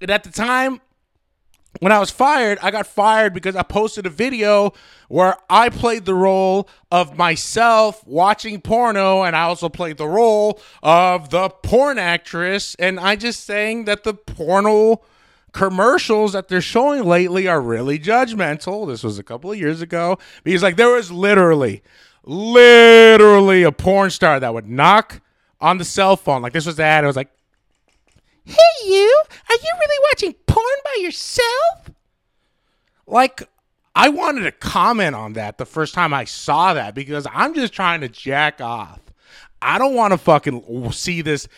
And 0.00 0.10
at 0.10 0.24
the 0.24 0.30
time, 0.30 0.80
when 1.80 1.92
I 1.92 1.98
was 1.98 2.10
fired, 2.10 2.58
I 2.62 2.70
got 2.70 2.86
fired 2.86 3.34
because 3.34 3.56
I 3.56 3.62
posted 3.62 4.06
a 4.06 4.10
video 4.10 4.72
where 5.08 5.36
I 5.48 5.68
played 5.68 6.04
the 6.04 6.14
role 6.14 6.68
of 6.90 7.16
myself 7.16 8.06
watching 8.06 8.60
porno, 8.60 9.22
and 9.22 9.36
I 9.36 9.42
also 9.42 9.68
played 9.68 9.98
the 9.98 10.08
role 10.08 10.60
of 10.82 11.30
the 11.30 11.48
porn 11.48 11.98
actress. 11.98 12.74
And 12.76 12.98
I 12.98 13.16
just 13.16 13.44
saying 13.44 13.84
that 13.84 14.04
the 14.04 14.14
porno 14.14 15.02
commercials 15.52 16.34
that 16.34 16.48
they're 16.48 16.60
showing 16.60 17.04
lately 17.04 17.48
are 17.48 17.60
really 17.60 17.98
judgmental. 17.98 18.86
This 18.86 19.02
was 19.02 19.18
a 19.18 19.22
couple 19.22 19.50
of 19.50 19.58
years 19.58 19.80
ago. 19.80 20.18
Because 20.44 20.62
like 20.62 20.76
there 20.76 20.90
was 20.90 21.10
literally, 21.10 21.82
literally 22.24 23.62
a 23.62 23.72
porn 23.72 24.10
star 24.10 24.38
that 24.38 24.52
would 24.52 24.68
knock 24.68 25.20
on 25.60 25.78
the 25.78 25.84
cell 25.84 26.16
phone. 26.16 26.42
Like 26.42 26.52
this 26.52 26.66
was 26.66 26.76
the 26.76 26.84
ad. 26.84 27.04
It 27.04 27.06
was 27.06 27.16
like, 27.16 27.30
Hey 28.46 28.88
you, 28.88 29.22
are 29.50 29.56
you 29.56 29.72
really 29.74 30.06
watching 30.12 30.32
porn 30.46 30.64
by 30.84 31.00
yourself? 31.02 31.90
Like 33.06 33.48
I 33.94 34.08
wanted 34.08 34.42
to 34.42 34.52
comment 34.52 35.16
on 35.16 35.32
that 35.32 35.58
the 35.58 35.66
first 35.66 35.94
time 35.94 36.14
I 36.14 36.24
saw 36.24 36.74
that 36.74 36.94
because 36.94 37.26
I'm 37.32 37.54
just 37.54 37.72
trying 37.72 38.02
to 38.02 38.08
jack 38.08 38.60
off. 38.60 39.00
I 39.60 39.78
don't 39.78 39.94
want 39.94 40.12
to 40.12 40.18
fucking 40.18 40.92
see 40.92 41.22
this 41.22 41.48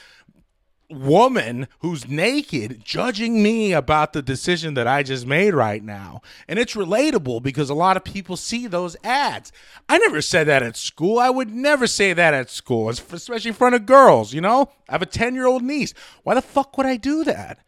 woman 0.90 1.68
who's 1.80 2.08
naked 2.08 2.82
judging 2.84 3.42
me 3.42 3.72
about 3.72 4.12
the 4.12 4.22
decision 4.22 4.74
that 4.74 4.86
I 4.86 5.02
just 5.02 5.26
made 5.26 5.54
right 5.54 5.82
now. 5.82 6.22
And 6.48 6.58
it's 6.58 6.74
relatable 6.74 7.42
because 7.42 7.68
a 7.68 7.74
lot 7.74 7.96
of 7.96 8.04
people 8.04 8.36
see 8.36 8.66
those 8.66 8.96
ads. 9.04 9.52
I 9.88 9.98
never 9.98 10.22
said 10.22 10.46
that 10.46 10.62
at 10.62 10.76
school. 10.76 11.18
I 11.18 11.30
would 11.30 11.50
never 11.50 11.86
say 11.86 12.12
that 12.12 12.34
at 12.34 12.50
school, 12.50 12.88
especially 12.88 13.48
in 13.48 13.54
front 13.54 13.74
of 13.74 13.86
girls, 13.86 14.32
you 14.32 14.40
know? 14.40 14.70
I 14.88 14.92
have 14.92 15.02
a 15.02 15.06
10 15.06 15.34
year 15.34 15.46
old 15.46 15.62
niece. 15.62 15.92
Why 16.22 16.34
the 16.34 16.42
fuck 16.42 16.76
would 16.78 16.86
I 16.86 16.96
do 16.96 17.24
that? 17.24 17.58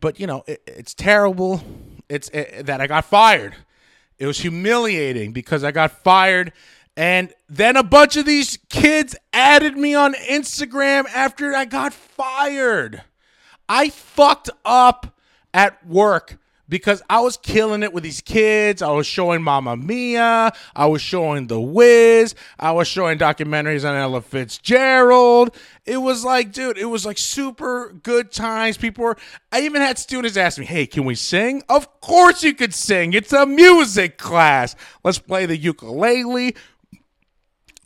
But, 0.00 0.18
you 0.18 0.26
know, 0.26 0.42
it, 0.46 0.62
it's 0.66 0.94
terrible. 0.94 1.62
It's 2.08 2.28
it, 2.30 2.66
that 2.66 2.80
I 2.80 2.86
got 2.86 3.04
fired. 3.04 3.54
It 4.18 4.26
was 4.26 4.38
humiliating 4.38 5.32
because 5.32 5.64
I 5.64 5.70
got 5.70 5.90
fired 6.02 6.52
and 6.96 7.32
then 7.48 7.76
a 7.76 7.82
bunch 7.82 8.16
of 8.16 8.26
these 8.26 8.58
kids 8.68 9.16
added 9.32 9.76
me 9.76 9.94
on 9.94 10.14
Instagram 10.14 11.06
after 11.06 11.54
I 11.54 11.64
got 11.64 11.92
fired. 11.92 13.02
I 13.68 13.90
fucked 13.90 14.50
up 14.64 15.18
at 15.52 15.86
work 15.86 16.38
because 16.68 17.02
I 17.10 17.20
was 17.20 17.36
killing 17.36 17.82
it 17.82 17.92
with 17.92 18.02
these 18.02 18.20
kids. 18.20 18.82
I 18.82 18.90
was 18.90 19.06
showing 19.06 19.42
Mamma 19.42 19.76
Mia. 19.76 20.52
I 20.74 20.86
was 20.86 21.02
showing 21.02 21.46
The 21.46 21.60
Wiz. 21.60 22.34
I 22.58 22.72
was 22.72 22.88
showing 22.88 23.18
documentaries 23.18 23.88
on 23.88 23.96
Ella 23.96 24.22
Fitzgerald. 24.22 25.54
It 25.84 25.98
was 25.98 26.24
like, 26.24 26.52
dude, 26.52 26.78
it 26.78 26.86
was 26.86 27.04
like 27.04 27.18
super 27.18 27.94
good 28.02 28.32
times. 28.32 28.76
People 28.76 29.04
were, 29.04 29.16
I 29.52 29.60
even 29.62 29.82
had 29.82 29.98
students 29.98 30.36
ask 30.36 30.58
me, 30.58 30.64
hey, 30.64 30.86
can 30.86 31.04
we 31.04 31.14
sing? 31.14 31.62
Of 31.68 32.00
course 32.00 32.42
you 32.42 32.54
could 32.54 32.74
sing. 32.74 33.12
It's 33.12 33.32
a 33.32 33.46
music 33.46 34.16
class. 34.16 34.74
Let's 35.02 35.18
play 35.18 35.46
the 35.46 35.56
ukulele. 35.56 36.56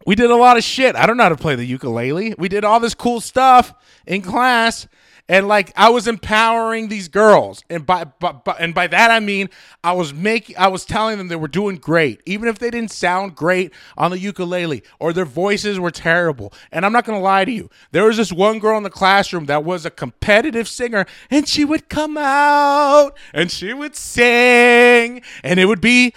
We 0.08 0.14
did 0.14 0.30
a 0.30 0.36
lot 0.36 0.56
of 0.56 0.64
shit. 0.64 0.96
I 0.96 1.04
don't 1.04 1.18
know 1.18 1.24
how 1.24 1.28
to 1.28 1.36
play 1.36 1.54
the 1.54 1.66
ukulele. 1.66 2.34
We 2.38 2.48
did 2.48 2.64
all 2.64 2.80
this 2.80 2.94
cool 2.94 3.20
stuff 3.20 3.74
in 4.06 4.22
class. 4.22 4.88
And 5.28 5.46
like 5.46 5.70
I 5.76 5.90
was 5.90 6.08
empowering 6.08 6.88
these 6.88 7.08
girls, 7.08 7.62
and 7.68 7.84
by, 7.84 8.04
by, 8.04 8.32
by, 8.32 8.56
and 8.58 8.74
by 8.74 8.86
that 8.86 9.10
I 9.10 9.20
mean 9.20 9.50
I 9.84 9.92
was 9.92 10.14
making 10.14 10.56
I 10.56 10.68
was 10.68 10.86
telling 10.86 11.18
them 11.18 11.28
they 11.28 11.36
were 11.36 11.46
doing 11.48 11.76
great, 11.76 12.22
even 12.24 12.48
if 12.48 12.58
they 12.58 12.70
didn't 12.70 12.90
sound 12.90 13.36
great 13.36 13.74
on 13.98 14.10
the 14.10 14.18
ukulele 14.18 14.82
or 14.98 15.12
their 15.12 15.26
voices 15.26 15.78
were 15.78 15.90
terrible. 15.90 16.54
And 16.72 16.86
I'm 16.86 16.92
not 16.94 17.04
gonna 17.04 17.20
lie 17.20 17.44
to 17.44 17.52
you, 17.52 17.68
there 17.90 18.06
was 18.06 18.16
this 18.16 18.32
one 18.32 18.58
girl 18.58 18.78
in 18.78 18.84
the 18.84 18.88
classroom 18.90 19.44
that 19.44 19.62
was 19.62 19.84
a 19.84 19.90
competitive 19.90 20.66
singer, 20.66 21.04
and 21.30 21.46
she 21.46 21.66
would 21.66 21.90
come 21.90 22.16
out 22.16 23.10
and 23.34 23.50
she 23.50 23.74
would 23.74 23.94
sing, 23.94 25.20
and 25.44 25.60
it 25.60 25.66
would 25.66 25.82
be 25.82 26.14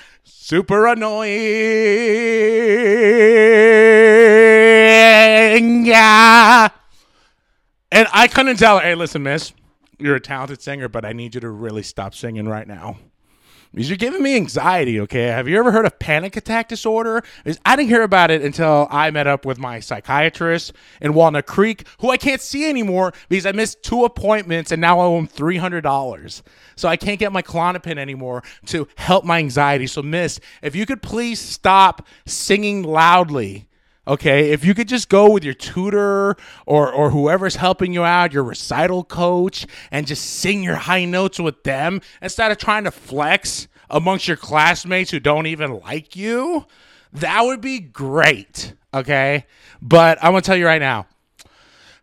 super 0.52 0.86
annoying. 0.86 1.30
Yeah. 5.86 6.68
And 7.90 8.08
I 8.12 8.28
couldn't 8.28 8.58
tell 8.58 8.80
her, 8.80 8.84
hey, 8.84 8.96
listen, 8.96 9.24
miss, 9.24 9.54
you're 9.98 10.18
a 10.18 10.20
talented 10.20 10.62
singer, 10.62 10.90
but 10.90 11.06
I 11.06 11.14
need 11.14 11.36
you 11.36 11.42
to 11.42 11.50
really 11.50 11.84
stop 11.84 12.14
singing 12.14 12.50
right 12.50 12.68
now 12.68 12.98
you're 13.74 13.98
giving 13.98 14.22
me 14.22 14.36
anxiety. 14.36 15.00
Okay, 15.00 15.28
have 15.28 15.48
you 15.48 15.58
ever 15.58 15.72
heard 15.72 15.86
of 15.86 15.98
panic 15.98 16.36
attack 16.36 16.68
disorder? 16.68 17.24
I 17.66 17.76
didn't 17.76 17.88
hear 17.90 18.04
about 18.04 18.30
it 18.30 18.42
until 18.42 18.88
I 18.92 19.10
met 19.12 19.28
up 19.28 19.46
with 19.46 19.58
my 19.58 19.80
psychiatrist 19.80 20.74
in 21.00 21.14
Walnut 21.14 21.46
Creek, 21.46 21.86
who 22.00 22.10
I 22.10 22.18
can't 22.18 22.42
see 22.42 22.70
anymore 22.70 23.14
because 23.30 23.46
I 23.46 23.54
missed 23.54 23.82
two 23.82 24.04
appointments 24.04 24.72
and 24.72 24.82
now 24.82 25.00
I 25.00 25.06
owe 25.06 25.18
him 25.18 25.28
three 25.28 25.58
hundred 25.58 25.82
dollars. 25.82 26.44
So 26.76 26.90
I 26.90 26.98
can't 26.98 27.20
get 27.20 27.32
my 27.32 27.42
Klonopin 27.42 27.98
anymore 27.98 28.44
to 28.68 28.88
help 28.96 29.24
my 29.24 29.38
anxiety. 29.40 29.88
So, 29.88 30.02
Miss, 30.02 30.40
if 30.62 30.76
you 30.76 30.86
could 30.86 31.02
please 31.02 31.40
stop 31.40 32.06
singing 32.26 32.84
loudly 32.84 33.68
Okay, 34.08 34.50
if 34.50 34.66
you 34.66 34.74
could 34.74 34.88
just 34.88 35.10
go 35.10 35.30
with 35.30 35.44
your 35.44 35.54
tutor 35.54 36.36
or 36.66 36.92
or 36.92 37.12
whoever's 37.12 37.56
helping 37.58 37.94
you 37.94 38.04
out, 38.04 38.34
your 38.34 38.44
recital 38.44 39.04
coach, 39.04 39.68
and 39.92 40.08
just 40.08 40.26
sing 40.26 40.64
your 40.64 40.76
high 40.76 41.06
notes 41.06 41.40
with 41.40 41.64
them 41.64 42.02
instead 42.20 42.52
of 42.52 42.58
trying 42.58 42.86
to 42.86 42.92
flex 42.92 43.68
amongst 43.92 44.28
your 44.28 44.38
classmates 44.38 45.12
who 45.12 45.20
don't 45.20 45.46
even 45.46 45.80
like 45.82 46.16
you, 46.16 46.66
that 47.14 47.42
would 47.44 47.62
be 47.62 47.80
great. 47.80 48.74
Okay, 48.92 49.46
but 49.82 50.18
I'm 50.24 50.32
gonna 50.32 50.42
tell 50.42 50.58
you 50.58 50.66
right 50.66 50.82
now, 50.82 51.06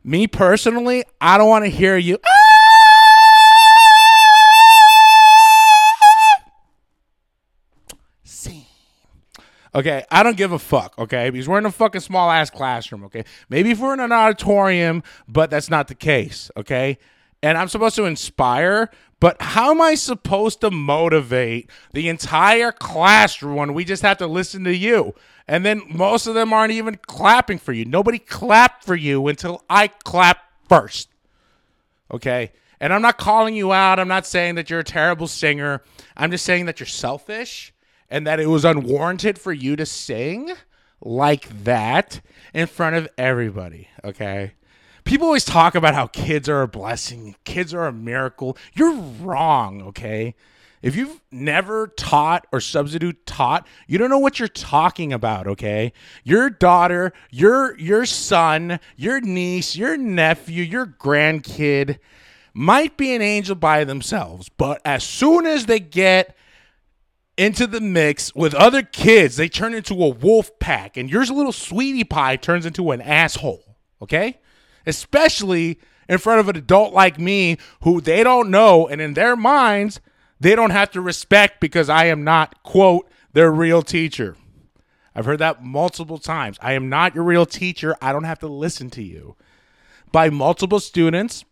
me 0.04 0.28
personally, 0.28 1.04
I 1.20 1.36
don't 1.36 1.48
want 1.48 1.64
to 1.64 1.70
hear 1.70 1.96
you. 1.96 2.18
Ah! 2.24 2.47
Okay, 9.74 10.04
I 10.10 10.22
don't 10.22 10.36
give 10.36 10.52
a 10.52 10.58
fuck. 10.58 10.98
Okay, 10.98 11.30
because 11.30 11.48
we're 11.48 11.58
in 11.58 11.66
a 11.66 11.72
fucking 11.72 12.00
small 12.00 12.30
ass 12.30 12.50
classroom. 12.50 13.04
Okay, 13.04 13.24
maybe 13.48 13.70
if 13.70 13.78
we're 13.78 13.94
in 13.94 14.00
an 14.00 14.12
auditorium, 14.12 15.02
but 15.26 15.50
that's 15.50 15.70
not 15.70 15.88
the 15.88 15.94
case. 15.94 16.50
Okay, 16.56 16.98
and 17.42 17.56
I'm 17.58 17.68
supposed 17.68 17.96
to 17.96 18.04
inspire, 18.04 18.90
but 19.20 19.40
how 19.40 19.70
am 19.70 19.80
I 19.80 19.94
supposed 19.94 20.60
to 20.62 20.70
motivate 20.70 21.70
the 21.92 22.08
entire 22.08 22.72
classroom 22.72 23.56
when 23.56 23.74
we 23.74 23.84
just 23.84 24.02
have 24.02 24.18
to 24.18 24.26
listen 24.26 24.64
to 24.64 24.74
you? 24.74 25.14
And 25.46 25.64
then 25.64 25.82
most 25.88 26.26
of 26.26 26.34
them 26.34 26.52
aren't 26.52 26.72
even 26.72 26.98
clapping 27.06 27.58
for 27.58 27.72
you. 27.72 27.84
Nobody 27.84 28.18
clapped 28.18 28.84
for 28.84 28.94
you 28.94 29.26
until 29.28 29.64
I 29.68 29.88
clap 29.88 30.38
first. 30.68 31.08
Okay. 32.12 32.52
And 32.80 32.92
I'm 32.92 33.02
not 33.02 33.18
calling 33.18 33.56
you 33.56 33.72
out. 33.72 33.98
I'm 33.98 34.08
not 34.08 34.26
saying 34.26 34.54
that 34.56 34.70
you're 34.70 34.80
a 34.80 34.84
terrible 34.84 35.26
singer. 35.26 35.82
I'm 36.16 36.30
just 36.30 36.44
saying 36.44 36.66
that 36.66 36.78
you're 36.78 36.86
selfish 36.86 37.72
and 38.10 38.26
that 38.26 38.40
it 38.40 38.46
was 38.46 38.64
unwarranted 38.64 39.38
for 39.38 39.52
you 39.52 39.76
to 39.76 39.86
sing 39.86 40.52
like 41.00 41.64
that 41.64 42.20
in 42.54 42.66
front 42.66 42.96
of 42.96 43.08
everybody, 43.16 43.88
okay? 44.04 44.52
People 45.04 45.26
always 45.26 45.44
talk 45.44 45.74
about 45.74 45.94
how 45.94 46.06
kids 46.06 46.48
are 46.48 46.62
a 46.62 46.68
blessing, 46.68 47.36
kids 47.44 47.72
are 47.72 47.86
a 47.86 47.92
miracle. 47.92 48.56
You're 48.74 48.94
wrong, 48.94 49.82
okay? 49.82 50.34
If 50.82 50.94
you've 50.94 51.20
never 51.30 51.88
taught 51.88 52.46
or 52.52 52.60
substitute 52.60 53.26
taught, 53.26 53.66
you 53.86 53.98
don't 53.98 54.10
know 54.10 54.18
what 54.18 54.38
you're 54.38 54.48
talking 54.48 55.12
about, 55.12 55.46
okay? 55.46 55.92
Your 56.24 56.50
daughter, 56.50 57.12
your 57.30 57.76
your 57.78 58.06
son, 58.06 58.78
your 58.96 59.20
niece, 59.20 59.76
your 59.76 59.96
nephew, 59.96 60.62
your 60.62 60.86
grandkid 60.86 61.98
might 62.54 62.96
be 62.96 63.14
an 63.14 63.22
angel 63.22 63.56
by 63.56 63.84
themselves, 63.84 64.48
but 64.48 64.80
as 64.84 65.02
soon 65.04 65.46
as 65.46 65.66
they 65.66 65.80
get 65.80 66.36
into 67.38 67.66
the 67.66 67.80
mix 67.80 68.34
with 68.34 68.54
other 68.54 68.82
kids, 68.82 69.36
they 69.36 69.48
turn 69.48 69.72
into 69.72 69.94
a 70.02 70.08
wolf 70.08 70.58
pack, 70.58 70.96
and 70.96 71.08
yours 71.08 71.30
little 71.30 71.52
sweetie 71.52 72.04
pie 72.04 72.36
turns 72.36 72.66
into 72.66 72.90
an 72.90 73.00
asshole. 73.00 73.76
Okay? 74.02 74.38
Especially 74.86 75.78
in 76.08 76.18
front 76.18 76.40
of 76.40 76.48
an 76.48 76.56
adult 76.56 76.92
like 76.92 77.18
me 77.18 77.56
who 77.82 78.00
they 78.00 78.24
don't 78.24 78.50
know, 78.50 78.88
and 78.88 79.00
in 79.00 79.14
their 79.14 79.36
minds, 79.36 80.00
they 80.40 80.54
don't 80.54 80.70
have 80.70 80.90
to 80.92 81.00
respect 81.00 81.60
because 81.60 81.88
I 81.88 82.06
am 82.06 82.24
not, 82.24 82.62
quote, 82.62 83.08
their 83.32 83.50
real 83.50 83.82
teacher. 83.82 84.36
I've 85.14 85.24
heard 85.24 85.40
that 85.40 85.64
multiple 85.64 86.18
times. 86.18 86.58
I 86.60 86.72
am 86.72 86.88
not 86.88 87.14
your 87.14 87.24
real 87.24 87.46
teacher. 87.46 87.96
I 88.00 88.12
don't 88.12 88.24
have 88.24 88.38
to 88.40 88.48
listen 88.48 88.90
to 88.90 89.02
you. 89.02 89.36
By 90.12 90.30
multiple 90.30 90.80
students, 90.80 91.44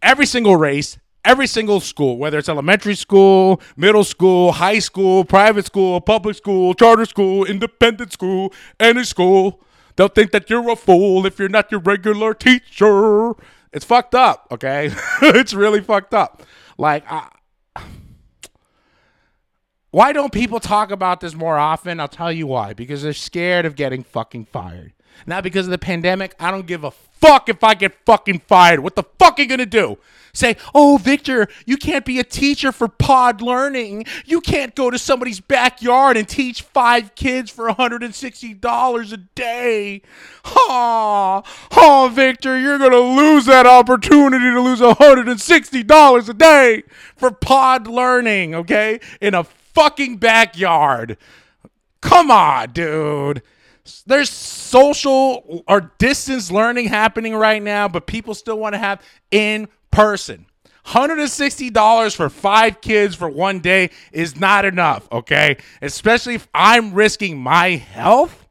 every 0.00 0.26
single 0.26 0.56
race, 0.56 0.98
every 1.24 1.46
single 1.46 1.80
school, 1.80 2.18
whether 2.18 2.38
it's 2.38 2.48
elementary 2.48 2.94
school, 2.94 3.60
middle 3.76 4.04
school, 4.04 4.52
high 4.52 4.78
school, 4.78 5.24
private 5.24 5.66
school, 5.66 6.00
public 6.00 6.36
school, 6.36 6.74
charter 6.74 7.04
school, 7.04 7.44
independent 7.44 8.12
school, 8.12 8.52
any 8.80 9.04
school. 9.04 9.60
They'll 9.96 10.08
think 10.08 10.32
that 10.32 10.48
you're 10.48 10.70
a 10.70 10.76
fool 10.76 11.26
if 11.26 11.38
you're 11.38 11.48
not 11.48 11.70
your 11.70 11.80
regular 11.80 12.34
teacher. 12.34 13.32
It's 13.72 13.84
fucked 13.84 14.14
up, 14.14 14.48
okay? 14.50 14.90
it's 15.22 15.54
really 15.54 15.80
fucked 15.80 16.14
up. 16.14 16.42
Like, 16.78 17.04
I, 17.10 17.28
why 19.90 20.12
don't 20.12 20.32
people 20.32 20.58
talk 20.58 20.90
about 20.90 21.20
this 21.20 21.34
more 21.34 21.58
often? 21.58 22.00
I'll 22.00 22.08
tell 22.08 22.32
you 22.32 22.46
why. 22.46 22.72
Because 22.72 23.02
they're 23.02 23.12
scared 23.12 23.66
of 23.66 23.76
getting 23.76 24.02
fucking 24.02 24.46
fired. 24.46 24.94
Not 25.26 25.44
because 25.44 25.66
of 25.66 25.70
the 25.70 25.78
pandemic. 25.78 26.34
I 26.38 26.50
don't 26.50 26.66
give 26.66 26.84
a 26.84 26.90
fuck 26.90 27.48
if 27.48 27.62
I 27.62 27.74
get 27.74 27.94
fucking 28.04 28.40
fired. 28.40 28.80
What 28.80 28.96
the 28.96 29.04
fuck 29.18 29.38
are 29.38 29.42
you 29.42 29.48
gonna 29.48 29.66
do? 29.66 29.98
Say, 30.34 30.56
oh, 30.74 30.96
Victor, 30.96 31.46
you 31.66 31.76
can't 31.76 32.06
be 32.06 32.18
a 32.18 32.24
teacher 32.24 32.72
for 32.72 32.88
pod 32.88 33.42
learning. 33.42 34.06
You 34.24 34.40
can't 34.40 34.74
go 34.74 34.90
to 34.90 34.98
somebody's 34.98 35.40
backyard 35.40 36.16
and 36.16 36.26
teach 36.26 36.62
five 36.62 37.14
kids 37.14 37.50
for 37.50 37.68
$160 37.68 39.12
a 39.12 39.16
day. 39.34 40.00
Ha! 40.44 41.42
Oh, 41.76 42.10
Victor, 42.12 42.58
you're 42.58 42.78
gonna 42.78 42.96
lose 42.96 43.44
that 43.44 43.66
opportunity 43.66 44.50
to 44.50 44.60
lose 44.60 44.80
$160 44.80 46.28
a 46.28 46.34
day 46.34 46.82
for 47.14 47.30
pod 47.30 47.86
learning, 47.86 48.54
okay? 48.54 49.00
In 49.20 49.34
a 49.34 49.44
fucking 49.44 50.16
backyard. 50.16 51.18
Come 52.00 52.30
on, 52.30 52.72
dude. 52.72 53.42
There's 54.06 54.30
social 54.30 55.64
or 55.66 55.92
distance 55.98 56.50
learning 56.50 56.88
happening 56.88 57.34
right 57.34 57.62
now, 57.62 57.88
but 57.88 58.06
people 58.06 58.34
still 58.34 58.58
want 58.58 58.74
to 58.74 58.78
have 58.78 59.02
in 59.30 59.68
person. 59.90 60.46
$160 60.86 62.16
for 62.16 62.28
five 62.28 62.80
kids 62.80 63.14
for 63.14 63.28
one 63.28 63.60
day 63.60 63.90
is 64.12 64.38
not 64.38 64.64
enough, 64.64 65.08
okay? 65.12 65.56
Especially 65.80 66.34
if 66.34 66.48
I'm 66.52 66.92
risking 66.92 67.38
my 67.38 67.76
health. 67.76 68.48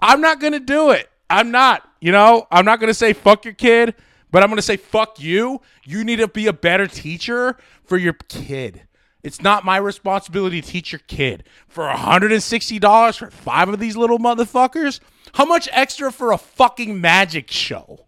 I'm 0.00 0.20
not 0.20 0.40
going 0.40 0.52
to 0.52 0.60
do 0.60 0.90
it. 0.90 1.08
I'm 1.30 1.50
not. 1.50 1.88
You 2.00 2.12
know, 2.12 2.46
I'm 2.50 2.64
not 2.64 2.78
going 2.78 2.88
to 2.88 2.94
say 2.94 3.12
fuck 3.14 3.44
your 3.44 3.54
kid, 3.54 3.94
but 4.30 4.42
I'm 4.42 4.48
going 4.48 4.56
to 4.56 4.62
say 4.62 4.76
fuck 4.76 5.18
you. 5.18 5.60
You 5.84 6.04
need 6.04 6.16
to 6.16 6.28
be 6.28 6.46
a 6.46 6.52
better 6.52 6.86
teacher 6.86 7.56
for 7.84 7.96
your 7.96 8.12
kid. 8.28 8.82
It's 9.26 9.42
not 9.42 9.64
my 9.64 9.76
responsibility 9.76 10.62
to 10.62 10.68
teach 10.68 10.92
your 10.92 11.00
kid. 11.00 11.42
For 11.66 11.82
$160 11.82 13.18
for 13.18 13.30
five 13.32 13.68
of 13.68 13.80
these 13.80 13.96
little 13.96 14.20
motherfuckers? 14.20 15.00
How 15.34 15.44
much 15.44 15.68
extra 15.72 16.12
for 16.12 16.30
a 16.30 16.38
fucking 16.38 17.00
magic 17.00 17.50
show? 17.50 18.06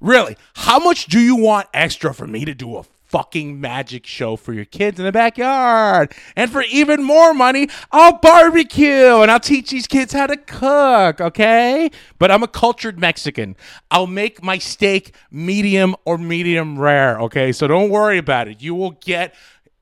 Really? 0.00 0.36
How 0.54 0.78
much 0.78 1.06
do 1.06 1.18
you 1.18 1.36
want 1.36 1.68
extra 1.72 2.12
for 2.12 2.26
me 2.26 2.44
to 2.44 2.52
do 2.54 2.76
a 2.76 2.82
fucking 3.06 3.58
magic 3.58 4.04
show 4.04 4.36
for 4.36 4.52
your 4.52 4.66
kids 4.66 4.98
in 4.98 5.06
the 5.06 5.12
backyard? 5.12 6.12
And 6.36 6.52
for 6.52 6.62
even 6.64 7.02
more 7.02 7.32
money, 7.32 7.70
I'll 7.90 8.18
barbecue 8.18 9.22
and 9.22 9.30
I'll 9.30 9.40
teach 9.40 9.70
these 9.70 9.86
kids 9.86 10.12
how 10.12 10.26
to 10.26 10.36
cook, 10.36 11.22
okay? 11.22 11.90
But 12.18 12.30
I'm 12.30 12.42
a 12.42 12.48
cultured 12.48 12.98
Mexican. 12.98 13.56
I'll 13.90 14.06
make 14.06 14.42
my 14.42 14.58
steak 14.58 15.14
medium 15.30 15.96
or 16.04 16.18
medium 16.18 16.78
rare, 16.78 17.18
okay? 17.18 17.50
So 17.50 17.66
don't 17.66 17.88
worry 17.88 18.18
about 18.18 18.46
it. 18.48 18.60
You 18.60 18.74
will 18.74 18.98
get 19.00 19.34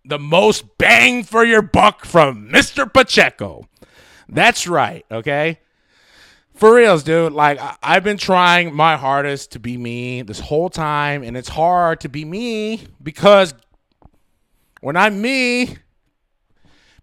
the 0.05 0.19
most 0.19 0.79
bang 0.79 1.23
for 1.25 1.45
your 1.45 1.63
buck 1.63 2.05
from 2.05 2.49
Mr. 2.49 2.93
Pacheco. 2.93 3.69
That's 4.29 4.67
right, 4.67 5.05
okay? 5.11 5.59
For 6.55 6.75
reals, 6.75 7.03
dude. 7.03 7.33
Like, 7.33 7.59
I- 7.61 7.95
have 7.95 8.05
been 8.05 8.19
trying 8.19 8.75
my 8.75 8.97
hardest 8.97 9.53
to 9.53 9.59
be 9.59 9.77
me 9.77 10.23
this 10.23 10.41
whole 10.41 10.69
time, 10.71 11.23
and 11.23 11.37
it's 11.37 11.49
hard 11.49 12.01
to 12.01 12.09
be 12.09 12.25
me 12.25 12.83
because 13.03 13.55
when 14.81 14.97
I'm 14.97 15.21
me, 15.21 15.77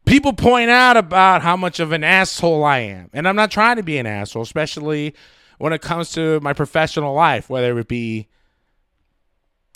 people 0.05 0.33
point 0.33 0.69
out 0.69 0.95
about 0.97 1.41
how 1.41 1.57
much 1.57 1.79
of 1.79 1.91
an 1.91 2.03
asshole 2.03 2.63
I 2.63 2.79
am. 2.79 3.09
And 3.13 3.27
I'm 3.27 3.35
not 3.35 3.51
trying 3.51 3.75
to 3.77 3.83
be 3.83 3.97
an 3.97 4.05
asshole, 4.05 4.43
especially 4.43 5.13
when 5.57 5.73
it 5.73 5.81
comes 5.81 6.11
to 6.11 6.39
my 6.41 6.53
professional 6.53 7.13
life, 7.13 7.49
whether 7.49 7.77
it 7.79 7.87
be 7.87 8.27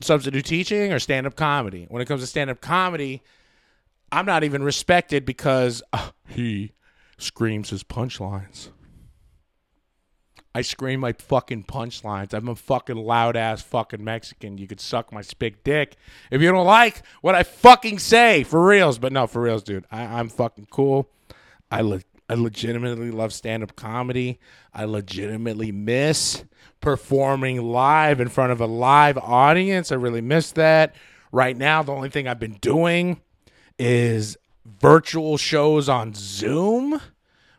substitute 0.04 0.46
teaching 0.46 0.92
or 0.92 1.00
stand 1.00 1.28
up 1.28 1.36
comedy. 1.36 1.86
When 1.90 2.02
it 2.02 2.08
comes 2.08 2.22
to 2.22 2.28
stand 2.28 2.50
up 2.50 2.62
comedy, 2.62 3.22
I'm 4.12 4.26
not 4.26 4.44
even 4.44 4.64
respected 4.64 5.26
because 5.26 5.82
uh, 5.94 6.12
he 6.28 6.74
screams 7.18 7.70
his 7.70 7.84
punchlines. 7.84 8.70
I 10.54 10.62
scream 10.64 11.00
my 11.00 11.14
fucking 11.14 11.64
punchlines. 11.64 12.34
I'm 12.34 12.50
a 12.50 12.56
fucking 12.56 12.98
loud 12.98 13.38
ass 13.38 13.62
fucking 13.62 14.04
Mexican. 14.04 14.58
You 14.58 14.68
could 14.68 14.82
suck 14.82 15.14
my 15.14 15.24
big 15.40 15.64
dick 15.64 15.96
if 16.30 16.42
you 16.42 16.52
don't 16.52 16.66
like 16.66 17.04
what 17.22 17.36
I 17.36 17.44
fucking 17.44 18.00
say 18.00 18.44
for 18.44 18.66
reals. 18.66 19.00
But 19.00 19.14
no, 19.14 19.28
for 19.28 19.42
reals, 19.42 19.64
dude. 19.64 19.86
I, 19.90 20.20
am 20.20 20.28
fucking 20.28 20.68
cool. 20.70 21.10
I 21.72 21.82
le- 21.82 22.02
I 22.32 22.36
legitimately 22.36 23.12
love 23.12 23.34
stand 23.34 23.62
up 23.62 23.76
comedy. 23.76 24.40
I 24.74 24.86
legitimately 24.86 25.74
miss 25.74 26.46
performing 26.80 27.62
live 27.62 28.22
in 28.22 28.30
front 28.30 28.54
of 28.54 28.62
a 28.62 28.66
live 28.66 29.18
audience. 29.18 29.92
I 29.92 29.96
really 29.96 30.22
miss 30.22 30.54
that. 30.54 30.96
Right 31.34 31.58
now, 31.58 31.84
the 31.84 31.92
only 31.92 32.08
thing 32.08 32.30
I've 32.30 32.40
been 32.40 32.58
doing 32.62 33.20
is 33.78 34.38
virtual 34.80 35.36
shows 35.36 35.90
on 35.90 36.14
Zoom, 36.14 37.02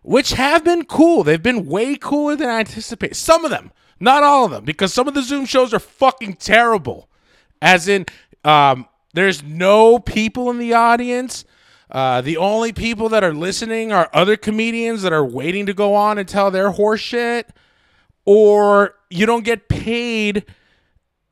which 0.01 0.31
have 0.33 0.65
been 0.65 0.87
cool. 0.87 1.23
They've 1.23 1.43
been 1.43 1.67
way 1.67 1.97
cooler 1.97 2.35
than 2.35 2.49
I 2.49 2.61
anticipated. 2.61 3.17
Some 3.17 3.45
of 3.45 3.51
them, 3.51 3.73
not 4.01 4.23
all 4.23 4.47
of 4.47 4.53
them, 4.53 4.65
because 4.65 4.95
some 4.95 5.07
of 5.07 5.13
the 5.13 5.23
Zoom 5.23 5.45
shows 5.45 5.75
are 5.75 5.81
fucking 5.81 6.37
terrible. 6.37 7.11
As 7.61 7.89
in, 7.89 8.07
um, 8.43 8.89
there's 9.13 9.43
no 9.43 9.99
people 9.99 10.49
in 10.49 10.57
the 10.57 10.73
audience. 10.73 11.45
Uh, 11.93 12.23
the 12.23 12.39
only 12.39 12.73
people 12.73 13.11
that 13.11 13.23
are 13.23 13.35
listening 13.35 13.93
are 13.93 14.09
other 14.15 14.37
comedians 14.37 15.03
that 15.03 15.13
are 15.13 15.25
waiting 15.25 15.67
to 15.67 15.75
go 15.75 15.95
on 15.95 16.17
and 16.17 16.27
tell 16.27 16.51
their 16.51 16.71
horse 16.71 17.01
shit 17.01 17.51
or 18.25 18.95
you 19.11 19.27
don't 19.27 19.45
get 19.45 19.69
paid 19.69 20.47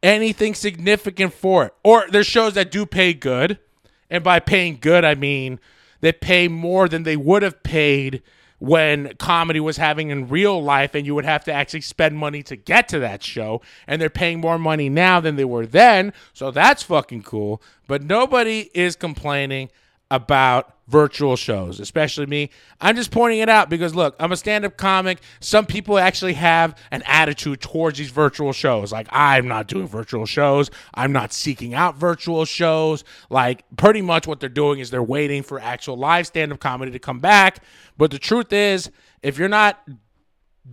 anything 0.03 0.55
significant 0.55 1.33
for 1.33 1.65
it. 1.65 1.75
Or 1.83 2.05
there's 2.11 2.27
shows 2.27 2.55
that 2.55 2.71
do 2.71 2.85
pay 2.85 3.15
good. 3.15 3.59
And 4.11 4.23
by 4.23 4.39
paying 4.39 4.79
good, 4.81 5.05
I 5.05 5.15
mean 5.15 5.61
they 6.01 6.13
pay 6.13 6.47
more 6.49 6.89
than 6.89 7.05
they 7.05 7.17
would 7.17 7.43
have 7.43 7.63
paid 7.63 8.23
when 8.59 9.15
comedy 9.17 9.61
was 9.61 9.79
having 9.79 10.11
in 10.11 10.29
real 10.29 10.63
life 10.63 10.95
and 10.95 11.07
you 11.07 11.15
would 11.15 11.25
have 11.25 11.43
to 11.45 11.53
actually 11.53 11.81
spend 11.81 12.19
money 12.19 12.43
to 12.43 12.57
get 12.57 12.89
to 12.89 12.99
that 12.99 13.23
show 13.23 13.63
and 13.87 14.01
they're 14.01 14.11
paying 14.11 14.39
more 14.39 14.59
money 14.59 14.91
now 14.91 15.19
than 15.19 15.37
they 15.37 15.47
were 15.47 15.65
then 15.65 16.13
so 16.35 16.51
that's 16.51 16.83
fucking 16.83 17.23
cool 17.23 17.63
but 17.87 18.03
nobody 18.03 18.69
is 18.75 18.97
complaining 18.97 19.71
about 20.11 20.75
virtual 20.89 21.37
shows, 21.37 21.79
especially 21.79 22.27
me. 22.27 22.51
I'm 22.81 22.97
just 22.97 23.13
pointing 23.13 23.39
it 23.39 23.49
out 23.49 23.71
because 23.71 23.95
look, 23.95 24.17
I'm 24.19 24.33
a 24.33 24.37
stand-up 24.37 24.77
comic. 24.77 25.21
Some 25.39 25.65
people 25.65 25.99
actually 25.99 26.33
have 26.35 26.77
an 26.91 27.05
attitude 27.07 27.61
towards 27.61 27.99
these 27.99 28.11
virtual 28.11 28.53
shows. 28.53 28.91
Like 28.91 29.07
I'm 29.11 29.47
not 29.47 29.69
doing 29.69 29.87
virtual 29.87 30.27
shows. 30.27 30.69
I'm 30.93 31.13
not 31.13 31.33
seeking 31.33 31.75
out 31.75 31.97
virtual 31.97 32.45
shows. 32.45 33.05
Like 33.31 33.65
pretty 33.77 34.03
much 34.03 34.27
what 34.27 34.41
they're 34.41 34.49
doing 34.49 34.81
is 34.81 34.91
they're 34.91 35.03
waiting 35.03 35.45
for 35.45 35.61
actual 35.61 35.97
live 35.97 36.27
stand-up 36.27 36.59
comedy 36.59 36.91
to 36.91 36.99
come 36.99 37.21
back. 37.21 37.63
But 37.97 38.11
the 38.11 38.19
truth 38.19 38.53
is, 38.53 38.91
if 39.23 39.39
you're 39.39 39.49
not 39.49 39.81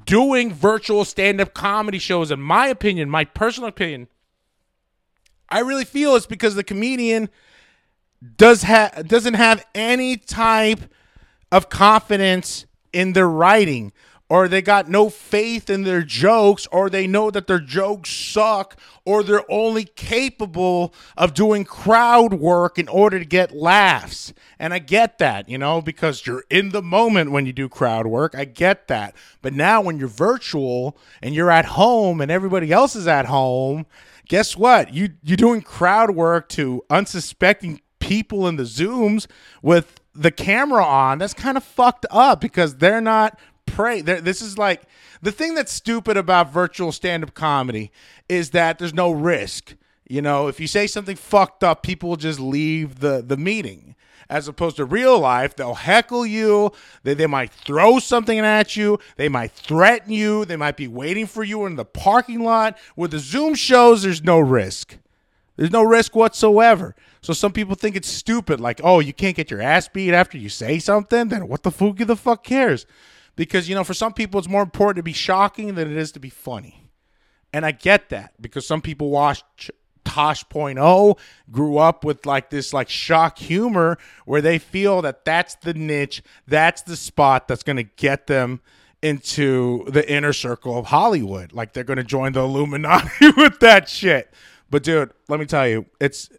doing 0.06 0.52
virtual 0.52 1.06
stand-up 1.06 1.54
comedy 1.54 2.00
shows 2.00 2.32
in 2.32 2.42
my 2.42 2.68
opinion, 2.68 3.08
my 3.08 3.24
personal 3.24 3.70
opinion, 3.70 4.08
I 5.48 5.60
really 5.60 5.86
feel 5.86 6.16
it's 6.16 6.26
because 6.26 6.56
the 6.56 6.64
comedian 6.64 7.30
does 8.38 8.64
ha- 8.64 8.92
doesn't 9.06 9.36
have 9.36 9.66
any 9.76 10.18
type 10.18 10.82
of 11.52 11.70
confidence 11.70 12.66
in 12.92 13.14
their 13.14 13.30
writing 13.30 13.92
or 14.30 14.48
they 14.48 14.62
got 14.62 14.90
no 14.90 15.10
faith 15.10 15.70
in 15.70 15.84
their 15.84 16.02
jokes 16.02 16.68
or 16.72 16.90
they 16.90 17.08
know 17.08 17.32
that 17.32 17.48
their 17.48 17.60
jokes 17.60 18.10
suck 18.10 18.78
or 19.06 19.24
they're 19.24 19.50
only 19.50 19.86
capable 19.86 20.94
of 21.16 21.34
doing 21.34 21.64
crowd 21.64 22.34
work 22.34 22.78
in 22.78 22.90
order 22.90 23.20
to 23.20 23.26
get 23.26 23.56
laughs. 23.56 24.34
And 24.60 24.74
i 24.74 24.80
get 24.80 25.18
that 25.20 25.48
you 25.48 25.58
know 25.58 25.82
because 25.82 26.26
you're 26.26 26.44
in 26.50 26.70
the 26.70 26.82
moment 26.82 27.32
when 27.32 27.46
you 27.46 27.54
do 27.54 27.70
crowd 27.70 28.08
work. 28.08 28.36
I 28.36 28.46
get 28.46 28.88
that. 28.88 29.16
But 29.42 29.54
now 29.54 29.82
when 29.82 29.98
you're 29.98 30.08
virtual 30.08 30.98
and 31.22 31.34
you're 31.34 31.52
at 31.52 31.66
home 31.66 32.20
and 32.20 32.32
everybody 32.32 32.72
else 32.72 32.96
is 32.96 33.08
at 33.08 33.28
home 33.28 33.86
guess 34.28 34.58
what? 34.58 34.94
You 34.94 35.12
you're 35.24 35.38
doing 35.38 35.62
crowd 35.62 36.12
work 36.12 36.50
to 36.50 36.84
unsuspecting 36.90 37.82
people 38.08 38.48
in 38.48 38.56
the 38.56 38.64
Zooms 38.64 39.28
with 39.62 40.00
the 40.16 40.32
camera 40.32 40.84
on, 40.84 41.20
that's 41.20 41.34
kind 41.34 41.58
of 41.58 41.64
fucked 41.64 42.06
up 42.10 42.40
because 42.40 42.78
they're 42.78 43.02
not 43.02 43.38
prey. 43.66 44.00
They're, 44.02 44.22
this 44.22 44.42
is 44.42 44.58
like 44.58 44.84
the 45.22 45.32
thing 45.32 45.56
that's 45.56 45.74
stupid 45.74 46.16
about 46.16 46.52
virtual 46.52 46.94
stand 46.94 47.24
up 47.24 47.34
comedy 47.34 47.92
is 48.30 48.52
that 48.52 48.80
there's 48.80 48.94
no 48.94 49.12
risk. 49.12 49.76
You 50.10 50.22
know, 50.22 50.48
if 50.48 50.58
you 50.62 50.68
say 50.68 50.88
something 50.88 51.18
fucked 51.18 51.66
up, 51.66 51.84
people 51.84 52.08
will 52.10 52.16
just 52.16 52.40
leave 52.40 53.00
the, 53.02 53.22
the 53.22 53.36
meeting. 53.36 53.96
As 54.30 54.48
opposed 54.48 54.78
to 54.78 54.86
real 54.86 55.20
life, 55.20 55.56
they'll 55.56 55.74
heckle 55.74 56.26
you. 56.26 56.72
They, 57.04 57.14
they 57.14 57.28
might 57.28 57.52
throw 57.52 58.00
something 58.00 58.40
at 58.40 58.78
you. 58.78 59.00
They 59.18 59.28
might 59.28 59.52
threaten 59.52 60.12
you. 60.14 60.46
They 60.46 60.56
might 60.56 60.78
be 60.78 60.88
waiting 60.88 61.28
for 61.28 61.44
you 61.44 61.66
in 61.66 61.76
the 61.76 61.86
parking 61.86 62.44
lot. 62.44 62.78
With 62.96 63.12
the 63.12 63.20
Zoom 63.20 63.56
shows, 63.56 64.04
there's 64.04 64.24
no 64.24 64.40
risk. 64.40 64.98
There's 65.58 65.72
no 65.72 65.84
risk 65.84 66.16
whatsoever. 66.16 66.96
So 67.22 67.34
some 67.34 67.52
people 67.52 67.76
think 67.76 67.96
it's 67.96 68.08
stupid, 68.08 68.62
like, 68.62 68.80
oh, 68.84 69.00
you 69.00 69.12
can't 69.12 69.36
get 69.36 69.52
your 69.52 69.62
ass 69.62 69.90
beat 69.90 70.14
after 70.14 70.38
you 70.38 70.50
say 70.50 70.80
something. 70.80 71.28
Then 71.28 71.48
what 71.48 71.64
the 71.64 71.72
fuck? 71.72 71.98
The 71.98 72.16
fuck 72.16 72.44
cares? 72.44 72.86
Because 73.36 73.68
you 73.68 73.76
know, 73.76 73.84
for 73.84 73.94
some 73.94 74.14
people, 74.14 74.40
it's 74.40 74.48
more 74.48 74.62
important 74.62 74.98
to 74.98 75.04
be 75.04 75.14
shocking 75.14 75.76
than 75.76 75.92
it 75.92 75.98
is 75.98 76.12
to 76.14 76.20
be 76.20 76.30
funny, 76.30 76.90
and 77.52 77.66
I 77.66 77.72
get 77.72 78.10
that 78.10 78.42
because 78.42 78.66
some 78.66 78.82
people 78.82 79.10
watch 79.10 79.44
Tosh.0 80.06 81.20
grew 81.52 81.78
up 81.78 82.06
with 82.06 82.26
like 82.26 82.50
this 82.50 82.74
like 82.74 82.88
shock 82.88 83.38
humor 83.38 83.98
where 84.26 84.42
they 84.42 84.58
feel 84.58 85.02
that 85.02 85.26
that's 85.26 85.56
the 85.56 85.74
niche, 85.74 86.24
that's 86.48 86.82
the 86.84 86.96
spot 86.96 87.48
that's 87.48 87.64
gonna 87.64 87.84
get 87.84 88.28
them 88.28 88.62
into 89.02 89.86
the 89.90 90.10
inner 90.12 90.34
circle 90.34 90.78
of 90.78 90.88
Hollywood. 90.88 91.54
Like 91.54 91.74
they're 91.74 91.84
going 91.84 91.98
to 91.98 92.04
join 92.04 92.34
the 92.34 92.42
Illuminati 92.42 93.32
with 93.38 93.60
that 93.60 93.90
shit. 93.90 94.34
But 94.70 94.84
dude, 94.84 95.12
let 95.30 95.40
me 95.40 95.46
tell 95.46 95.68
you, 95.68 95.86
it's 96.00 96.30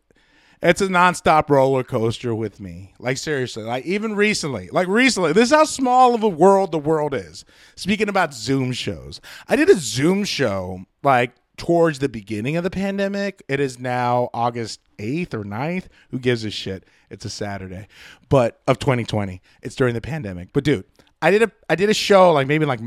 it's 0.61 0.81
a 0.81 0.89
nonstop 0.89 1.49
roller 1.51 1.85
coaster 1.85 2.35
with 2.35 2.61
me. 2.61 2.93
Like 2.99 3.17
seriously, 3.17 3.63
like 3.63 3.85
even 3.85 4.17
recently, 4.17 4.69
like 4.73 4.89
recently, 4.89 5.33
this 5.33 5.51
is 5.51 5.55
how 5.55 5.65
small 5.65 6.15
of 6.15 6.23
a 6.23 6.29
world 6.29 6.73
the 6.73 6.79
world 6.79 7.15
is. 7.15 7.45
Speaking 7.77 8.09
about 8.09 8.35
Zoom 8.35 8.73
shows, 8.73 9.21
I 9.49 9.57
did 9.57 9.71
a 9.71 9.77
Zoom 9.77 10.25
show 10.25 10.85
like 11.03 11.33
towards 11.57 11.99
the 11.99 12.09
beginning 12.09 12.57
of 12.57 12.65
the 12.65 12.71
pandemic. 12.71 13.43
It 13.49 13.61
is 13.61 13.79
now 13.79 14.31
August 14.33 14.81
8th 14.99 15.35
or 15.35 15.45
9th. 15.45 15.87
Who 16.11 16.19
gives 16.19 16.45
a 16.45 16.51
shit? 16.51 16.85
It's 17.11 17.25
a 17.25 17.31
Saturday. 17.31 17.89
But 18.29 18.61
of 18.67 18.79
2020. 18.79 19.41
It's 19.63 19.75
during 19.75 19.95
the 19.95 20.01
pandemic. 20.01 20.53
But 20.53 20.65
dude, 20.65 20.85
I 21.23 21.31
did 21.31 21.43
a 21.43 21.53
I 21.69 21.77
did 21.77 21.91
a 21.91 21.95
show 21.95 22.33
like 22.33 22.47
maybe 22.47 22.65
like 22.65 22.81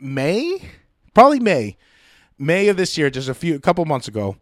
May? 0.00 0.60
Probably 1.14 1.40
May. 1.40 1.76
May 2.38 2.68
of 2.68 2.76
this 2.76 2.96
year, 2.98 3.10
just 3.10 3.28
a 3.28 3.34
few 3.34 3.54
a 3.54 3.60
couple 3.60 3.84
months 3.84 4.08
ago. 4.08 4.36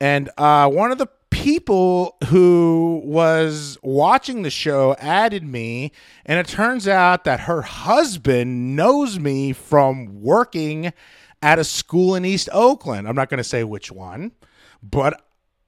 And 0.00 0.30
uh 0.36 0.68
one 0.68 0.92
of 0.92 0.98
the 0.98 1.08
people 1.30 2.16
who 2.28 3.02
was 3.04 3.78
watching 3.82 4.42
the 4.42 4.50
show 4.50 4.96
added 4.98 5.44
me 5.44 5.92
and 6.24 6.38
it 6.38 6.48
turns 6.48 6.88
out 6.88 7.24
that 7.24 7.40
her 7.40 7.62
husband 7.62 8.74
knows 8.74 9.18
me 9.18 9.52
from 9.52 10.22
working 10.22 10.92
at 11.42 11.58
a 11.58 11.64
school 11.64 12.14
in 12.14 12.24
East 12.24 12.48
Oakland. 12.52 13.06
I'm 13.06 13.14
not 13.14 13.28
going 13.28 13.38
to 13.38 13.44
say 13.44 13.64
which 13.64 13.92
one, 13.92 14.32
but 14.82 15.22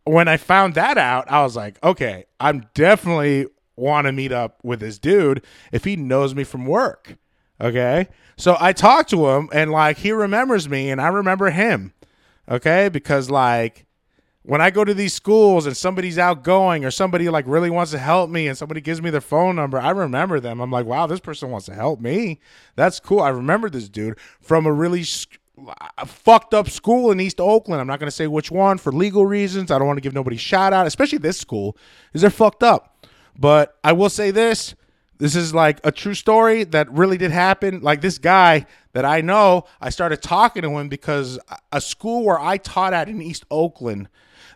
when 0.05 0.27
I 0.27 0.37
found 0.37 0.75
that 0.75 0.97
out, 0.97 1.31
I 1.31 1.43
was 1.43 1.55
like, 1.55 1.83
okay, 1.85 2.25
I'm 2.41 2.67
definitely 2.75 3.47
want 3.77 4.07
to 4.07 4.13
meet 4.13 4.33
up 4.33 4.59
with 4.65 4.81
this 4.81 4.99
dude 4.99 5.45
if 5.71 5.85
he 5.85 5.97
knows 5.97 6.35
me 6.35 6.45
from 6.45 6.67
work. 6.67 7.17
Okay. 7.61 8.09
So 8.37 8.57
I 8.61 8.73
talked 8.73 9.11
to 9.11 9.29
him 9.29 9.49
and 9.53 9.71
like 9.71 9.99
he 9.99 10.13
remembers 10.13 10.69
me 10.69 10.91
and 10.91 11.01
I 11.01 11.09
remember 11.09 11.51
him. 11.51 11.93
Okay. 12.49 12.89
Because 12.89 13.31
like 13.31 13.87
when 14.43 14.61
I 14.61 14.71
go 14.71 14.85
to 14.85 14.95
these 14.95 15.13
schools 15.13 15.67
and 15.67 15.77
somebody's 15.77 16.19
outgoing 16.19 16.85
or 16.85 16.91
somebody 16.91 17.29
like 17.29 17.45
really 17.47 17.69
wants 17.69 17.91
to 17.93 17.99
help 17.99 18.31
me 18.31 18.49
and 18.49 18.57
somebody 18.57 18.81
gives 18.81 19.03
me 19.03 19.11
their 19.11 19.21
phone 19.21 19.57
number, 19.57 19.79
I 19.79 19.91
remember 19.91 20.41
them. 20.41 20.61
I'm 20.61 20.71
like, 20.71 20.87
wow, 20.87 21.07
this 21.07 21.21
person 21.21 21.51
wants 21.51 21.67
to 21.67 21.75
help 21.75 22.01
me. 22.01 22.41
That's 22.77 23.01
cool. 23.01 23.21
I 23.21 23.29
remember 23.31 23.69
this 23.69 23.89
dude 23.89 24.19
from 24.41 24.65
a 24.65 24.73
really 24.73 25.05
fucked 26.07 26.55
up 26.55 26.71
school 26.71 27.11
in 27.11 27.21
East 27.21 27.41
Oakland. 27.41 27.81
I'm 27.81 27.87
not 27.87 27.99
going 27.99 28.07
to 28.07 28.15
say 28.15 28.27
which 28.27 28.51
one 28.51 28.79
for 28.79 28.93
legal 28.93 29.27
reasons. 29.27 29.71
I 29.71 29.79
don't 29.79 29.87
want 29.87 29.97
to 29.97 30.03
give 30.03 30.15
nobody 30.15 30.37
shout 30.37 30.73
out, 30.73 30.87
especially 30.87 31.19
this 31.19 31.39
school, 31.39 31.77
is 32.15 32.23
they're 32.23 32.31
fucked 32.31 32.63
up. 32.63 33.07
But 33.39 33.77
I 33.85 33.93
will 33.93 34.11
say 34.11 34.31
this. 34.31 34.75
This 35.19 35.35
is 35.35 35.53
like 35.53 35.81
a 35.85 35.91
true 35.91 36.15
story 36.15 36.65
that 36.65 36.91
really 36.93 37.19
did 37.19 37.33
happen. 37.33 37.81
Like 37.81 38.01
this 38.01 38.19
guy 38.19 38.67
that 38.93 39.05
I 39.05 39.21
know, 39.21 39.65
I 39.81 39.91
started 39.91 40.23
talking 40.23 40.63
to 40.63 40.71
him 40.71 40.89
because 40.89 41.39
a 41.73 41.81
school 41.81 42.25
where 42.25 42.39
I 42.39 42.57
taught 42.57 42.93
at 42.93 43.09
in 43.09 43.21
East 43.21 43.45
Oakland, 43.51 44.09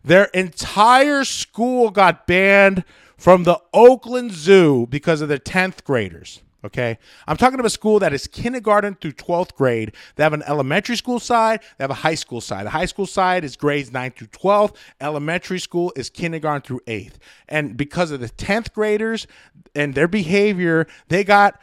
their 0.05 0.25
entire 0.27 1.25
school 1.25 1.91
got 1.91 2.27
banned 2.27 2.85
from 3.17 3.45
the 3.45 3.61
Oakland 3.73 4.33
Zoo 4.33 4.87
because 4.87 5.21
of 5.21 5.29
their 5.29 5.39
10th 5.39 5.85
graders. 5.85 6.43
Okay. 6.65 6.99
I'm 7.27 7.37
talking 7.37 7.55
about 7.55 7.67
a 7.67 7.71
school 7.71 7.99
that 7.99 8.13
is 8.13 8.27
kindergarten 8.29 8.95
through 8.95 9.13
12th 9.13 9.55
grade. 9.55 9.93
They 10.15 10.23
have 10.23 10.33
an 10.33 10.45
elementary 10.47 10.97
school 10.97 11.19
side, 11.19 11.61
they 11.77 11.83
have 11.83 11.91
a 11.91 11.95
high 11.95 12.15
school 12.15 12.41
side. 12.41 12.67
The 12.67 12.71
high 12.71 12.87
school 12.87 13.07
side 13.07 13.45
is 13.45 13.57
grades 13.57 13.93
9 13.93 14.13
through 14.13 14.29
12. 14.29 14.73
Elementary 15.01 15.59
school 15.59 15.93
is 15.97 16.09
kindergarten 16.09 16.63
through 16.63 16.81
8th. 16.87 17.15
And 17.49 17.77
because 17.77 18.13
of 18.13 18.21
the 18.21 18.29
10th 18.29 18.73
graders 18.73 19.27
and 19.75 19.95
their 19.95 20.09
behavior, 20.09 20.87
they 21.09 21.25
got 21.25 21.61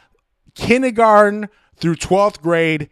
kindergarten 0.54 1.48
through 1.76 1.96
12th 1.96 2.42
grade 2.42 2.90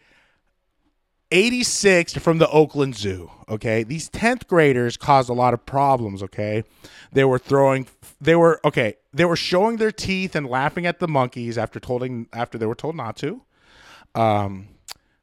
86 1.31 2.15
from 2.15 2.39
the 2.39 2.49
Oakland 2.49 2.97
Zoo. 2.97 3.31
Okay. 3.49 3.83
These 3.83 4.09
10th 4.11 4.47
graders 4.47 4.97
caused 4.97 5.29
a 5.29 5.35
lot 5.35 5.55
of 5.55 5.65
problems. 5.67 6.23
Okay. 6.23 6.65
They 7.13 7.25
were 7.25 7.39
throwing, 7.39 7.87
they 8.21 8.35
were, 8.35 8.61
okay, 8.65 8.95
they 9.13 9.25
were 9.25 9.37
showing 9.37 9.77
their 9.77 9.93
teeth 9.93 10.35
and 10.35 10.47
laughing 10.47 10.87
at 10.87 10.99
the 10.99 11.09
monkeys 11.09 11.59
after 11.59 11.81
told, 11.81 12.27
after 12.33 12.59
they 12.59 12.67
were 12.67 12.75
told 12.75 12.97
not 12.97 13.17
to. 13.19 13.43
Um, 14.15 14.69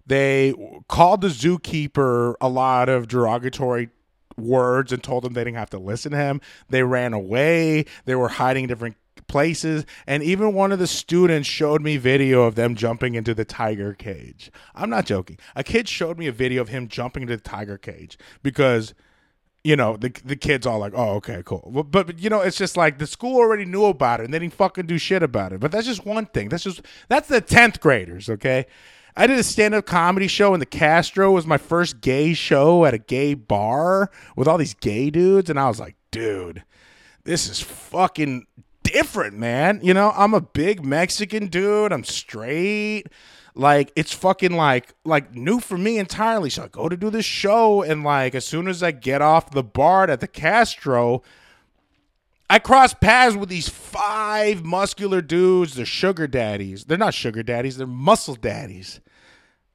they 0.05 0.53
called 0.87 1.21
the 1.21 1.29
zookeeper 1.29 2.35
a 2.39 2.47
lot 2.47 2.89
of 2.89 3.07
derogatory 3.07 3.89
words 4.37 4.91
and 4.91 5.01
told 5.01 5.23
them 5.23 5.33
they 5.33 5.43
didn't 5.43 5.57
have 5.57 5.69
to 5.71 5.79
listen 5.79 6.11
to 6.11 6.17
him. 6.17 6.41
They 6.69 6.83
ran 6.83 7.13
away. 7.13 7.85
They 8.05 8.15
were 8.15 8.29
hiding 8.29 8.67
different 8.67 8.97
places 9.27 9.85
and 10.07 10.23
even 10.23 10.53
one 10.53 10.71
of 10.71 10.79
the 10.79 10.87
students 10.87 11.47
showed 11.47 11.81
me 11.81 11.97
video 11.97 12.43
of 12.43 12.55
them 12.55 12.75
jumping 12.75 13.15
into 13.15 13.33
the 13.33 13.45
tiger 13.45 13.93
cage. 13.93 14.51
I'm 14.73 14.89
not 14.89 15.05
joking. 15.05 15.37
A 15.55 15.63
kid 15.63 15.87
showed 15.87 16.17
me 16.17 16.27
a 16.27 16.31
video 16.31 16.61
of 16.61 16.69
him 16.69 16.87
jumping 16.87 17.23
into 17.23 17.35
the 17.35 17.43
tiger 17.43 17.77
cage 17.77 18.17
because 18.43 18.93
you 19.63 19.75
know 19.75 19.97
the 19.97 20.09
the 20.23 20.35
kids 20.35 20.65
all 20.65 20.79
like 20.79 20.93
oh 20.95 21.15
okay 21.15 21.41
cool. 21.45 21.83
But, 21.89 22.07
but 22.07 22.19
you 22.19 22.29
know 22.29 22.41
it's 22.41 22.57
just 22.57 22.77
like 22.77 22.99
the 22.99 23.07
school 23.07 23.37
already 23.37 23.65
knew 23.65 23.85
about 23.85 24.19
it 24.19 24.25
and 24.25 24.33
they 24.33 24.39
didn't 24.39 24.53
fucking 24.53 24.85
do 24.85 24.97
shit 24.97 25.23
about 25.23 25.53
it. 25.53 25.59
But 25.59 25.71
that's 25.71 25.87
just 25.87 26.05
one 26.05 26.27
thing. 26.27 26.49
That's 26.49 26.63
just 26.63 26.81
that's 27.09 27.27
the 27.27 27.41
10th 27.41 27.79
graders 27.79 28.29
okay? 28.29 28.65
I 29.17 29.27
did 29.27 29.39
a 29.39 29.43
stand-up 29.43 29.85
comedy 29.85 30.27
show 30.27 30.53
in 30.53 30.59
the 30.59 30.65
Castro. 30.65 31.31
It 31.31 31.35
was 31.35 31.47
my 31.47 31.57
first 31.57 32.01
gay 32.01 32.33
show 32.33 32.83
at 32.83 32.93
a 32.93 32.97
gay 32.97 33.33
bar 33.33 34.11
with 34.35 34.47
all 34.47 34.57
these 34.57 34.73
gay 34.73 35.09
dudes, 35.09 35.49
and 35.49 35.57
I 35.57 35.69
was 35.69 35.79
like, 35.79 35.95
dude, 36.11 36.63
this 37.23 37.47
is 37.47 37.61
fucking 37.61 38.45
different, 38.95 39.37
man. 39.37 39.79
You 39.83 39.93
know, 39.93 40.13
I'm 40.15 40.33
a 40.33 40.41
big 40.41 40.85
Mexican 40.85 41.47
dude. 41.47 41.91
I'm 41.91 42.05
straight. 42.05 43.03
Like 43.53 43.91
it's 43.95 44.13
fucking 44.13 44.53
like 44.53 44.93
like 45.03 45.35
new 45.35 45.59
for 45.59 45.77
me 45.77 45.97
entirely. 45.97 46.49
So 46.49 46.63
I 46.63 46.67
go 46.67 46.89
to 46.89 46.97
do 46.97 47.09
this 47.09 47.25
show, 47.25 47.81
and 47.83 48.03
like 48.03 48.35
as 48.35 48.45
soon 48.45 48.67
as 48.67 48.81
I 48.81 48.91
get 48.91 49.21
off 49.21 49.51
the 49.51 49.63
bar 49.63 50.09
at 50.09 50.19
the 50.19 50.27
Castro, 50.27 51.23
I 52.49 52.59
cross 52.59 52.93
paths 52.93 53.35
with 53.35 53.49
these 53.49 53.69
five 53.69 54.63
muscular 54.63 55.21
dudes. 55.21 55.75
They're 55.75 55.85
sugar 55.85 56.27
daddies. 56.27 56.85
They're 56.85 56.97
not 56.97 57.13
sugar 57.13 57.43
daddies. 57.43 57.77
They're 57.77 57.87
muscle 57.87 58.35
daddies. 58.35 58.99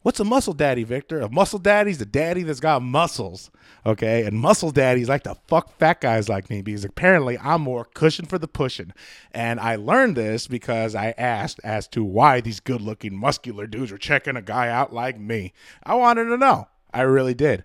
What's 0.03 0.21
a 0.21 0.25
muscle 0.25 0.55
daddy, 0.55 0.85
Victor? 0.85 1.21
A 1.21 1.31
muscle 1.31 1.59
daddy's 1.59 1.99
the 1.99 2.07
daddy 2.07 2.43
that's 2.43 2.61
got 2.61 2.83
muscles. 2.83 3.51
Okay. 3.87 4.25
And 4.25 4.39
muscle 4.39 4.71
daddies 4.71 5.09
like 5.09 5.23
to 5.25 5.37
fuck 5.47 5.77
fat 5.79 6.01
guys 6.01 6.29
like 6.29 6.51
me 6.51 6.63
because 6.63 6.85
apparently 6.85 7.39
I'm 7.39 7.63
more 7.63 7.85
cushion 7.85 8.27
for 8.27 8.39
the 8.39 8.49
pushing. 8.49 8.93
And 9.33 9.59
I 9.61 9.77
learned 9.77 10.17
this 10.17 10.47
because 10.47 10.95
I 10.95 11.15
asked 11.17 11.61
as 11.65 11.89
to 11.89 12.05
why 12.05 12.41
these 12.41 12.61
good 12.61 12.81
looking 12.81 13.17
muscular 13.17 13.67
dudes 13.67 13.93
are 13.93 13.99
checking 13.99 14.37
a 14.37 14.43
guy 14.43 14.69
out 14.69 14.93
like 14.93 15.19
me. 15.19 15.53
I 15.83 15.95
wanted 15.95 16.25
to 16.25 16.37
know. 16.37 16.69
I 16.93 17.03
really 17.03 17.35
did. 17.35 17.65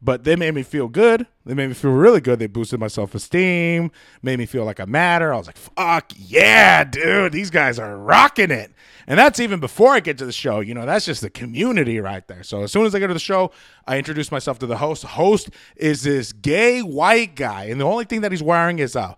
But 0.00 0.22
they 0.22 0.36
made 0.36 0.54
me 0.54 0.62
feel 0.62 0.86
good. 0.86 1.26
They 1.44 1.54
made 1.54 1.66
me 1.66 1.74
feel 1.74 1.90
really 1.90 2.20
good. 2.20 2.38
They 2.38 2.46
boosted 2.46 2.78
my 2.78 2.86
self 2.86 3.14
esteem, 3.16 3.90
made 4.22 4.38
me 4.38 4.46
feel 4.46 4.64
like 4.64 4.78
I 4.78 4.84
matter. 4.84 5.34
I 5.34 5.36
was 5.36 5.46
like, 5.46 5.56
fuck 5.56 6.12
yeah, 6.16 6.84
dude, 6.84 7.32
these 7.32 7.50
guys 7.50 7.78
are 7.80 7.96
rocking 7.96 8.52
it. 8.52 8.72
And 9.08 9.18
that's 9.18 9.40
even 9.40 9.58
before 9.58 9.94
I 9.94 10.00
get 10.00 10.18
to 10.18 10.26
the 10.26 10.32
show. 10.32 10.60
You 10.60 10.74
know, 10.74 10.86
that's 10.86 11.06
just 11.06 11.22
the 11.22 11.30
community 11.30 11.98
right 11.98 12.26
there. 12.28 12.42
So 12.42 12.62
as 12.62 12.70
soon 12.70 12.84
as 12.86 12.94
I 12.94 12.98
get 12.98 13.08
to 13.08 13.14
the 13.14 13.18
show, 13.18 13.50
I 13.86 13.98
introduce 13.98 14.30
myself 14.30 14.58
to 14.60 14.66
the 14.66 14.76
host. 14.76 15.02
The 15.02 15.08
host 15.08 15.50
is 15.76 16.02
this 16.02 16.32
gay 16.32 16.80
white 16.82 17.34
guy. 17.34 17.64
And 17.64 17.80
the 17.80 17.86
only 17.86 18.04
thing 18.04 18.20
that 18.20 18.30
he's 18.30 18.42
wearing 18.42 18.78
is 18.78 18.94
a 18.94 19.16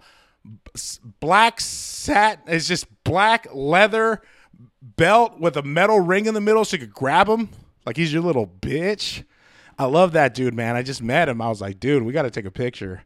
black 1.19 1.61
satin, 1.61 2.45
it's 2.47 2.69
just 2.69 2.87
black 3.05 3.49
leather 3.53 4.23
belt 4.81 5.39
with 5.39 5.57
a 5.57 5.63
metal 5.63 6.01
ring 6.01 6.27
in 6.27 6.35
the 6.35 6.41
middle 6.41 6.65
so 6.65 6.77
you 6.77 6.81
could 6.81 6.95
grab 6.95 7.29
him 7.29 7.49
like 7.85 7.97
he's 7.97 8.13
your 8.13 8.23
little 8.23 8.47
bitch. 8.47 9.25
I 9.81 9.85
love 9.85 10.13
that 10.13 10.35
dude, 10.35 10.53
man. 10.53 10.77
I 10.77 10.83
just 10.83 11.03
met 11.03 11.31
him. 11.31 11.41
I 11.41 11.49
was 11.49 11.63
like, 11.63 11.81
dude, 11.81 12.03
we 12.03 12.13
got 12.13 12.25
to 12.25 12.31
take 12.31 12.45
a 12.45 12.51
picture. 12.51 13.01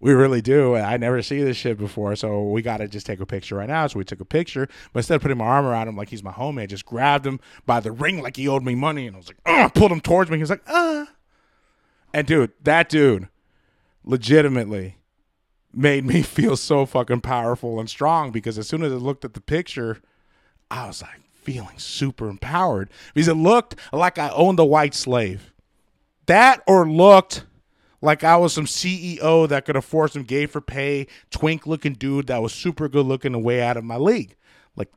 We 0.00 0.12
really 0.12 0.42
do. 0.42 0.74
I 0.74 0.96
never 0.96 1.22
see 1.22 1.40
this 1.40 1.56
shit 1.56 1.78
before, 1.78 2.16
so 2.16 2.48
we 2.48 2.62
got 2.62 2.78
to 2.78 2.88
just 2.88 3.06
take 3.06 3.20
a 3.20 3.26
picture 3.26 3.54
right 3.54 3.68
now. 3.68 3.86
So 3.86 3.96
we 3.96 4.04
took 4.04 4.18
a 4.18 4.24
picture, 4.24 4.66
but 4.92 4.98
instead 4.98 5.14
of 5.14 5.22
putting 5.22 5.38
my 5.38 5.44
arm 5.44 5.66
around 5.66 5.86
him 5.86 5.96
like 5.96 6.08
he's 6.08 6.24
my 6.24 6.32
homie, 6.32 6.62
I 6.62 6.66
just 6.66 6.84
grabbed 6.84 7.24
him 7.24 7.38
by 7.64 7.78
the 7.78 7.92
ring 7.92 8.20
like 8.20 8.36
he 8.36 8.48
owed 8.48 8.64
me 8.64 8.74
money, 8.74 9.06
and 9.06 9.14
I 9.14 9.18
was 9.20 9.28
like, 9.28 9.36
oh, 9.46 9.70
pulled 9.72 9.92
him 9.92 10.00
towards 10.00 10.32
me. 10.32 10.38
He 10.38 10.42
was 10.42 10.50
like, 10.50 10.64
ah. 10.66 11.06
And 12.12 12.26
dude, 12.26 12.50
that 12.64 12.88
dude, 12.88 13.28
legitimately, 14.02 14.96
made 15.72 16.04
me 16.04 16.22
feel 16.24 16.56
so 16.56 16.86
fucking 16.86 17.20
powerful 17.20 17.78
and 17.78 17.88
strong 17.88 18.32
because 18.32 18.58
as 18.58 18.66
soon 18.66 18.82
as 18.82 18.90
I 18.90 18.96
looked 18.96 19.24
at 19.24 19.34
the 19.34 19.40
picture, 19.40 20.00
I 20.72 20.88
was 20.88 21.02
like 21.02 21.20
feeling 21.34 21.78
super 21.78 22.28
empowered 22.28 22.90
because 23.14 23.28
it 23.28 23.34
looked 23.34 23.76
like 23.92 24.18
I 24.18 24.30
owned 24.30 24.58
a 24.58 24.64
white 24.64 24.94
slave. 24.94 25.52
That 26.30 26.62
or 26.68 26.88
looked 26.88 27.44
like 28.00 28.22
I 28.22 28.36
was 28.36 28.52
some 28.52 28.66
CEO 28.66 29.48
that 29.48 29.64
could 29.64 29.74
afford 29.74 30.12
some 30.12 30.22
gay 30.22 30.46
for 30.46 30.60
pay, 30.60 31.08
twink 31.32 31.66
looking 31.66 31.94
dude 31.94 32.28
that 32.28 32.40
was 32.40 32.52
super 32.52 32.88
good 32.88 33.04
looking 33.04 33.34
and 33.34 33.42
way 33.42 33.60
out 33.60 33.76
of 33.76 33.82
my 33.82 33.96
league. 33.96 34.36
Like 34.76 34.92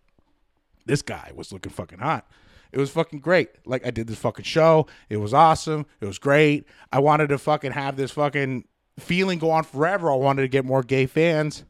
this 0.86 1.02
guy 1.02 1.32
was 1.34 1.52
looking 1.52 1.72
fucking 1.72 1.98
hot. 1.98 2.30
It 2.72 2.78
was 2.78 2.92
fucking 2.92 3.22
great. 3.22 3.50
Like 3.66 3.84
I 3.84 3.90
did 3.90 4.06
this 4.06 4.20
fucking 4.20 4.46
show. 4.46 4.86
It 5.10 5.18
was 5.18 5.34
awesome. 5.34 5.88
It 6.02 6.06
was 6.06 6.20
great. 6.20 6.68
I 6.92 7.00
wanted 7.00 7.30
to 7.30 7.40
fucking 7.40 7.72
have 7.72 7.98
this 7.98 8.12
fucking 8.12 8.66
feeling 9.00 9.40
go 9.40 9.50
on 9.50 9.64
forever. 9.64 10.12
I 10.12 10.16
wanted 10.16 10.44
to 10.44 10.48
get 10.48 10.66
more 10.66 10.84
gay 10.84 11.08
fans. 11.08 11.64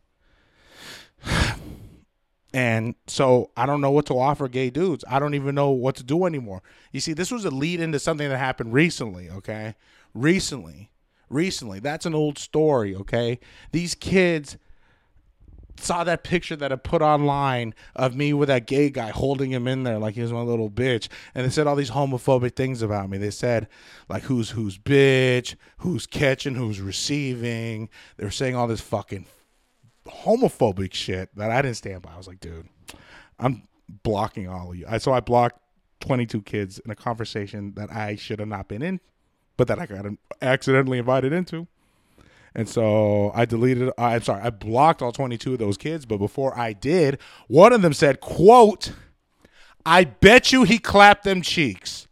And 2.53 2.93
so 3.07 3.49
I 3.57 3.65
don't 3.65 3.81
know 3.81 3.89
what 3.91 4.05
to 4.07 4.19
offer 4.19 4.47
gay 4.47 4.69
dudes. 4.69 5.03
I 5.09 5.17
don't 5.17 5.33
even 5.33 5.55
know 5.55 5.71
what 5.71 5.95
to 5.95 6.03
do 6.03 6.25
anymore. 6.25 6.61
You 6.91 6.99
see, 6.99 7.13
this 7.13 7.31
was 7.31 7.45
a 7.45 7.49
lead 7.49 7.79
into 7.79 7.99
something 7.99 8.29
that 8.29 8.37
happened 8.37 8.73
recently, 8.73 9.29
okay? 9.29 9.75
Recently. 10.13 10.91
Recently. 11.29 11.79
That's 11.79 12.05
an 12.05 12.13
old 12.13 12.37
story, 12.37 12.95
okay? 12.95 13.39
These 13.71 13.95
kids 13.95 14.57
saw 15.79 16.03
that 16.03 16.23
picture 16.23 16.55
that 16.55 16.71
I 16.71 16.75
put 16.75 17.01
online 17.01 17.73
of 17.95 18.15
me 18.15 18.33
with 18.33 18.47
that 18.47 18.67
gay 18.67 18.91
guy 18.91 19.09
holding 19.09 19.51
him 19.51 19.67
in 19.67 19.83
there 19.83 19.97
like 19.97 20.13
he 20.13 20.21
was 20.21 20.31
my 20.31 20.41
little 20.41 20.69
bitch. 20.69 21.07
And 21.33 21.45
they 21.45 21.49
said 21.49 21.65
all 21.65 21.75
these 21.75 21.89
homophobic 21.91 22.55
things 22.55 22.83
about 22.83 23.09
me. 23.09 23.17
They 23.17 23.31
said 23.31 23.67
like 24.07 24.23
who's 24.23 24.51
who's 24.51 24.77
bitch, 24.77 25.55
who's 25.77 26.05
catching, 26.05 26.53
who's 26.53 26.79
receiving. 26.79 27.89
They 28.17 28.25
were 28.25 28.31
saying 28.31 28.55
all 28.55 28.67
this 28.67 28.81
fucking 28.81 29.25
homophobic 30.07 30.93
shit 30.93 31.35
that 31.35 31.51
I 31.51 31.61
didn't 31.61 31.77
stand 31.77 32.01
by. 32.01 32.13
I 32.13 32.17
was 32.17 32.27
like, 32.27 32.39
dude, 32.39 32.67
I'm 33.39 33.67
blocking 34.03 34.47
all 34.47 34.71
of 34.71 34.77
you. 34.77 34.85
I, 34.87 34.97
so 34.97 35.13
I 35.13 35.19
blocked 35.19 35.59
22 36.01 36.41
kids 36.41 36.79
in 36.79 36.91
a 36.91 36.95
conversation 36.95 37.73
that 37.75 37.91
I 37.91 38.15
should 38.15 38.39
have 38.39 38.47
not 38.47 38.67
been 38.67 38.81
in, 38.81 38.99
but 39.57 39.67
that 39.67 39.79
I 39.79 39.85
got 39.85 40.05
accidentally 40.41 40.97
invited 40.97 41.33
into. 41.33 41.67
And 42.55 42.69
so 42.69 43.31
I 43.33 43.45
deleted, 43.45 43.91
I'm 43.97 44.21
sorry, 44.21 44.43
I 44.43 44.51
blocked 44.51 45.01
all 45.01 45.11
22 45.11 45.53
of 45.53 45.59
those 45.59 45.77
kids. 45.77 46.05
But 46.05 46.17
before 46.17 46.57
I 46.57 46.73
did, 46.73 47.19
one 47.47 47.73
of 47.73 47.81
them 47.81 47.93
said, 47.93 48.19
quote, 48.19 48.93
I 49.85 50.03
bet 50.03 50.51
you 50.51 50.63
he 50.63 50.77
clapped 50.77 51.23
them 51.23 51.41
cheeks. 51.41 52.07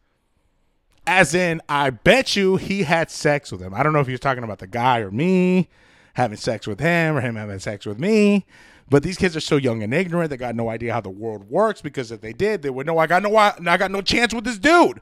As 1.06 1.36
in, 1.36 1.62
I 1.68 1.90
bet 1.90 2.36
you 2.36 2.58
he 2.58 2.84
had 2.84 3.12
sex 3.12 3.52
with 3.52 3.62
him. 3.62 3.74
I 3.74 3.84
don't 3.84 3.94
know 3.94 4.00
if 4.00 4.08
he 4.08 4.14
was 4.14 4.20
talking 4.20 4.44
about 4.44 4.60
the 4.60 4.68
guy 4.68 5.00
or 5.00 5.12
me 5.12 5.70
having 6.14 6.38
sex 6.38 6.68
with 6.68 6.80
him 6.80 7.16
or 7.16 7.22
him 7.22 7.36
having 7.36 7.60
sex 7.60 7.86
with 7.86 8.00
me. 8.00 8.46
But 8.90 9.04
these 9.04 9.18
kids 9.18 9.38
are 9.38 9.42
so 9.42 9.56
young 9.56 9.84
and 9.84 9.94
ignorant; 9.94 10.30
they 10.30 10.38
got 10.38 10.56
no 10.56 10.70
idea 10.70 10.94
how 10.94 11.02
the 11.02 11.10
world 11.10 11.50
works. 11.50 11.82
Because 11.82 12.12
if 12.12 12.22
they 12.22 12.34
did, 12.34 12.62
they 12.62 12.70
would 12.70 12.86
know 12.86 12.98
I 12.98 13.08
got 13.08 13.24
no 13.24 13.36
I 13.36 13.78
got 13.78 13.92
no 13.92 14.02
chance 14.02 14.34
with 14.34 14.44
this 14.44 14.60
dude. 14.60 15.02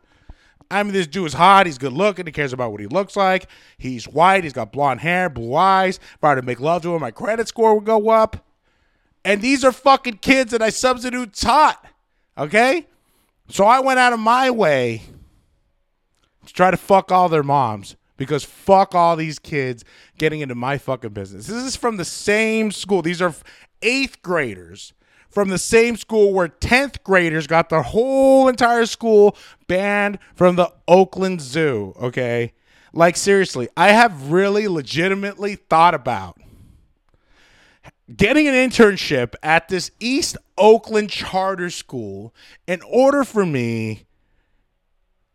I 0.72 0.84
mean, 0.84 0.94
this 0.94 1.08
dude 1.08 1.26
is 1.26 1.34
hot. 1.34 1.66
He's 1.66 1.80
good 1.80 1.94
looking. 1.94 2.28
He 2.28 2.32
cares 2.32 2.54
about 2.54 2.72
what 2.72 2.82
he 2.82 2.88
looks 2.88 3.16
like. 3.16 3.48
He's 3.78 4.08
white. 4.08 4.44
He's 4.44 4.54
got 4.54 4.72
blonde 4.72 5.00
hair, 5.00 5.28
blue 5.28 5.56
eyes. 5.56 5.98
If 5.98 6.24
I 6.24 6.30
were 6.30 6.42
to 6.42 6.46
make 6.46 6.60
love 6.60 6.84
to 6.84 6.94
him, 6.94 7.02
my 7.02 7.12
credit 7.12 7.48
score 7.48 7.74
would 7.74 7.86
go 7.86 8.10
up. 8.10 8.46
And 9.26 9.42
these 9.42 9.66
are 9.66 9.72
fucking 9.72 10.18
kids 10.18 10.52
that 10.52 10.62
I 10.62 10.70
substitute 10.70 11.34
taught. 11.34 11.84
Okay? 12.38 12.88
So 13.50 13.66
I 13.66 13.80
went 13.80 14.00
out 14.00 14.14
of 14.14 14.20
my 14.20 14.52
way 14.52 15.02
to 16.46 16.54
try 16.54 16.70
to 16.70 16.78
fuck 16.78 17.12
all 17.12 17.30
their 17.30 17.44
moms 17.44 17.96
because 18.20 18.44
fuck 18.44 18.94
all 18.94 19.16
these 19.16 19.40
kids 19.40 19.84
getting 20.20 20.42
into 20.42 20.54
my 20.54 20.78
fucking 20.78 21.12
business. 21.12 21.48
This 21.48 21.64
is 21.64 21.76
from 21.76 21.98
the 21.98 22.06
same 22.06 22.70
school. 22.70 23.02
These 23.02 23.22
are 23.22 23.34
eighth 23.82 24.22
graders 24.22 24.94
from 25.30 25.50
the 25.50 25.58
same 25.58 25.96
school 25.96 26.34
where 26.34 26.50
10th 26.50 27.02
graders 27.04 27.48
got 27.48 27.70
their 27.70 27.82
whole 27.82 28.48
entire 28.48 28.86
school 28.86 29.36
banned 29.68 30.20
from 30.36 30.56
the 30.58 30.72
Oakland 30.88 31.42
Zoo. 31.42 31.96
Okay. 32.00 32.54
Like, 32.92 33.16
seriously, 33.16 33.70
I 33.78 33.92
have 33.92 34.32
really 34.32 34.68
legitimately 34.68 35.56
thought 35.56 35.94
about 35.94 36.38
getting 38.16 38.48
an 38.48 38.56
internship 38.56 39.36
at 39.44 39.70
this 39.70 39.92
East 40.00 40.38
Oakland 40.58 41.10
charter 41.10 41.70
school 41.70 42.34
in 42.68 42.82
order 42.82 43.24
for 43.24 43.46
me 43.46 44.08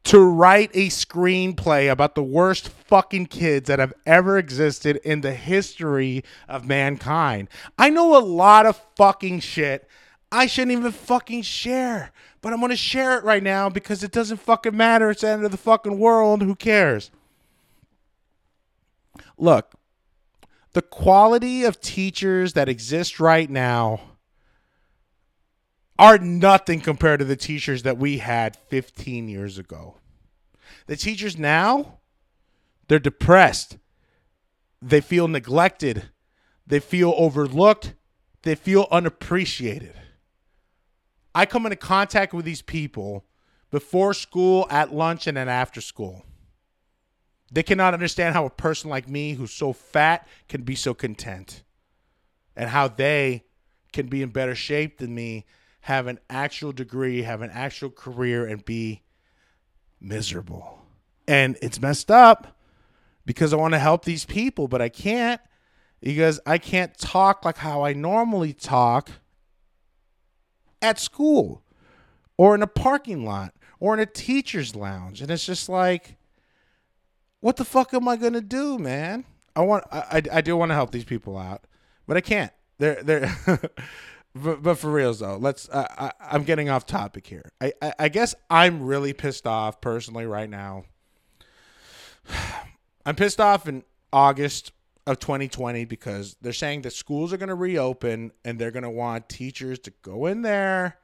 to 0.04 0.20
write 0.20 0.70
a 0.74 0.88
screenplay 0.88 1.90
about 1.90 2.14
the 2.14 2.22
worst 2.22 2.68
fucking 2.68 3.26
kids 3.26 3.68
that 3.68 3.78
have 3.78 3.94
ever 4.04 4.36
existed 4.38 4.96
in 5.04 5.22
the 5.22 5.32
history 5.32 6.22
of 6.48 6.66
mankind. 6.66 7.48
I 7.78 7.90
know 7.90 8.16
a 8.16 8.20
lot 8.20 8.66
of 8.66 8.80
fucking 8.96 9.40
shit 9.40 9.88
I 10.34 10.46
shouldn't 10.46 10.72
even 10.76 10.90
fucking 10.90 11.42
share, 11.42 12.10
but 12.42 12.52
I'm 12.52 12.60
gonna 12.60 12.74
share 12.74 13.16
it 13.16 13.22
right 13.22 13.42
now 13.42 13.68
because 13.68 14.02
it 14.02 14.10
doesn't 14.10 14.38
fucking 14.38 14.76
matter. 14.76 15.10
It's 15.10 15.20
the 15.20 15.28
end 15.28 15.44
of 15.44 15.52
the 15.52 15.56
fucking 15.56 15.96
world. 15.96 16.42
Who 16.42 16.56
cares? 16.56 17.12
Look, 19.38 19.74
the 20.72 20.82
quality 20.82 21.62
of 21.62 21.80
teachers 21.80 22.54
that 22.54 22.68
exist 22.68 23.20
right 23.20 23.48
now 23.48 24.00
are 25.98 26.18
nothing 26.18 26.80
compared 26.80 27.20
to 27.20 27.24
the 27.24 27.36
teachers 27.36 27.82
that 27.82 27.98
we 27.98 28.18
had 28.18 28.56
15 28.68 29.28
years 29.28 29.58
ago. 29.58 29.96
The 30.86 30.96
teachers 30.96 31.38
now, 31.38 31.98
they're 32.88 32.98
depressed. 32.98 33.78
They 34.82 35.00
feel 35.00 35.28
neglected. 35.28 36.10
They 36.66 36.80
feel 36.80 37.14
overlooked. 37.16 37.94
They 38.42 38.54
feel 38.54 38.86
unappreciated. 38.90 39.94
I 41.34 41.46
come 41.46 41.66
into 41.66 41.76
contact 41.76 42.32
with 42.32 42.44
these 42.44 42.62
people 42.62 43.24
before 43.70 44.14
school, 44.14 44.66
at 44.70 44.94
lunch, 44.94 45.26
and 45.26 45.36
then 45.36 45.48
after 45.48 45.80
school. 45.80 46.24
They 47.50 47.62
cannot 47.62 47.94
understand 47.94 48.34
how 48.34 48.46
a 48.46 48.50
person 48.50 48.90
like 48.90 49.08
me, 49.08 49.34
who's 49.34 49.52
so 49.52 49.72
fat, 49.72 50.26
can 50.48 50.62
be 50.62 50.74
so 50.74 50.94
content, 50.94 51.62
and 52.56 52.70
how 52.70 52.88
they 52.88 53.44
can 53.92 54.06
be 54.06 54.22
in 54.22 54.30
better 54.30 54.54
shape 54.54 54.98
than 54.98 55.14
me, 55.14 55.44
have 55.84 56.06
an 56.06 56.18
actual 56.30 56.72
degree, 56.72 57.20
have 57.20 57.42
an 57.42 57.50
actual 57.52 57.90
career, 57.90 58.46
and 58.46 58.64
be 58.64 59.02
miserable. 60.00 60.80
And 61.28 61.58
it's 61.60 61.78
messed 61.78 62.10
up 62.10 62.56
because 63.26 63.52
I 63.52 63.56
want 63.56 63.74
to 63.74 63.78
help 63.78 64.02
these 64.02 64.24
people, 64.24 64.66
but 64.66 64.80
I 64.80 64.88
can't 64.88 65.42
because 66.00 66.40
I 66.46 66.56
can't 66.56 66.96
talk 66.96 67.44
like 67.44 67.58
how 67.58 67.84
I 67.84 67.92
normally 67.92 68.54
talk 68.54 69.10
at 70.80 70.98
school 70.98 71.62
or 72.38 72.54
in 72.54 72.62
a 72.62 72.66
parking 72.66 73.26
lot 73.26 73.52
or 73.78 73.92
in 73.92 74.00
a 74.00 74.06
teacher's 74.06 74.74
lounge. 74.74 75.20
And 75.20 75.30
it's 75.30 75.44
just 75.44 75.68
like, 75.68 76.16
what 77.40 77.56
the 77.56 77.64
fuck 77.66 77.92
am 77.92 78.08
I 78.08 78.16
gonna 78.16 78.40
do, 78.40 78.78
man? 78.78 79.26
I 79.54 79.60
want, 79.60 79.84
I, 79.92 80.22
I 80.32 80.40
do 80.40 80.56
want 80.56 80.70
to 80.70 80.74
help 80.76 80.92
these 80.92 81.04
people 81.04 81.36
out, 81.36 81.66
but 82.06 82.16
I 82.16 82.22
can't. 82.22 82.52
They're, 82.78 83.02
they're. 83.02 83.36
but, 84.34 84.78
for 84.78 84.90
reals 84.90 85.20
though, 85.20 85.36
let's. 85.36 85.68
I, 85.70 86.12
I'm 86.20 86.42
getting 86.44 86.68
off 86.68 86.86
topic 86.86 87.26
here. 87.26 87.52
I, 87.60 87.72
I, 87.80 87.92
I 88.00 88.08
guess 88.08 88.34
I'm 88.50 88.82
really 88.82 89.12
pissed 89.12 89.46
off 89.46 89.80
personally 89.80 90.26
right 90.26 90.50
now. 90.50 90.84
I'm 93.06 93.16
pissed 93.16 93.40
off 93.40 93.68
in 93.68 93.84
August 94.12 94.72
of 95.06 95.18
2020 95.18 95.84
because 95.84 96.36
they're 96.40 96.52
saying 96.52 96.82
that 96.82 96.92
schools 96.92 97.32
are 97.32 97.36
going 97.36 97.48
to 97.48 97.54
reopen 97.54 98.32
and 98.44 98.58
they're 98.58 98.70
going 98.70 98.84
to 98.84 98.90
want 98.90 99.28
teachers 99.28 99.78
to 99.80 99.92
go 100.02 100.26
in 100.26 100.42
there 100.42 100.96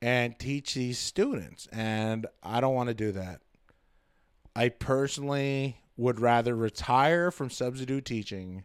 and 0.00 0.38
teach 0.38 0.74
these 0.74 0.98
students. 0.98 1.66
And 1.72 2.26
I 2.42 2.60
don't 2.60 2.74
want 2.74 2.88
to 2.88 2.94
do 2.94 3.12
that. 3.12 3.40
I 4.54 4.68
personally 4.68 5.78
would 5.96 6.20
rather 6.20 6.54
retire 6.54 7.30
from 7.30 7.50
substitute 7.50 8.04
teaching 8.04 8.64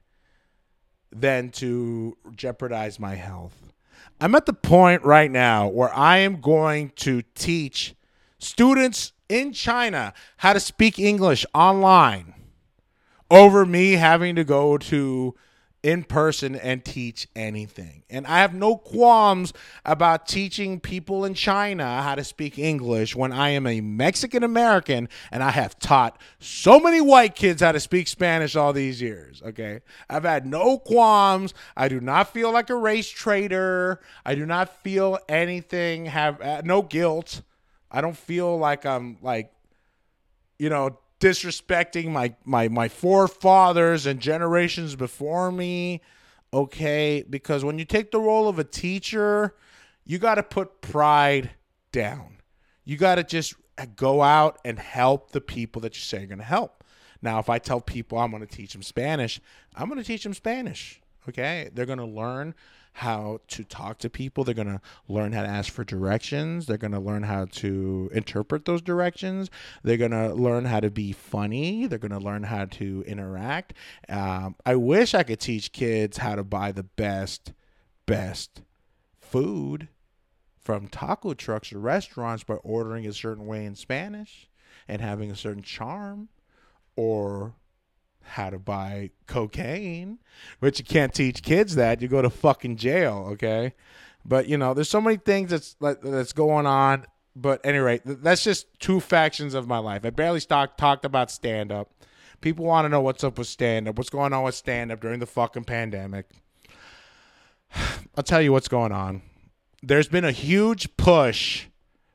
than 1.12 1.50
to 1.50 2.18
jeopardize 2.36 3.00
my 3.00 3.16
health. 3.16 3.74
I'm 4.20 4.36
at 4.36 4.46
the 4.46 4.54
point 4.54 5.04
right 5.04 5.30
now 5.30 5.68
where 5.68 5.94
I 5.94 6.18
am 6.18 6.42
going 6.42 6.92
to 6.98 7.22
teach 7.36 7.96
students 8.40 9.14
in 9.30 9.54
China 9.54 10.14
how 10.38 10.54
to 10.54 10.60
speak 10.60 11.00
English 11.00 11.46
online 11.54 12.34
over 13.30 13.66
me 13.66 13.94
having 13.94 14.36
to 14.36 14.44
go 14.44 14.78
to 14.78 15.36
in 15.84 16.04
person 16.04 16.56
and 16.56 16.84
teach 16.84 17.28
anything. 17.36 18.04
And 18.10 18.26
I 18.26 18.40
have 18.40 18.54
no 18.54 18.76
qualms 18.78 19.54
about 19.86 20.28
teaching 20.28 20.80
people 20.80 21.24
in 21.24 21.34
China 21.34 22.02
how 22.02 22.16
to 22.16 22.24
speak 22.24 22.58
English 22.58 23.16
when 23.16 23.32
I 23.32 23.50
am 23.50 23.68
a 23.68 23.80
Mexican 23.82 24.44
American 24.44 25.08
and 25.32 25.44
I 25.44 25.52
have 25.52 25.78
taught 25.80 26.20
so 26.40 26.80
many 26.80 27.00
white 27.00 27.36
kids 27.36 27.62
how 27.62 27.72
to 27.72 27.80
speak 27.80 28.08
Spanish 28.08 28.56
all 28.56 28.74
these 28.74 29.02
years. 29.02 29.42
Okay. 29.46 29.82
I've 30.10 30.24
had 30.24 30.46
no 30.46 30.80
qualms. 30.80 31.54
I 31.76 31.88
do 31.88 32.02
not 32.02 32.34
feel 32.34 32.52
like 32.52 32.70
a 32.70 32.76
race 32.76 33.10
traitor. 33.10 34.00
I 34.26 34.36
do 34.36 34.46
not 34.46 34.82
feel 34.82 35.20
anything, 35.30 36.08
have 36.08 36.42
uh, 36.42 36.62
no 36.66 36.82
guilt. 36.82 37.44
I 37.92 38.02
don't 38.02 38.18
feel 38.18 38.58
like 38.58 38.86
I'm 38.86 39.18
like, 39.22 39.52
you 40.60 40.70
know, 40.70 40.98
disrespecting 41.20 42.10
my 42.10 42.36
my 42.46 42.68
my 42.68 42.88
forefathers 42.88 44.06
and 44.06 44.20
generations 44.20 44.96
before 44.96 45.52
me 45.52 46.02
okay? 46.54 47.24
Because 47.30 47.66
when 47.66 47.78
you 47.78 47.86
take 47.86 48.12
the 48.12 48.20
role 48.20 48.48
of 48.48 48.60
a 48.60 48.64
teacher 48.64 49.56
you 50.06 50.18
got 50.20 50.36
to 50.36 50.44
put 50.44 50.80
pride 50.80 51.52
down. 51.92 52.38
You 52.86 52.96
got 52.96 53.16
to 53.16 53.24
just 53.24 53.56
uh, 53.78 53.86
go 53.96 54.22
out 54.22 54.58
and 54.64 54.80
help 54.80 55.32
the 55.32 55.42
people 55.42 55.82
that 55.82 55.96
you 55.96 56.02
say 56.02 56.20
you're 56.20 56.28
going 56.28 56.38
to 56.38 56.46
help. 56.46 56.84
Now 57.22 57.40
if 57.40 57.50
i 57.50 57.58
tell 57.58 57.82
people 57.82 58.20
i'm 58.20 58.32
going 58.32 58.46
to 58.46 58.56
teach 58.56 58.74
them 58.74 58.84
spanish 58.84 59.42
i'm 59.76 59.90
going 59.90 60.00
to 60.00 60.06
teach 60.06 60.24
them 60.24 60.36
spanish 60.36 61.02
okay? 61.30 61.70
They're 61.74 61.86
going 61.86 62.00
to 62.00 62.06
learn 62.06 62.56
how 62.98 63.40
to 63.48 63.64
talk 63.64 64.00
to 64.00 64.10
people. 64.10 64.44
They're 64.44 64.56
going 64.56 64.68
to 64.68 64.82
learn 65.08 65.32
how 65.32 65.44
to 65.44 65.48
ask 65.48 65.72
for 65.72 65.84
directions. 65.84 66.66
They're 66.66 66.80
going 66.80 66.94
to 66.94 67.00
learn 67.00 67.22
how 67.22 67.46
to 67.46 68.10
interpret 68.12 68.66
those 68.66 68.82
directions. 68.82 69.52
They're 69.84 69.98
going 69.98 70.12
to 70.12 70.34
learn 70.34 70.66
how 70.66 70.80
to 70.80 70.90
be 70.90 71.12
funny. 71.12 71.86
They're 71.86 72.00
going 72.00 72.10
to 72.12 72.18
learn 72.18 72.42
how 72.42 72.66
to 72.66 73.04
interact. 73.06 73.76
Um, 74.10 74.56
I 74.66 74.76
wish 74.78 75.14
I 75.14 75.22
could 75.22 75.40
teach 75.40 75.74
kids 75.74 76.18
how 76.18 76.34
to 76.34 76.44
buy 76.44 76.72
the 76.72 76.82
best, 76.82 77.54
best 78.08 78.64
food 79.22 79.90
from 80.60 80.88
taco 80.88 81.36
trucks 81.36 81.72
or 81.72 81.78
restaurants 81.78 82.44
by 82.44 82.56
ordering 82.56 83.06
a 83.06 83.14
certain 83.14 83.46
way 83.46 83.64
in 83.64 83.76
Spanish 83.76 84.50
and 84.88 85.04
having 85.04 85.30
a 85.30 85.36
certain 85.36 85.62
charm 85.62 86.30
or 86.96 87.54
how 88.28 88.50
to 88.50 88.60
buy 88.60 89.12
cocaine, 89.26 90.20
but 90.60 90.78
you 90.80 90.86
can't 90.86 91.14
teach 91.14 91.42
kids 91.42 91.76
that. 91.76 92.02
You 92.02 92.08
go 92.08 92.22
to 92.22 92.30
fucking 92.30 92.78
jail, 92.78 93.28
okay? 93.32 93.74
But 94.26 94.48
you 94.48 94.58
know, 94.58 94.74
there's 94.74 94.90
so 94.90 95.02
many 95.02 95.18
things 95.18 95.50
that's 95.50 95.76
that's 95.80 96.34
going 96.34 96.66
on. 96.66 97.06
But 97.36 97.64
anyway, 97.64 98.02
that's 98.04 98.44
just 98.44 98.68
two 98.80 99.00
factions 99.00 99.54
of 99.54 99.68
my 99.68 99.78
life. 99.78 100.04
I 100.04 100.10
barely 100.10 100.42
talk, 100.42 100.76
talked 100.76 101.06
about 101.06 101.30
stand 101.30 101.72
up. 101.72 101.92
People 102.42 102.66
want 102.66 102.86
to 102.86 102.90
know 102.90 103.02
what's 103.02 103.24
up 103.24 103.38
with 103.38 103.48
stand 103.48 103.88
up, 103.88 103.98
what's 103.98 104.10
going 104.10 104.34
on 104.34 104.44
with 104.44 104.56
stand 104.56 104.92
up 104.92 105.02
during 105.02 105.20
the 105.20 105.26
fucking 105.28 105.66
pandemic. 105.66 106.28
I'll 108.16 108.24
tell 108.24 108.42
you 108.42 108.52
what's 108.52 108.68
going 108.68 108.92
on. 108.92 109.22
There's 109.84 110.08
been 110.08 110.26
a 110.26 110.32
huge 110.32 110.98
push 110.98 111.68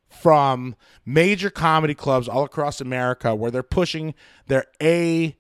from 0.09 0.77
major 1.07 1.51
comedy 1.51 1.95
clubs 1.95 2.29
all 2.29 2.45
across 2.45 2.81
America 2.81 3.35
where 3.35 3.51
they're 3.51 3.63
pushing 3.63 4.15
their 4.47 4.67
A 4.83 5.37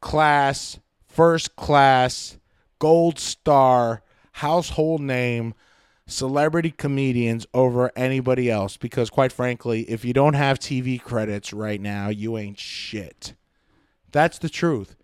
class, 0.00 0.78
first 1.06 1.56
class, 1.56 2.38
gold 2.78 3.18
star, 3.18 4.02
household 4.32 5.00
name 5.00 5.54
celebrity 6.06 6.70
comedians 6.70 7.46
over 7.52 7.92
anybody 7.94 8.50
else 8.50 8.76
because 8.76 9.10
quite 9.10 9.30
frankly, 9.30 9.82
if 9.82 10.04
you 10.04 10.12
don't 10.12 10.34
have 10.34 10.58
TV 10.58 11.00
credits 11.00 11.52
right 11.52 11.80
now, 11.80 12.08
you 12.08 12.38
ain't 12.38 12.58
shit. 12.58 13.34
That's 14.10 14.38
the 14.38 14.48
truth. 14.48 14.96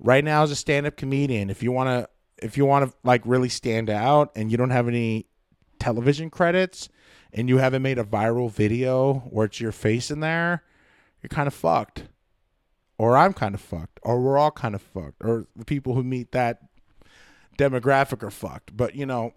Right 0.00 0.24
now 0.24 0.42
as 0.42 0.50
a 0.50 0.56
stand-up 0.56 0.96
comedian, 0.96 1.48
if 1.50 1.62
you 1.62 1.72
want 1.72 1.88
to 1.88 2.08
if 2.44 2.56
you 2.56 2.64
want 2.64 2.88
to 2.88 2.96
like 3.02 3.22
really 3.24 3.48
stand 3.48 3.90
out 3.90 4.30
and 4.36 4.50
you 4.50 4.56
don't 4.56 4.70
have 4.70 4.88
any 4.88 5.26
television 5.78 6.30
credits 6.30 6.88
and 7.32 7.48
you 7.48 7.58
haven't 7.58 7.82
made 7.82 7.98
a 7.98 8.04
viral 8.04 8.50
video 8.50 9.14
where 9.30 9.46
it's 9.46 9.60
your 9.60 9.72
face 9.72 10.10
in 10.10 10.20
there, 10.20 10.62
you're 11.22 11.28
kind 11.28 11.46
of 11.46 11.54
fucked. 11.54 12.04
Or 12.98 13.16
I'm 13.16 13.32
kind 13.32 13.54
of 13.54 13.60
fucked. 13.60 14.00
Or 14.02 14.20
we're 14.20 14.36
all 14.36 14.50
kind 14.50 14.74
of 14.74 14.82
fucked. 14.82 15.22
Or 15.22 15.46
the 15.56 15.64
people 15.64 15.94
who 15.94 16.02
meet 16.02 16.32
that 16.32 16.60
demographic 17.56 18.22
are 18.22 18.30
fucked. 18.30 18.76
But 18.76 18.94
you 18.94 19.06
know, 19.06 19.32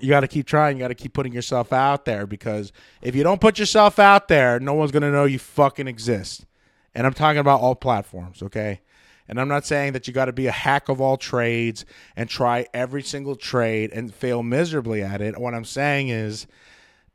you 0.00 0.10
got 0.10 0.20
to 0.20 0.28
keep 0.28 0.46
trying. 0.46 0.76
You 0.76 0.84
got 0.84 0.88
to 0.88 0.94
keep 0.94 1.12
putting 1.12 1.32
yourself 1.32 1.72
out 1.72 2.04
there 2.04 2.26
because 2.26 2.72
if 3.02 3.14
you 3.14 3.22
don't 3.22 3.40
put 3.40 3.58
yourself 3.58 3.98
out 3.98 4.28
there, 4.28 4.60
no 4.60 4.74
one's 4.74 4.92
going 4.92 5.02
to 5.02 5.10
know 5.10 5.24
you 5.24 5.38
fucking 5.38 5.88
exist. 5.88 6.46
And 6.94 7.06
I'm 7.06 7.14
talking 7.14 7.38
about 7.38 7.60
all 7.60 7.74
platforms, 7.74 8.42
okay? 8.42 8.80
And 9.28 9.40
I'm 9.40 9.48
not 9.48 9.66
saying 9.66 9.92
that 9.92 10.06
you 10.06 10.14
got 10.14 10.26
to 10.26 10.32
be 10.32 10.46
a 10.46 10.52
hack 10.52 10.88
of 10.88 11.00
all 11.00 11.16
trades 11.16 11.84
and 12.14 12.28
try 12.28 12.66
every 12.72 13.02
single 13.02 13.36
trade 13.36 13.90
and 13.92 14.14
fail 14.14 14.42
miserably 14.42 15.02
at 15.02 15.20
it. 15.20 15.38
What 15.38 15.54
I'm 15.54 15.64
saying 15.64 16.08
is 16.08 16.46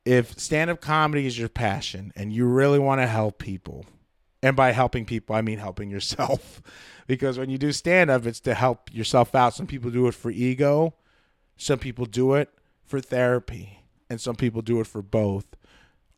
if 0.06 0.38
stand 0.38 0.70
up 0.70 0.82
comedy 0.82 1.26
is 1.26 1.38
your 1.40 1.50
passion 1.50 2.12
and 2.16 2.34
you 2.34 2.46
really 2.46 2.80
want 2.80 3.02
to 3.02 3.08
help 3.08 3.38
people, 3.38 3.86
and 4.44 4.56
by 4.56 4.72
helping 4.72 5.06
people, 5.06 5.36
I 5.36 5.42
mean 5.42 5.60
helping 5.60 5.90
yourself. 5.90 6.62
because 7.08 7.38
when 7.38 7.50
you 7.50 7.58
do 7.58 7.72
stand 7.72 8.10
up, 8.10 8.26
it's 8.26 8.40
to 8.42 8.54
help 8.54 8.94
yourself 8.94 9.36
out. 9.36 9.54
Some 9.54 9.68
people 9.68 9.92
do 9.92 10.08
it 10.08 10.16
for 10.16 10.32
ego, 10.32 10.96
some 11.58 11.80
people 11.80 12.06
do 12.06 12.34
it 12.34 12.50
for 12.86 13.00
therapy, 13.00 13.84
and 14.10 14.20
some 14.20 14.36
people 14.36 14.62
do 14.62 14.80
it 14.80 14.88
for 14.88 15.02
both. 15.02 15.46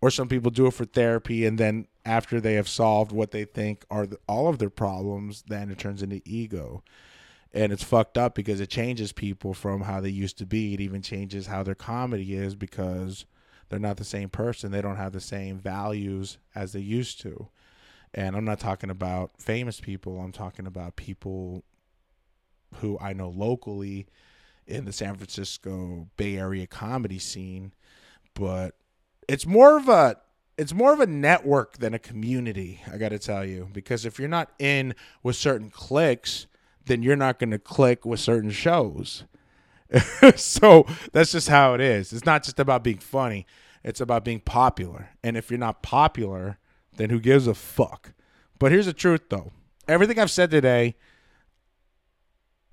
Or 0.01 0.09
some 0.09 0.27
people 0.27 0.51
do 0.51 0.67
it 0.67 0.73
for 0.73 0.83
therapy 0.83 1.45
and 1.45 1.57
then 1.57 1.87
after 2.05 2.41
they 2.41 2.55
have 2.55 2.67
solved 2.67 3.11
what 3.11 3.31
they 3.31 3.45
think 3.45 3.85
are 3.89 4.05
the, 4.05 4.19
all 4.27 4.47
of 4.47 4.59
their 4.59 4.69
problems, 4.69 5.43
then 5.47 5.69
it 5.69 5.77
turns 5.77 6.01
into 6.01 6.21
ego. 6.25 6.83
And 7.53 7.71
it's 7.71 7.83
fucked 7.83 8.17
up 8.17 8.35
because 8.35 8.59
it 8.59 8.69
changes 8.69 9.11
people 9.11 9.53
from 9.53 9.81
how 9.81 10.01
they 10.01 10.09
used 10.09 10.37
to 10.39 10.45
be. 10.45 10.73
It 10.73 10.81
even 10.81 11.01
changes 11.01 11.47
how 11.47 11.63
their 11.63 11.75
comedy 11.75 12.33
is 12.33 12.55
because 12.55 13.25
they're 13.69 13.79
not 13.79 13.97
the 13.97 14.03
same 14.03 14.29
person. 14.29 14.71
They 14.71 14.81
don't 14.81 14.97
have 14.97 15.13
the 15.13 15.21
same 15.21 15.59
values 15.59 16.37
as 16.55 16.73
they 16.73 16.79
used 16.79 17.21
to. 17.21 17.47
And 18.13 18.35
I'm 18.35 18.45
not 18.45 18.59
talking 18.59 18.89
about 18.89 19.31
famous 19.39 19.79
people, 19.79 20.19
I'm 20.19 20.31
talking 20.31 20.67
about 20.67 20.95
people 20.95 21.63
who 22.75 22.97
I 22.99 23.13
know 23.13 23.29
locally 23.29 24.07
in 24.67 24.85
the 24.85 24.93
San 24.93 25.15
Francisco 25.15 26.07
Bay 26.17 26.37
Area 26.37 26.67
comedy 26.67 27.19
scene. 27.19 27.73
But 28.33 28.75
it's 29.27 29.45
more 29.45 29.77
of 29.77 29.89
a 29.89 30.17
it's 30.57 30.73
more 30.73 30.93
of 30.93 30.99
a 30.99 31.07
network 31.07 31.79
than 31.79 31.93
a 31.93 31.99
community, 31.99 32.81
I 32.91 32.97
got 32.97 33.09
to 33.09 33.17
tell 33.17 33.43
you, 33.43 33.69
because 33.73 34.05
if 34.05 34.19
you're 34.19 34.27
not 34.27 34.51
in 34.59 34.93
with 35.23 35.35
certain 35.35 35.71
cliques, 35.71 36.45
then 36.85 37.01
you're 37.01 37.15
not 37.15 37.39
going 37.39 37.51
to 37.51 37.59
click 37.59 38.05
with 38.05 38.19
certain 38.19 38.51
shows. 38.51 39.23
so 40.35 40.85
that's 41.11 41.31
just 41.31 41.49
how 41.49 41.73
it 41.73 41.81
is. 41.81 42.13
It's 42.13 42.25
not 42.25 42.43
just 42.43 42.59
about 42.59 42.83
being 42.83 42.99
funny, 42.99 43.45
it's 43.83 44.01
about 44.01 44.23
being 44.23 44.41
popular. 44.41 45.09
And 45.23 45.37
if 45.37 45.49
you're 45.49 45.57
not 45.57 45.81
popular, 45.81 46.59
then 46.97 47.09
who 47.09 47.19
gives 47.19 47.47
a 47.47 47.53
fuck? 47.53 48.13
But 48.59 48.71
here's 48.71 48.85
the 48.85 48.93
truth 48.93 49.21
though. 49.29 49.51
Everything 49.87 50.19
I've 50.19 50.31
said 50.31 50.51
today, 50.51 50.95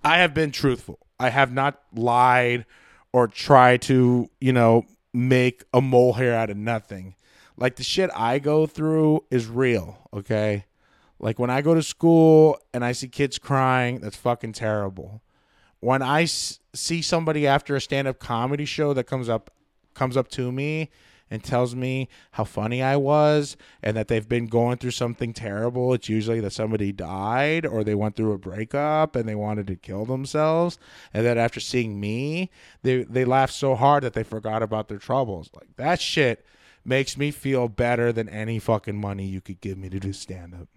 I 0.02 0.18
have 0.18 0.34
been 0.34 0.52
truthful. 0.52 0.98
I 1.18 1.30
have 1.30 1.52
not 1.52 1.80
lied 1.94 2.64
or 3.12 3.28
tried 3.28 3.82
to, 3.82 4.30
you 4.40 4.52
know, 4.52 4.86
make 5.12 5.64
a 5.74 5.80
molehill 5.80 6.34
out 6.34 6.50
of 6.50 6.56
nothing. 6.56 7.14
Like 7.56 7.76
the 7.76 7.82
shit 7.82 8.10
I 8.14 8.38
go 8.38 8.66
through 8.66 9.24
is 9.30 9.46
real, 9.46 10.08
okay? 10.14 10.64
Like 11.18 11.38
when 11.38 11.50
I 11.50 11.60
go 11.60 11.74
to 11.74 11.82
school 11.82 12.58
and 12.72 12.84
I 12.84 12.92
see 12.92 13.08
kids 13.08 13.38
crying, 13.38 14.00
that's 14.00 14.16
fucking 14.16 14.52
terrible. 14.54 15.20
When 15.80 16.00
I 16.00 16.22
s- 16.22 16.60
see 16.74 17.02
somebody 17.02 17.46
after 17.46 17.76
a 17.76 17.80
stand-up 17.80 18.18
comedy 18.18 18.64
show 18.64 18.94
that 18.94 19.04
comes 19.04 19.28
up 19.28 19.50
comes 19.92 20.16
up 20.16 20.28
to 20.28 20.52
me 20.52 20.88
and 21.30 21.44
tells 21.44 21.74
me 21.76 22.08
how 22.32 22.44
funny 22.44 22.82
I 22.82 22.96
was 22.96 23.56
and 23.82 23.96
that 23.96 24.08
they've 24.08 24.28
been 24.28 24.46
going 24.46 24.78
through 24.78 24.90
something 24.90 25.32
terrible, 25.32 25.94
it's 25.94 26.08
usually 26.08 26.40
that 26.40 26.52
somebody 26.52 26.92
died 26.92 27.64
or 27.64 27.84
they 27.84 27.94
went 27.94 28.16
through 28.16 28.32
a 28.32 28.38
breakup 28.38 29.14
and 29.14 29.28
they 29.28 29.36
wanted 29.36 29.66
to 29.68 29.76
kill 29.76 30.04
themselves. 30.04 30.78
And 31.14 31.24
then 31.24 31.38
after 31.38 31.60
seeing 31.60 32.00
me, 32.00 32.50
they 32.82 33.04
they 33.04 33.24
laughed 33.24 33.54
so 33.54 33.74
hard 33.74 34.02
that 34.02 34.14
they 34.14 34.24
forgot 34.24 34.62
about 34.62 34.88
their 34.88 34.98
troubles. 34.98 35.50
Like 35.54 35.76
that 35.76 36.00
shit 36.00 36.44
makes 36.84 37.16
me 37.16 37.30
feel 37.30 37.68
better 37.68 38.12
than 38.12 38.28
any 38.28 38.58
fucking 38.58 39.00
money 39.00 39.26
you 39.26 39.40
could 39.40 39.60
give 39.60 39.78
me 39.78 39.88
to 39.90 40.00
do 40.00 40.12
stand 40.12 40.54
up. 40.54 40.68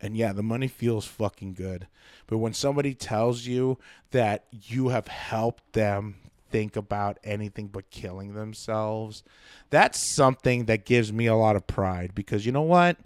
And 0.00 0.16
yeah, 0.16 0.32
the 0.32 0.42
money 0.42 0.68
feels 0.68 1.06
fucking 1.06 1.54
good. 1.54 1.86
But 2.26 2.38
when 2.38 2.54
somebody 2.54 2.94
tells 2.94 3.46
you 3.46 3.78
that 4.12 4.46
you 4.50 4.88
have 4.88 5.08
helped 5.08 5.74
them 5.74 6.16
think 6.50 6.76
about 6.76 7.18
anything 7.24 7.68
but 7.68 7.90
killing 7.90 8.34
themselves, 8.34 9.22
that's 9.70 9.98
something 9.98 10.66
that 10.66 10.84
gives 10.84 11.12
me 11.12 11.26
a 11.26 11.34
lot 11.34 11.56
of 11.56 11.66
pride 11.66 12.14
because 12.14 12.44
you 12.46 12.52
know 12.52 12.62
what? 12.62 12.96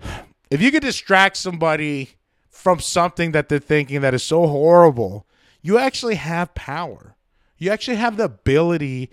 If 0.50 0.60
you 0.60 0.72
could 0.72 0.82
distract 0.82 1.36
somebody 1.36 2.10
from 2.48 2.80
something 2.80 3.30
that 3.30 3.48
they're 3.48 3.60
thinking 3.60 4.00
that 4.00 4.14
is 4.14 4.24
so 4.24 4.48
horrible, 4.48 5.24
you 5.62 5.78
actually 5.78 6.16
have 6.16 6.52
power. 6.56 7.14
You 7.56 7.70
actually 7.70 7.98
have 7.98 8.16
the 8.16 8.24
ability 8.24 9.10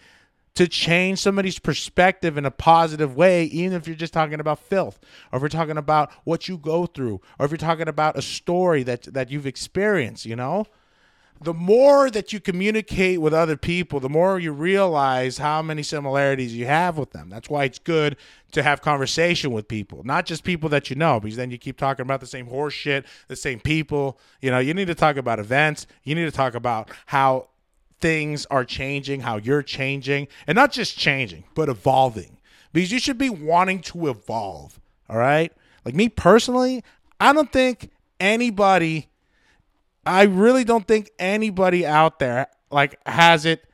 to 0.55 0.67
change 0.67 1.19
somebody's 1.19 1.59
perspective 1.59 2.36
in 2.36 2.43
a 2.43 2.49
positive 2.49 3.15
way, 3.15 3.43
even 3.43 3.78
if 3.78 3.86
you're 3.88 3.95
just 3.95 4.13
talking 4.13 4.39
about 4.39 4.57
filth, 4.57 4.99
or 5.32 5.38
if 5.38 5.41
you're 5.43 5.49
talking 5.49 5.78
about 5.78 6.11
what 6.23 6.47
you 6.47 6.57
go 6.57 6.88
through, 6.88 7.21
or 7.38 7.45
if 7.45 7.51
you're 7.51 7.59
talking 7.59 7.88
about 7.88 8.17
a 8.17 8.23
story 8.23 8.82
that 8.82 9.03
that 9.13 9.30
you've 9.30 9.45
experienced, 9.45 10.25
you 10.25 10.36
know? 10.36 10.65
The 11.41 11.53
more 11.53 12.09
that 12.09 12.33
you 12.33 12.39
communicate 12.39 13.21
with 13.21 13.33
other 13.33 13.57
people, 13.57 13.99
the 13.99 14.09
more 14.09 14.39
you 14.39 14.51
realize 14.51 15.38
how 15.38 15.61
many 15.61 15.83
similarities 15.83 16.55
you 16.55 16.65
have 16.65 16.97
with 16.97 17.11
them. 17.11 17.29
That's 17.29 17.49
why 17.49 17.65
it's 17.65 17.79
good 17.79 18.17
to 18.51 18.63
have 18.63 18.81
conversation 18.81 19.51
with 19.51 19.67
people, 19.67 20.03
not 20.03 20.25
just 20.25 20.43
people 20.43 20.69
that 20.69 20.89
you 20.89 20.95
know, 20.95 21.19
because 21.19 21.38
then 21.38 21.51
you 21.51 21.57
keep 21.57 21.77
talking 21.77 22.03
about 22.03 22.21
the 22.21 22.27
same 22.27 22.47
horse 22.47 22.73
shit, 22.73 23.05
the 23.27 23.35
same 23.35 23.59
people. 23.59 24.19
You 24.41 24.51
know, 24.51 24.59
you 24.59 24.73
need 24.73 24.88
to 24.88 24.95
talk 24.95 25.17
about 25.17 25.39
events. 25.39 25.88
You 26.03 26.15
need 26.15 26.25
to 26.25 26.31
talk 26.31 26.55
about 26.55 26.89
how 27.07 27.49
things 27.99 28.45
are 28.47 28.65
changing, 28.65 29.21
how 29.21 29.38
you're 29.38 29.63
changing, 29.63 30.27
and 30.45 30.55
not 30.55 30.71
just 30.71 30.97
changing, 30.97 31.43
but 31.55 31.69
evolving. 31.69 32.38
Because 32.73 32.91
you 32.91 32.99
should 32.99 33.17
be 33.17 33.29
wanting 33.29 33.81
to 33.81 34.07
evolve. 34.07 34.79
All 35.09 35.17
right. 35.17 35.51
Like 35.85 35.95
me 35.95 36.09
personally, 36.09 36.83
I 37.19 37.33
don't 37.33 37.51
think 37.51 37.89
anybody, 38.19 39.09
I 40.08 40.24
really 40.24 40.64
don't 40.64 40.88
think 40.88 41.12
anybody 41.20 41.86
out 41.86 42.20
there 42.20 42.47
like 42.72 42.99
has 43.05 43.45
it 43.45 43.66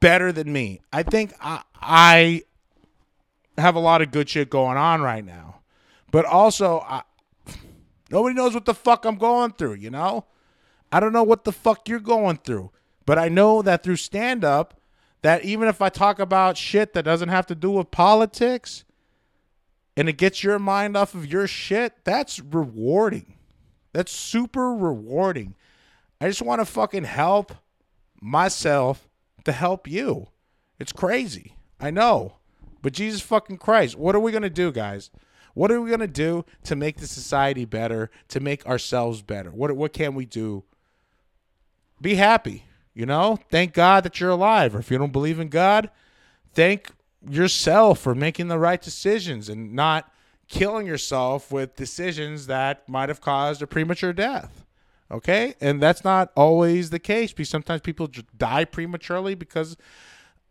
better 0.00 0.30
than 0.30 0.52
me. 0.52 0.80
I 0.92 1.02
think 1.02 1.32
I, 1.40 1.62
I 1.74 2.42
have 3.56 3.74
a 3.74 3.80
lot 3.80 4.02
of 4.02 4.10
good 4.10 4.28
shit 4.28 4.50
going 4.50 4.76
on 4.76 5.00
right 5.00 5.24
now. 5.24 5.60
But 6.10 6.26
also, 6.26 6.80
I, 6.80 7.02
nobody 8.10 8.34
knows 8.34 8.52
what 8.52 8.66
the 8.66 8.74
fuck 8.74 9.04
I'm 9.04 9.16
going 9.16 9.52
through, 9.52 9.74
you 9.74 9.90
know? 9.90 10.26
I 10.92 11.00
don't 11.00 11.12
know 11.12 11.22
what 11.22 11.44
the 11.44 11.52
fuck 11.52 11.88
you're 11.88 12.00
going 12.00 12.38
through. 12.38 12.70
But 13.06 13.18
I 13.18 13.28
know 13.28 13.62
that 13.62 13.82
through 13.82 13.96
stand 13.96 14.44
up, 14.44 14.80
that 15.22 15.44
even 15.44 15.68
if 15.68 15.80
I 15.80 15.88
talk 15.88 16.18
about 16.18 16.56
shit 16.56 16.92
that 16.92 17.04
doesn't 17.04 17.28
have 17.28 17.46
to 17.46 17.54
do 17.54 17.70
with 17.70 17.90
politics 17.90 18.84
and 19.96 20.08
it 20.08 20.14
gets 20.14 20.42
your 20.42 20.58
mind 20.58 20.96
off 20.96 21.14
of 21.14 21.26
your 21.26 21.46
shit, 21.46 22.04
that's 22.04 22.40
rewarding. 22.40 23.36
That's 23.92 24.12
super 24.12 24.74
rewarding. 24.74 25.54
I 26.20 26.28
just 26.28 26.42
want 26.42 26.60
to 26.60 26.64
fucking 26.64 27.04
help 27.04 27.52
myself 28.20 29.08
to 29.44 29.52
help 29.52 29.88
you. 29.88 30.28
It's 30.78 30.92
crazy. 30.92 31.54
I 31.80 31.90
know. 31.90 32.36
But 32.82 32.92
Jesus 32.92 33.20
fucking 33.20 33.58
Christ, 33.58 33.96
what 33.96 34.14
are 34.14 34.20
we 34.20 34.32
going 34.32 34.42
to 34.42 34.50
do, 34.50 34.72
guys? 34.72 35.10
What 35.54 35.70
are 35.70 35.80
we 35.80 35.88
going 35.88 36.00
to 36.00 36.06
do 36.06 36.44
to 36.64 36.76
make 36.76 36.98
the 36.98 37.06
society 37.06 37.64
better, 37.64 38.10
to 38.28 38.40
make 38.40 38.66
ourselves 38.66 39.22
better? 39.22 39.50
What 39.50 39.74
what 39.76 39.92
can 39.92 40.14
we 40.14 40.24
do? 40.24 40.64
Be 42.00 42.14
happy, 42.14 42.64
you 42.94 43.04
know? 43.04 43.38
Thank 43.50 43.74
God 43.74 44.04
that 44.04 44.20
you're 44.20 44.30
alive. 44.30 44.74
Or 44.74 44.78
if 44.78 44.90
you 44.90 44.98
don't 44.98 45.12
believe 45.12 45.40
in 45.40 45.48
God, 45.48 45.90
thank 46.54 46.90
yourself 47.28 47.98
for 47.98 48.14
making 48.14 48.48
the 48.48 48.58
right 48.58 48.80
decisions 48.80 49.48
and 49.48 49.74
not 49.74 50.10
killing 50.50 50.86
yourself 50.86 51.50
with 51.50 51.76
decisions 51.76 52.48
that 52.48 52.86
might 52.88 53.08
have 53.08 53.20
caused 53.20 53.62
a 53.62 53.66
premature 53.66 54.12
death. 54.12 54.66
Okay? 55.10 55.54
And 55.60 55.80
that's 55.80 56.04
not 56.04 56.30
always 56.36 56.90
the 56.90 56.98
case 56.98 57.32
because 57.32 57.48
sometimes 57.48 57.80
people 57.80 58.08
die 58.36 58.64
prematurely 58.64 59.34
because 59.34 59.76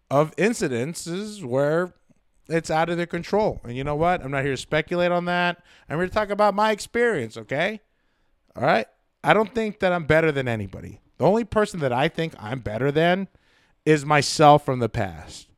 of 0.10 0.36
incidences 0.38 1.44
where 1.44 1.94
it's 2.48 2.72
out 2.72 2.90
of 2.90 2.98
their 2.98 3.06
control. 3.06 3.62
And 3.64 3.76
you 3.76 3.84
know 3.84 3.96
what? 3.96 4.24
I'm 4.24 4.32
not 4.32 4.44
here 4.44 4.54
to 4.54 4.58
speculate 4.58 5.12
on 5.12 5.26
that. 5.26 5.62
I'm 5.90 5.98
here 5.98 6.08
to 6.08 6.14
talk 6.14 6.30
about 6.30 6.56
my 6.56 6.72
experience, 6.72 7.38
okay? 7.38 7.82
All 8.56 8.64
right? 8.64 8.88
I 9.24 9.34
don't 9.34 9.54
think 9.54 9.80
that 9.80 9.92
I'm 9.92 10.06
better 10.06 10.32
than 10.32 10.48
anybody. 10.48 11.02
The 11.18 11.26
only 11.26 11.44
person 11.44 11.82
that 11.82 11.92
I 11.94 12.08
think 12.08 12.34
I'm 12.40 12.62
better 12.62 12.92
than 12.92 13.28
is 13.86 14.06
myself 14.06 14.66
from 14.66 14.80
the 14.80 14.90
past 14.90 15.49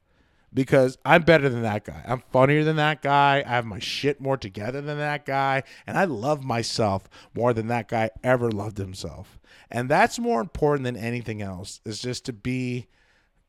because 0.54 0.97
I'm 1.06 1.24
better 1.24 1.49
than 1.49 1.62
that 1.64 1.86
guy. 1.86 2.04
I'm 2.06 2.24
funnier 2.32 2.64
than 2.64 2.76
that 2.76 3.02
guy. 3.02 3.43
I 3.45 3.49
have 3.49 3.66
my 3.66 3.80
shit 3.80 4.20
more 4.20 4.38
together 4.38 4.82
than 4.82 4.97
that 4.97 5.26
guy. 5.26 5.64
And 5.88 5.97
I 5.97 6.04
love 6.06 6.43
myself 6.43 7.10
more 7.34 7.54
than 7.54 7.68
that 7.68 7.88
guy 7.88 8.10
ever 8.24 8.52
loved 8.52 8.78
himself. 8.78 9.39
And 9.70 9.89
that's 9.89 10.20
more 10.20 10.41
important 10.41 10.84
than 10.84 10.97
anything 10.97 11.41
else, 11.41 11.80
is 11.86 12.02
just 12.02 12.26
to 12.26 12.34
be 12.34 12.88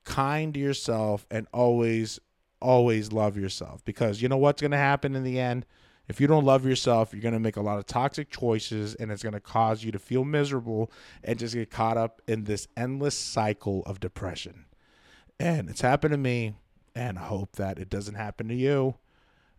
kind 0.04 0.54
to 0.54 0.60
yourself 0.60 1.26
and 1.30 1.48
always, 1.52 2.20
always 2.60 3.12
love 3.12 3.36
yourself. 3.36 3.84
Because 3.84 4.22
you 4.22 4.28
know 4.28 4.36
what's 4.36 4.62
going 4.62 4.70
to 4.70 4.76
happen 4.76 5.16
in 5.16 5.24
the 5.24 5.40
end? 5.40 5.66
If 6.08 6.20
you 6.20 6.26
don't 6.26 6.44
love 6.44 6.66
yourself, 6.66 7.12
you're 7.12 7.22
going 7.22 7.34
to 7.34 7.40
make 7.40 7.56
a 7.56 7.62
lot 7.62 7.78
of 7.78 7.86
toxic 7.86 8.30
choices 8.30 8.94
and 8.96 9.10
it's 9.10 9.22
going 9.22 9.32
to 9.32 9.40
cause 9.40 9.82
you 9.82 9.92
to 9.92 9.98
feel 9.98 10.24
miserable 10.24 10.90
and 11.24 11.38
just 11.38 11.54
get 11.54 11.70
caught 11.70 11.96
up 11.96 12.20
in 12.28 12.44
this 12.44 12.68
endless 12.76 13.16
cycle 13.16 13.82
of 13.86 13.98
depression. 13.98 14.66
And 15.40 15.70
it's 15.70 15.80
happened 15.80 16.12
to 16.12 16.18
me 16.18 16.54
and 16.94 17.18
I 17.18 17.22
hope 17.22 17.56
that 17.56 17.78
it 17.78 17.90
doesn't 17.90 18.14
happen 18.14 18.48
to 18.48 18.54
you. 18.54 18.96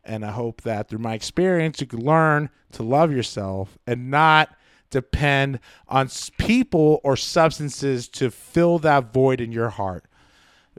And 0.03 0.25
I 0.25 0.31
hope 0.31 0.61
that 0.63 0.89
through 0.89 0.99
my 0.99 1.13
experience, 1.13 1.79
you 1.79 1.87
can 1.87 2.03
learn 2.03 2.49
to 2.73 2.83
love 2.83 3.11
yourself 3.11 3.77
and 3.87 4.11
not 4.11 4.55
depend 4.89 5.59
on 5.87 6.09
people 6.37 6.99
or 7.03 7.15
substances 7.15 8.07
to 8.09 8.29
fill 8.29 8.79
that 8.79 9.13
void 9.13 9.39
in 9.39 9.51
your 9.51 9.69
heart. 9.69 10.05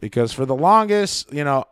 Because 0.01 0.33
for 0.33 0.45
the 0.45 0.55
longest, 0.55 1.33
you 1.33 1.43
know, 1.43 1.65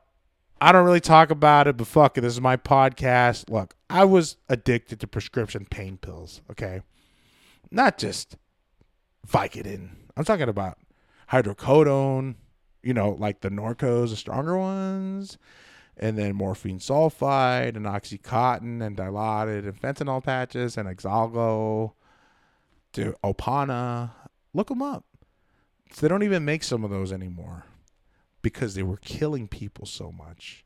I 0.60 0.72
don't 0.72 0.84
really 0.84 1.00
talk 1.00 1.30
about 1.30 1.66
it, 1.66 1.76
but 1.76 1.86
fuck 1.86 2.16
it, 2.16 2.20
this 2.22 2.32
is 2.32 2.40
my 2.40 2.56
podcast. 2.56 3.50
Look, 3.50 3.74
I 3.90 4.04
was 4.04 4.36
addicted 4.48 5.00
to 5.00 5.06
prescription 5.06 5.66
pain 5.68 5.98
pills, 5.98 6.40
okay? 6.50 6.82
Not 7.70 7.98
just 7.98 8.36
Vicodin. 9.26 9.90
I'm 10.16 10.24
talking 10.24 10.48
about 10.48 10.78
hydrocodone, 11.30 12.36
you 12.82 12.94
know, 12.94 13.10
like 13.18 13.40
the 13.40 13.50
Norcos, 13.50 14.10
the 14.10 14.16
stronger 14.16 14.56
ones, 14.56 15.38
and 15.96 16.18
then 16.18 16.34
morphine 16.34 16.78
sulfide 16.78 17.76
and 17.76 17.86
oxycontin 17.86 18.82
and 18.84 18.96
dilaudid 18.96 19.64
and 19.64 19.80
fentanyl 19.80 20.22
patches 20.22 20.76
and 20.76 20.88
Exalgo, 20.88 21.92
to 22.92 23.14
Opana. 23.24 24.10
Look 24.54 24.68
them 24.68 24.82
up. 24.82 25.04
they 26.00 26.08
don't 26.08 26.22
even 26.22 26.44
make 26.44 26.62
some 26.62 26.84
of 26.84 26.90
those 26.90 27.12
anymore 27.12 27.64
because 28.42 28.74
they 28.74 28.82
were 28.82 28.98
killing 28.98 29.48
people 29.48 29.86
so 29.86 30.12
much 30.12 30.64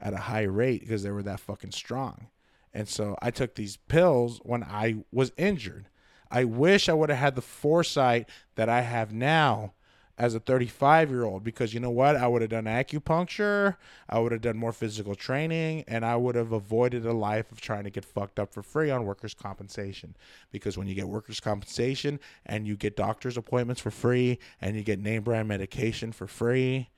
at 0.00 0.14
a 0.14 0.18
high 0.18 0.42
rate 0.42 0.80
because 0.80 1.02
they 1.02 1.10
were 1.10 1.22
that 1.22 1.40
fucking 1.40 1.70
strong. 1.70 2.28
And 2.74 2.88
so 2.88 3.16
I 3.20 3.30
took 3.30 3.54
these 3.54 3.76
pills 3.76 4.40
when 4.42 4.64
I 4.64 5.04
was 5.12 5.32
injured. 5.36 5.88
I 6.30 6.44
wish 6.44 6.88
I 6.88 6.94
would 6.94 7.10
have 7.10 7.18
had 7.18 7.34
the 7.34 7.42
foresight 7.42 8.28
that 8.54 8.68
I 8.68 8.80
have 8.80 9.12
now 9.12 9.74
as 10.22 10.36
a 10.36 10.40
35 10.40 11.10
year 11.10 11.24
old 11.24 11.42
because 11.42 11.74
you 11.74 11.80
know 11.80 11.90
what? 11.90 12.14
I 12.14 12.28
would 12.28 12.42
have 12.42 12.50
done 12.52 12.66
acupuncture, 12.66 13.76
I 14.08 14.20
would 14.20 14.30
have 14.30 14.40
done 14.40 14.56
more 14.56 14.72
physical 14.72 15.16
training, 15.16 15.82
and 15.88 16.04
I 16.04 16.14
would 16.14 16.36
have 16.36 16.52
avoided 16.52 17.04
a 17.04 17.12
life 17.12 17.50
of 17.50 17.60
trying 17.60 17.82
to 17.82 17.90
get 17.90 18.04
fucked 18.04 18.38
up 18.38 18.54
for 18.54 18.62
free 18.62 18.88
on 18.88 19.04
workers' 19.04 19.34
compensation. 19.34 20.14
Because 20.52 20.78
when 20.78 20.86
you 20.86 20.94
get 20.94 21.08
workers' 21.08 21.40
compensation 21.40 22.20
and 22.46 22.68
you 22.68 22.76
get 22.76 22.94
doctor's 22.94 23.36
appointments 23.36 23.82
for 23.82 23.90
free 23.90 24.38
and 24.60 24.76
you 24.76 24.84
get 24.84 25.00
name 25.00 25.24
brand 25.24 25.48
medication 25.48 26.12
for 26.12 26.28
free, 26.28 26.90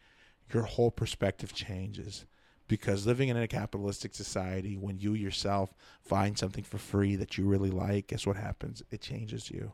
your 0.53 0.65
whole 0.65 0.91
perspective 0.91 1.55
changes. 1.55 2.27
Because 2.69 3.07
living 3.07 3.31
in 3.31 3.39
a 3.39 3.49
capitalistic 3.49 4.15
society, 4.15 4.77
when 4.77 4.99
you 4.99 5.15
yourself 5.15 5.73
find 6.03 6.37
something 6.37 6.65
for 6.65 6.77
free 6.77 7.17
that 7.17 7.39
you 7.39 7.47
really 7.47 7.71
like, 7.71 8.09
guess 8.09 8.27
what 8.27 8.37
happens? 8.37 8.83
It 8.91 9.01
changes 9.01 9.51
you. 9.51 9.73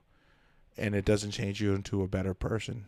And 0.76 0.94
it 0.94 1.04
doesn't 1.04 1.32
change 1.32 1.60
you 1.60 1.74
into 1.74 2.04
a 2.04 2.08
better 2.08 2.32
person 2.32 2.86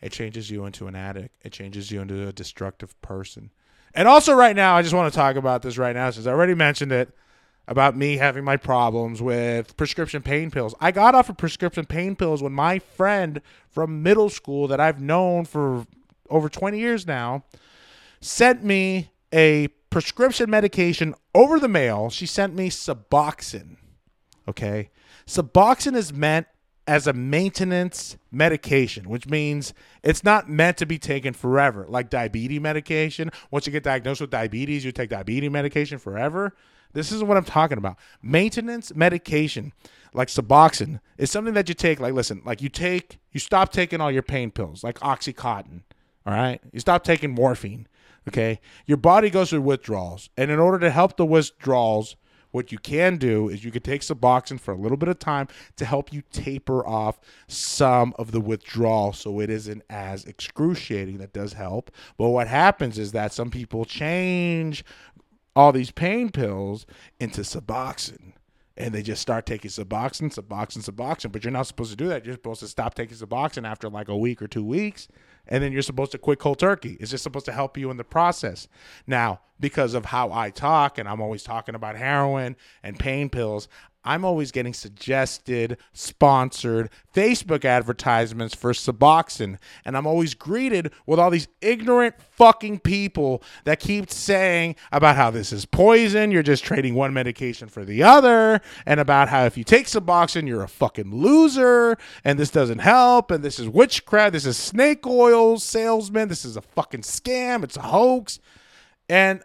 it 0.00 0.12
changes 0.12 0.50
you 0.50 0.64
into 0.64 0.86
an 0.86 0.94
addict. 0.94 1.34
It 1.44 1.52
changes 1.52 1.90
you 1.90 2.00
into 2.00 2.26
a 2.26 2.32
destructive 2.32 3.00
person. 3.02 3.50
And 3.94 4.06
also, 4.06 4.32
right 4.32 4.54
now, 4.54 4.76
I 4.76 4.82
just 4.82 4.94
want 4.94 5.12
to 5.12 5.16
talk 5.16 5.36
about 5.36 5.62
this 5.62 5.76
right 5.76 5.94
now 5.94 6.10
since 6.10 6.26
I 6.26 6.30
already 6.30 6.54
mentioned 6.54 6.92
it 6.92 7.10
about 7.66 7.96
me 7.96 8.16
having 8.16 8.44
my 8.44 8.56
problems 8.56 9.20
with 9.20 9.76
prescription 9.76 10.22
pain 10.22 10.50
pills. 10.50 10.74
I 10.80 10.90
got 10.90 11.14
off 11.14 11.28
of 11.28 11.36
prescription 11.36 11.86
pain 11.86 12.16
pills 12.16 12.42
when 12.42 12.52
my 12.52 12.78
friend 12.78 13.40
from 13.68 14.02
middle 14.02 14.28
school 14.28 14.66
that 14.68 14.80
I've 14.80 15.00
known 15.00 15.44
for 15.44 15.86
over 16.28 16.48
20 16.48 16.78
years 16.78 17.06
now 17.06 17.44
sent 18.20 18.64
me 18.64 19.10
a 19.32 19.68
prescription 19.90 20.50
medication 20.50 21.14
over 21.34 21.58
the 21.60 21.68
mail. 21.68 22.10
She 22.10 22.26
sent 22.26 22.54
me 22.54 22.70
Suboxone. 22.70 23.76
Okay. 24.48 24.90
Suboxone 25.26 25.96
is 25.96 26.12
meant 26.12 26.46
as 26.90 27.06
a 27.06 27.12
maintenance 27.12 28.16
medication, 28.32 29.08
which 29.08 29.28
means 29.28 29.72
it's 30.02 30.24
not 30.24 30.48
meant 30.50 30.76
to 30.76 30.84
be 30.84 30.98
taken 30.98 31.32
forever, 31.32 31.86
like 31.88 32.10
diabetes 32.10 32.60
medication. 32.60 33.30
Once 33.52 33.64
you 33.64 33.70
get 33.70 33.84
diagnosed 33.84 34.20
with 34.20 34.30
diabetes, 34.30 34.84
you 34.84 34.90
take 34.90 35.08
diabetes 35.08 35.52
medication 35.52 35.98
forever. 35.98 36.52
This 36.92 37.12
is 37.12 37.22
what 37.22 37.36
I'm 37.36 37.44
talking 37.44 37.78
about. 37.78 37.96
Maintenance 38.22 38.92
medication, 38.92 39.72
like 40.14 40.26
Suboxone, 40.26 40.98
is 41.16 41.30
something 41.30 41.54
that 41.54 41.68
you 41.68 41.76
take. 41.76 42.00
Like, 42.00 42.12
listen, 42.12 42.42
like 42.44 42.60
you 42.60 42.68
take, 42.68 43.20
you 43.30 43.38
stop 43.38 43.70
taking 43.70 44.00
all 44.00 44.10
your 44.10 44.24
pain 44.24 44.50
pills, 44.50 44.82
like 44.82 44.98
OxyContin. 44.98 45.82
All 46.26 46.34
right, 46.34 46.60
you 46.72 46.80
stop 46.80 47.04
taking 47.04 47.30
morphine. 47.30 47.86
Okay, 48.26 48.58
your 48.84 48.98
body 48.98 49.30
goes 49.30 49.50
through 49.50 49.60
withdrawals, 49.60 50.28
and 50.36 50.50
in 50.50 50.58
order 50.58 50.80
to 50.80 50.90
help 50.90 51.16
the 51.16 51.24
withdrawals, 51.24 52.16
what 52.50 52.72
you 52.72 52.78
can 52.78 53.16
do 53.16 53.48
is 53.48 53.64
you 53.64 53.70
can 53.70 53.82
take 53.82 54.02
Suboxone 54.02 54.60
for 54.60 54.72
a 54.72 54.76
little 54.76 54.96
bit 54.96 55.08
of 55.08 55.18
time 55.18 55.48
to 55.76 55.84
help 55.84 56.12
you 56.12 56.22
taper 56.32 56.86
off 56.86 57.20
some 57.48 58.14
of 58.18 58.32
the 58.32 58.40
withdrawal 58.40 59.12
so 59.12 59.40
it 59.40 59.50
isn't 59.50 59.82
as 59.88 60.24
excruciating. 60.24 61.18
That 61.18 61.32
does 61.32 61.54
help. 61.54 61.90
But 62.16 62.28
what 62.28 62.48
happens 62.48 62.98
is 62.98 63.12
that 63.12 63.32
some 63.32 63.50
people 63.50 63.84
change 63.84 64.84
all 65.54 65.72
these 65.72 65.90
pain 65.90 66.30
pills 66.30 66.86
into 67.18 67.42
Suboxone 67.42 68.32
and 68.76 68.94
they 68.94 69.02
just 69.02 69.20
start 69.20 69.46
taking 69.46 69.70
Suboxone, 69.70 70.34
Suboxone, 70.34 70.88
Suboxone. 70.88 71.32
But 71.32 71.44
you're 71.44 71.52
not 71.52 71.66
supposed 71.66 71.90
to 71.90 71.96
do 71.96 72.08
that. 72.08 72.24
You're 72.24 72.34
supposed 72.34 72.60
to 72.60 72.68
stop 72.68 72.94
taking 72.94 73.16
Suboxone 73.16 73.68
after 73.68 73.88
like 73.88 74.08
a 74.08 74.16
week 74.16 74.40
or 74.40 74.48
two 74.48 74.64
weeks 74.64 75.08
and 75.50 75.62
then 75.62 75.72
you're 75.72 75.82
supposed 75.82 76.12
to 76.12 76.18
quit 76.18 76.38
cold 76.38 76.58
turkey. 76.58 76.96
It's 77.00 77.10
just 77.10 77.24
supposed 77.24 77.46
to 77.46 77.52
help 77.52 77.76
you 77.76 77.90
in 77.90 77.96
the 77.96 78.04
process. 78.04 78.68
Now, 79.06 79.40
because 79.58 79.92
of 79.94 80.06
how 80.06 80.32
I 80.32 80.50
talk, 80.50 80.96
and 80.96 81.08
I'm 81.08 81.20
always 81.20 81.42
talking 81.42 81.74
about 81.74 81.96
heroin 81.96 82.56
and 82.82 82.98
pain 82.98 83.28
pills, 83.28 83.68
I'm 84.02 84.24
always 84.24 84.50
getting 84.50 84.72
suggested, 84.72 85.76
sponsored 85.92 86.88
Facebook 87.14 87.66
advertisements 87.66 88.54
for 88.54 88.72
Suboxone. 88.72 89.58
And 89.84 89.96
I'm 89.96 90.06
always 90.06 90.34
greeted 90.34 90.92
with 91.06 91.18
all 91.18 91.30
these 91.30 91.48
ignorant 91.60 92.14
fucking 92.18 92.80
people 92.80 93.42
that 93.64 93.78
keep 93.78 94.10
saying 94.10 94.76
about 94.90 95.16
how 95.16 95.30
this 95.30 95.52
is 95.52 95.66
poison, 95.66 96.30
you're 96.30 96.42
just 96.42 96.64
trading 96.64 96.94
one 96.94 97.12
medication 97.12 97.68
for 97.68 97.84
the 97.84 98.02
other, 98.02 98.62
and 98.86 99.00
about 99.00 99.28
how 99.28 99.44
if 99.44 99.58
you 99.58 99.64
take 99.64 99.86
Suboxone, 99.86 100.48
you're 100.48 100.62
a 100.62 100.68
fucking 100.68 101.14
loser, 101.14 101.98
and 102.24 102.38
this 102.38 102.50
doesn't 102.50 102.78
help, 102.78 103.30
and 103.30 103.44
this 103.44 103.58
is 103.58 103.68
witchcraft, 103.68 104.32
this 104.32 104.46
is 104.46 104.56
snake 104.56 105.06
oil 105.06 105.58
salesman, 105.58 106.28
this 106.28 106.44
is 106.46 106.56
a 106.56 106.62
fucking 106.62 107.02
scam, 107.02 107.62
it's 107.62 107.76
a 107.76 107.82
hoax. 107.82 108.38
And 109.10 109.42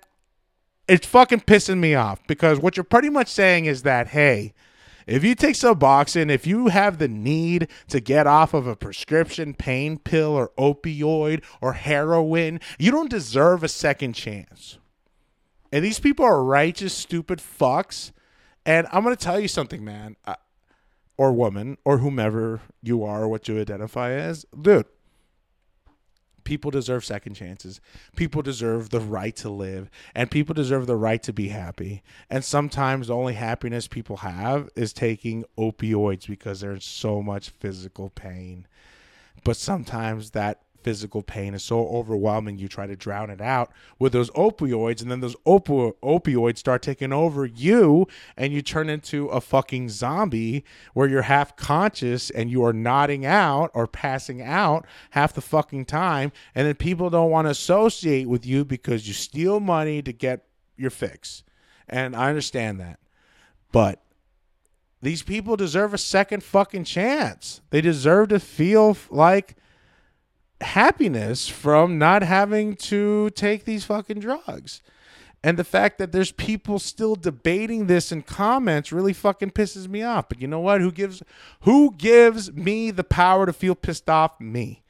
it's 0.87 1.07
fucking 1.07 1.41
pissing 1.41 1.79
me 1.79 1.95
off 1.95 2.25
because 2.27 2.59
what 2.59 2.77
you're 2.77 2.83
pretty 2.83 3.09
much 3.09 3.27
saying 3.27 3.65
is 3.65 3.83
that, 3.83 4.07
hey, 4.07 4.53
if 5.07 5.23
you 5.23 5.35
take 5.35 5.55
Suboxone, 5.55 6.31
if 6.31 6.47
you 6.47 6.67
have 6.67 6.97
the 6.97 7.07
need 7.07 7.67
to 7.89 7.99
get 7.99 8.25
off 8.25 8.53
of 8.53 8.65
a 8.65 8.75
prescription 8.75 9.53
pain 9.53 9.99
pill 9.99 10.31
or 10.31 10.51
opioid 10.57 11.43
or 11.61 11.73
heroin, 11.73 12.59
you 12.79 12.91
don't 12.91 13.09
deserve 13.09 13.63
a 13.63 13.67
second 13.67 14.13
chance. 14.13 14.79
And 15.71 15.83
these 15.83 15.99
people 15.99 16.25
are 16.25 16.43
righteous, 16.43 16.93
stupid 16.93 17.39
fucks. 17.39 18.11
And 18.65 18.87
I'm 18.91 19.03
going 19.03 19.15
to 19.15 19.23
tell 19.23 19.39
you 19.39 19.47
something, 19.47 19.85
man, 19.85 20.15
uh, 20.25 20.35
or 21.17 21.31
woman, 21.33 21.77
or 21.85 21.99
whomever 21.99 22.61
you 22.81 23.03
are, 23.03 23.23
or 23.23 23.27
what 23.27 23.47
you 23.47 23.59
identify 23.59 24.11
as. 24.11 24.45
Dude, 24.59 24.87
People 26.45 26.71
deserve 26.71 27.03
second 27.03 27.33
chances. 27.33 27.81
People 28.15 28.41
deserve 28.41 28.91
the 28.91 29.01
right 29.01 29.35
to 29.35 29.49
live, 29.49 29.89
and 30.13 30.31
people 30.31 30.53
deserve 30.53 30.87
the 30.87 30.95
right 30.95 31.21
to 31.23 31.33
be 31.33 31.49
happy. 31.49 32.01
And 32.29 32.45
sometimes 32.45 33.07
the 33.07 33.15
only 33.15 33.33
happiness 33.33 33.87
people 33.87 34.17
have 34.17 34.69
is 34.75 34.93
taking 34.93 35.43
opioids 35.57 36.27
because 36.27 36.61
they're 36.61 36.71
in 36.71 36.79
so 36.79 37.21
much 37.21 37.49
physical 37.49 38.09
pain. 38.09 38.67
But 39.43 39.57
sometimes 39.57 40.31
that 40.31 40.61
physical 40.85 41.23
pain. 41.23 41.55
Is 41.55 41.63
so 41.63 41.87
overwhelming 41.87 42.59
you 42.59 42.67
try 42.67 42.85
to 42.85 42.95
drown 42.95 43.31
it 43.31 43.41
out 43.41 43.71
with 43.97 44.13
those 44.13 44.29
opioids 44.31 45.01
and 45.01 45.09
then 45.09 45.19
those 45.19 45.35
opioids 45.47 46.59
start 46.59 46.83
taking 46.83 47.11
over 47.11 47.43
you 47.43 48.07
and 48.37 48.53
you 48.53 48.61
turn 48.61 48.87
into 48.87 49.25
a 49.29 49.41
fucking 49.41 49.89
zombie 49.89 50.63
where 50.93 51.07
you're 51.07 51.23
half 51.23 51.55
conscious 51.55 52.29
and 52.29 52.51
you 52.51 52.63
are 52.63 52.71
nodding 52.71 53.25
out 53.25 53.71
or 53.73 53.87
passing 53.87 54.43
out 54.43 54.85
half 55.09 55.33
the 55.33 55.41
fucking 55.41 55.85
time 55.85 56.31
and 56.53 56.67
then 56.67 56.75
people 56.75 57.09
don't 57.09 57.31
want 57.31 57.47
to 57.47 57.49
associate 57.49 58.29
with 58.29 58.45
you 58.45 58.63
because 58.63 59.07
you 59.07 59.13
steal 59.15 59.59
money 59.59 60.03
to 60.03 60.13
get 60.13 60.45
your 60.77 60.91
fix. 60.91 61.43
And 61.89 62.15
I 62.15 62.29
understand 62.29 62.79
that. 62.79 62.99
But 63.71 64.03
these 65.01 65.23
people 65.23 65.55
deserve 65.55 65.95
a 65.95 65.97
second 65.97 66.43
fucking 66.43 66.83
chance. 66.83 67.61
They 67.71 67.81
deserve 67.81 68.29
to 68.29 68.39
feel 68.39 68.95
like 69.09 69.55
happiness 70.61 71.47
from 71.47 71.97
not 71.97 72.23
having 72.23 72.75
to 72.75 73.29
take 73.31 73.65
these 73.65 73.85
fucking 73.85 74.19
drugs. 74.19 74.81
And 75.43 75.59
the 75.59 75.63
fact 75.63 75.99
that 75.99 76.11
there's 76.11 76.31
people 76.31 76.79
still 76.79 77.15
debating 77.15 77.85
this 77.85 78.11
in 78.11 78.23
comments 78.23 78.91
really 78.91 79.13
fucking 79.13 79.51
pisses 79.51 79.87
me 79.87 80.01
off. 80.01 80.27
But 80.27 80.41
you 80.41 80.47
know 80.47 80.59
what? 80.59 80.81
Who 80.81 80.91
gives 80.91 81.21
who 81.61 81.93
gives 81.95 82.51
me 82.51 82.89
the 82.89 83.03
power 83.03 83.45
to 83.45 83.53
feel 83.53 83.75
pissed 83.75 84.09
off? 84.09 84.41
Me. 84.41 84.81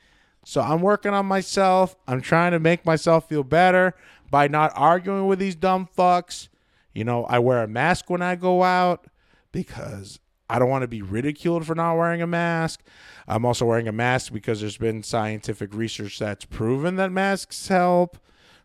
So 0.45 0.61
I'm 0.61 0.81
working 0.81 1.11
on 1.11 1.25
myself. 1.25 1.97
I'm 2.07 2.21
trying 2.21 2.53
to 2.53 2.59
make 2.59 2.85
myself 2.85 3.27
feel 3.27 3.43
better 3.43 3.95
by 4.31 4.47
not 4.47 4.71
arguing 4.75 5.27
with 5.27 5.39
these 5.39 5.55
dumb 5.55 5.89
fucks. 5.97 6.47
You 6.93 7.03
know, 7.03 7.25
I 7.25 7.39
wear 7.39 7.61
a 7.61 7.67
mask 7.67 8.09
when 8.09 8.21
I 8.21 8.35
go 8.35 8.63
out 8.63 9.07
because 9.51 10.19
I 10.49 10.59
don't 10.59 10.69
want 10.69 10.83
to 10.83 10.87
be 10.87 11.01
ridiculed 11.01 11.65
for 11.65 11.75
not 11.75 11.95
wearing 11.95 12.21
a 12.21 12.27
mask. 12.27 12.81
I'm 13.27 13.45
also 13.45 13.65
wearing 13.65 13.87
a 13.87 13.91
mask 13.91 14.31
because 14.31 14.61
there's 14.61 14.77
been 14.77 15.01
scientific 15.03 15.73
research 15.73 16.19
that's 16.19 16.45
proven 16.45 16.95
that 16.97 17.11
masks 17.11 17.67
help. 17.67 18.17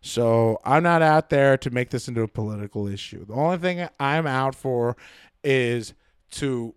So 0.02 0.60
I'm 0.64 0.82
not 0.82 1.02
out 1.02 1.30
there 1.30 1.56
to 1.58 1.70
make 1.70 1.90
this 1.90 2.08
into 2.08 2.22
a 2.22 2.28
political 2.28 2.86
issue. 2.86 3.24
The 3.24 3.34
only 3.34 3.58
thing 3.58 3.88
I'm 3.98 4.26
out 4.26 4.54
for 4.54 4.96
is 5.42 5.94
to 6.32 6.74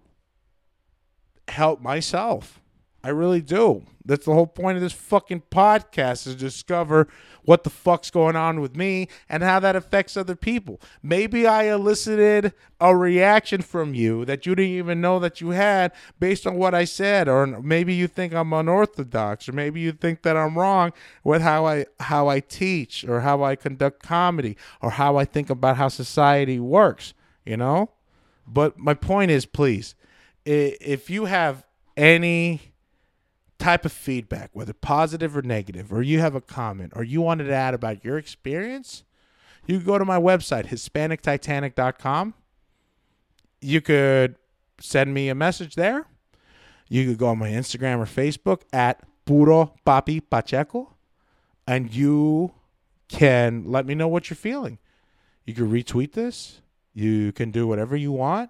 help 1.47 1.81
myself. 1.81 2.61
I 3.05 3.09
really 3.09 3.41
do. 3.41 3.83
That's 4.05 4.25
the 4.25 4.33
whole 4.33 4.47
point 4.47 4.77
of 4.77 4.81
this 4.81 4.93
fucking 4.93 5.43
podcast 5.51 6.25
is 6.25 6.35
to 6.35 6.39
discover 6.39 7.09
what 7.43 7.65
the 7.65 7.69
fuck's 7.69 8.09
going 8.09 8.37
on 8.37 8.61
with 8.61 8.77
me 8.77 9.09
and 9.27 9.43
how 9.43 9.59
that 9.59 9.75
affects 9.75 10.15
other 10.15 10.37
people. 10.37 10.79
Maybe 11.01 11.45
I 11.45 11.63
elicited 11.63 12.53
a 12.79 12.95
reaction 12.95 13.61
from 13.61 13.93
you 13.93 14.23
that 14.23 14.45
you 14.45 14.55
didn't 14.55 14.71
even 14.71 15.01
know 15.01 15.19
that 15.19 15.41
you 15.41 15.49
had 15.49 15.91
based 16.17 16.47
on 16.47 16.55
what 16.55 16.73
I 16.73 16.85
said 16.85 17.27
or 17.27 17.45
maybe 17.45 17.93
you 17.93 18.07
think 18.07 18.33
I'm 18.33 18.53
unorthodox 18.53 19.49
or 19.49 19.51
maybe 19.51 19.81
you 19.81 19.91
think 19.91 20.21
that 20.21 20.37
I'm 20.37 20.57
wrong 20.57 20.93
with 21.25 21.41
how 21.41 21.65
I 21.65 21.85
how 21.99 22.29
I 22.29 22.39
teach 22.39 23.03
or 23.03 23.21
how 23.21 23.43
I 23.43 23.57
conduct 23.57 24.01
comedy 24.01 24.55
or 24.81 24.91
how 24.91 25.17
I 25.17 25.25
think 25.25 25.49
about 25.49 25.75
how 25.75 25.89
society 25.89 26.59
works, 26.59 27.13
you 27.45 27.57
know? 27.57 27.89
But 28.47 28.77
my 28.77 28.93
point 28.93 29.31
is 29.31 29.45
please 29.45 29.95
if 30.45 31.09
you 31.09 31.25
have 31.25 31.65
any 31.95 32.72
type 33.63 33.85
of 33.85 33.93
feedback, 33.93 34.49
whether 34.51 34.73
positive 34.73 35.37
or 35.37 35.41
negative, 35.41 35.93
or 35.93 36.01
you 36.01 36.19
have 36.19 36.35
a 36.35 36.41
comment, 36.41 36.91
or 36.97 37.03
you 37.03 37.21
wanted 37.21 37.45
to 37.45 37.53
add 37.53 37.73
about 37.73 38.03
your 38.03 38.17
experience, 38.17 39.03
you 39.65 39.79
go 39.79 39.97
to 39.97 40.03
my 40.03 40.19
website, 40.19 40.67
HispanicTitanic.com. 40.67 42.33
You 43.61 43.79
could 43.79 44.35
send 44.81 45.13
me 45.13 45.29
a 45.29 45.35
message 45.35 45.75
there. 45.75 46.05
You 46.89 47.05
could 47.05 47.17
go 47.17 47.27
on 47.27 47.37
my 47.37 47.51
Instagram 47.51 47.99
or 47.99 48.05
Facebook 48.05 48.63
at 48.73 49.01
Puro 49.25 49.73
Papi 49.87 50.21
Pacheco, 50.29 50.93
and 51.65 51.93
you 51.93 52.51
can 53.07 53.63
let 53.65 53.85
me 53.85 53.95
know 53.95 54.09
what 54.09 54.29
you're 54.29 54.35
feeling. 54.35 54.77
You 55.45 55.53
can 55.53 55.71
retweet 55.71 56.11
this. 56.11 56.61
You 56.93 57.31
can 57.31 57.51
do 57.51 57.65
whatever 57.65 57.95
you 57.95 58.11
want. 58.11 58.49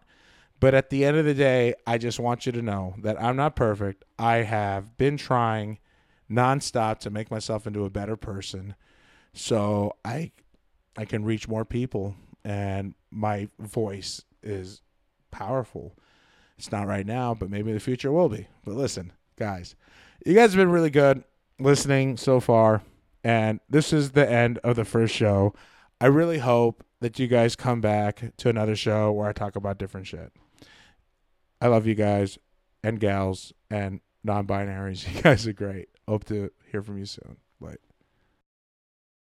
But 0.64 0.74
at 0.74 0.90
the 0.90 1.04
end 1.04 1.18
of 1.18 1.26
the 1.26 1.34
day, 1.34 1.74
I 1.86 1.98
just 1.98 2.22
want 2.22 2.46
you 2.46 2.54
to 2.54 2.62
know 2.62 2.96
that 3.00 3.22
I'm 3.22 3.36
not 3.36 3.54
perfect. 3.54 4.06
I 4.18 4.44
have 4.44 4.96
been 4.98 5.18
trying 5.18 5.78
nonstop 6.32 7.00
to 7.00 7.10
make 7.10 7.30
myself 7.30 7.68
into 7.68 7.84
a 7.84 7.90
better 7.90 8.16
person 8.16 8.76
so 9.34 9.98
I 10.06 10.32
I 10.98 11.04
can 11.04 11.26
reach 11.26 11.50
more 11.50 11.66
people 11.66 12.16
and 12.46 12.94
my 13.12 13.50
voice 13.60 14.24
is 14.42 14.82
powerful. 15.32 15.98
It's 16.58 16.72
not 16.72 16.88
right 16.88 17.06
now, 17.06 17.34
but 17.34 17.50
maybe 17.50 17.74
the 17.74 17.82
future 17.82 18.14
will 18.14 18.30
be. 18.30 18.48
But 18.64 18.76
listen, 18.76 19.12
guys, 19.38 19.76
you 20.26 20.34
guys 20.34 20.52
have 20.52 20.60
been 20.60 20.72
really 20.72 20.90
good 20.90 21.26
listening 21.60 22.16
so 22.16 22.40
far, 22.40 22.84
and 23.22 23.60
this 23.70 23.92
is 23.92 24.12
the 24.12 24.32
end 24.32 24.60
of 24.60 24.78
the 24.78 24.86
first 24.86 25.14
show. 25.14 25.54
I 26.00 26.06
really 26.06 26.40
hope 26.40 26.86
that 27.02 27.20
you 27.20 27.28
guys 27.28 27.58
come 27.58 27.82
back 27.82 28.32
to 28.38 28.48
another 28.48 28.78
show 28.78 29.12
where 29.12 29.28
I 29.28 29.34
talk 29.34 29.58
about 29.58 29.78
different 29.78 30.08
shit. 30.08 30.32
I 31.64 31.68
love 31.68 31.88
you 31.88 31.96
guys 31.96 32.38
and 32.84 33.00
gals 33.00 33.54
and 33.70 34.02
non 34.22 34.46
binaries. 34.46 35.08
You 35.16 35.22
guys 35.22 35.48
are 35.48 35.54
great. 35.54 35.88
Hope 36.10 36.26
to 36.26 36.52
hear 36.70 36.84
from 36.84 36.98
you 36.98 37.06
soon. 37.06 37.38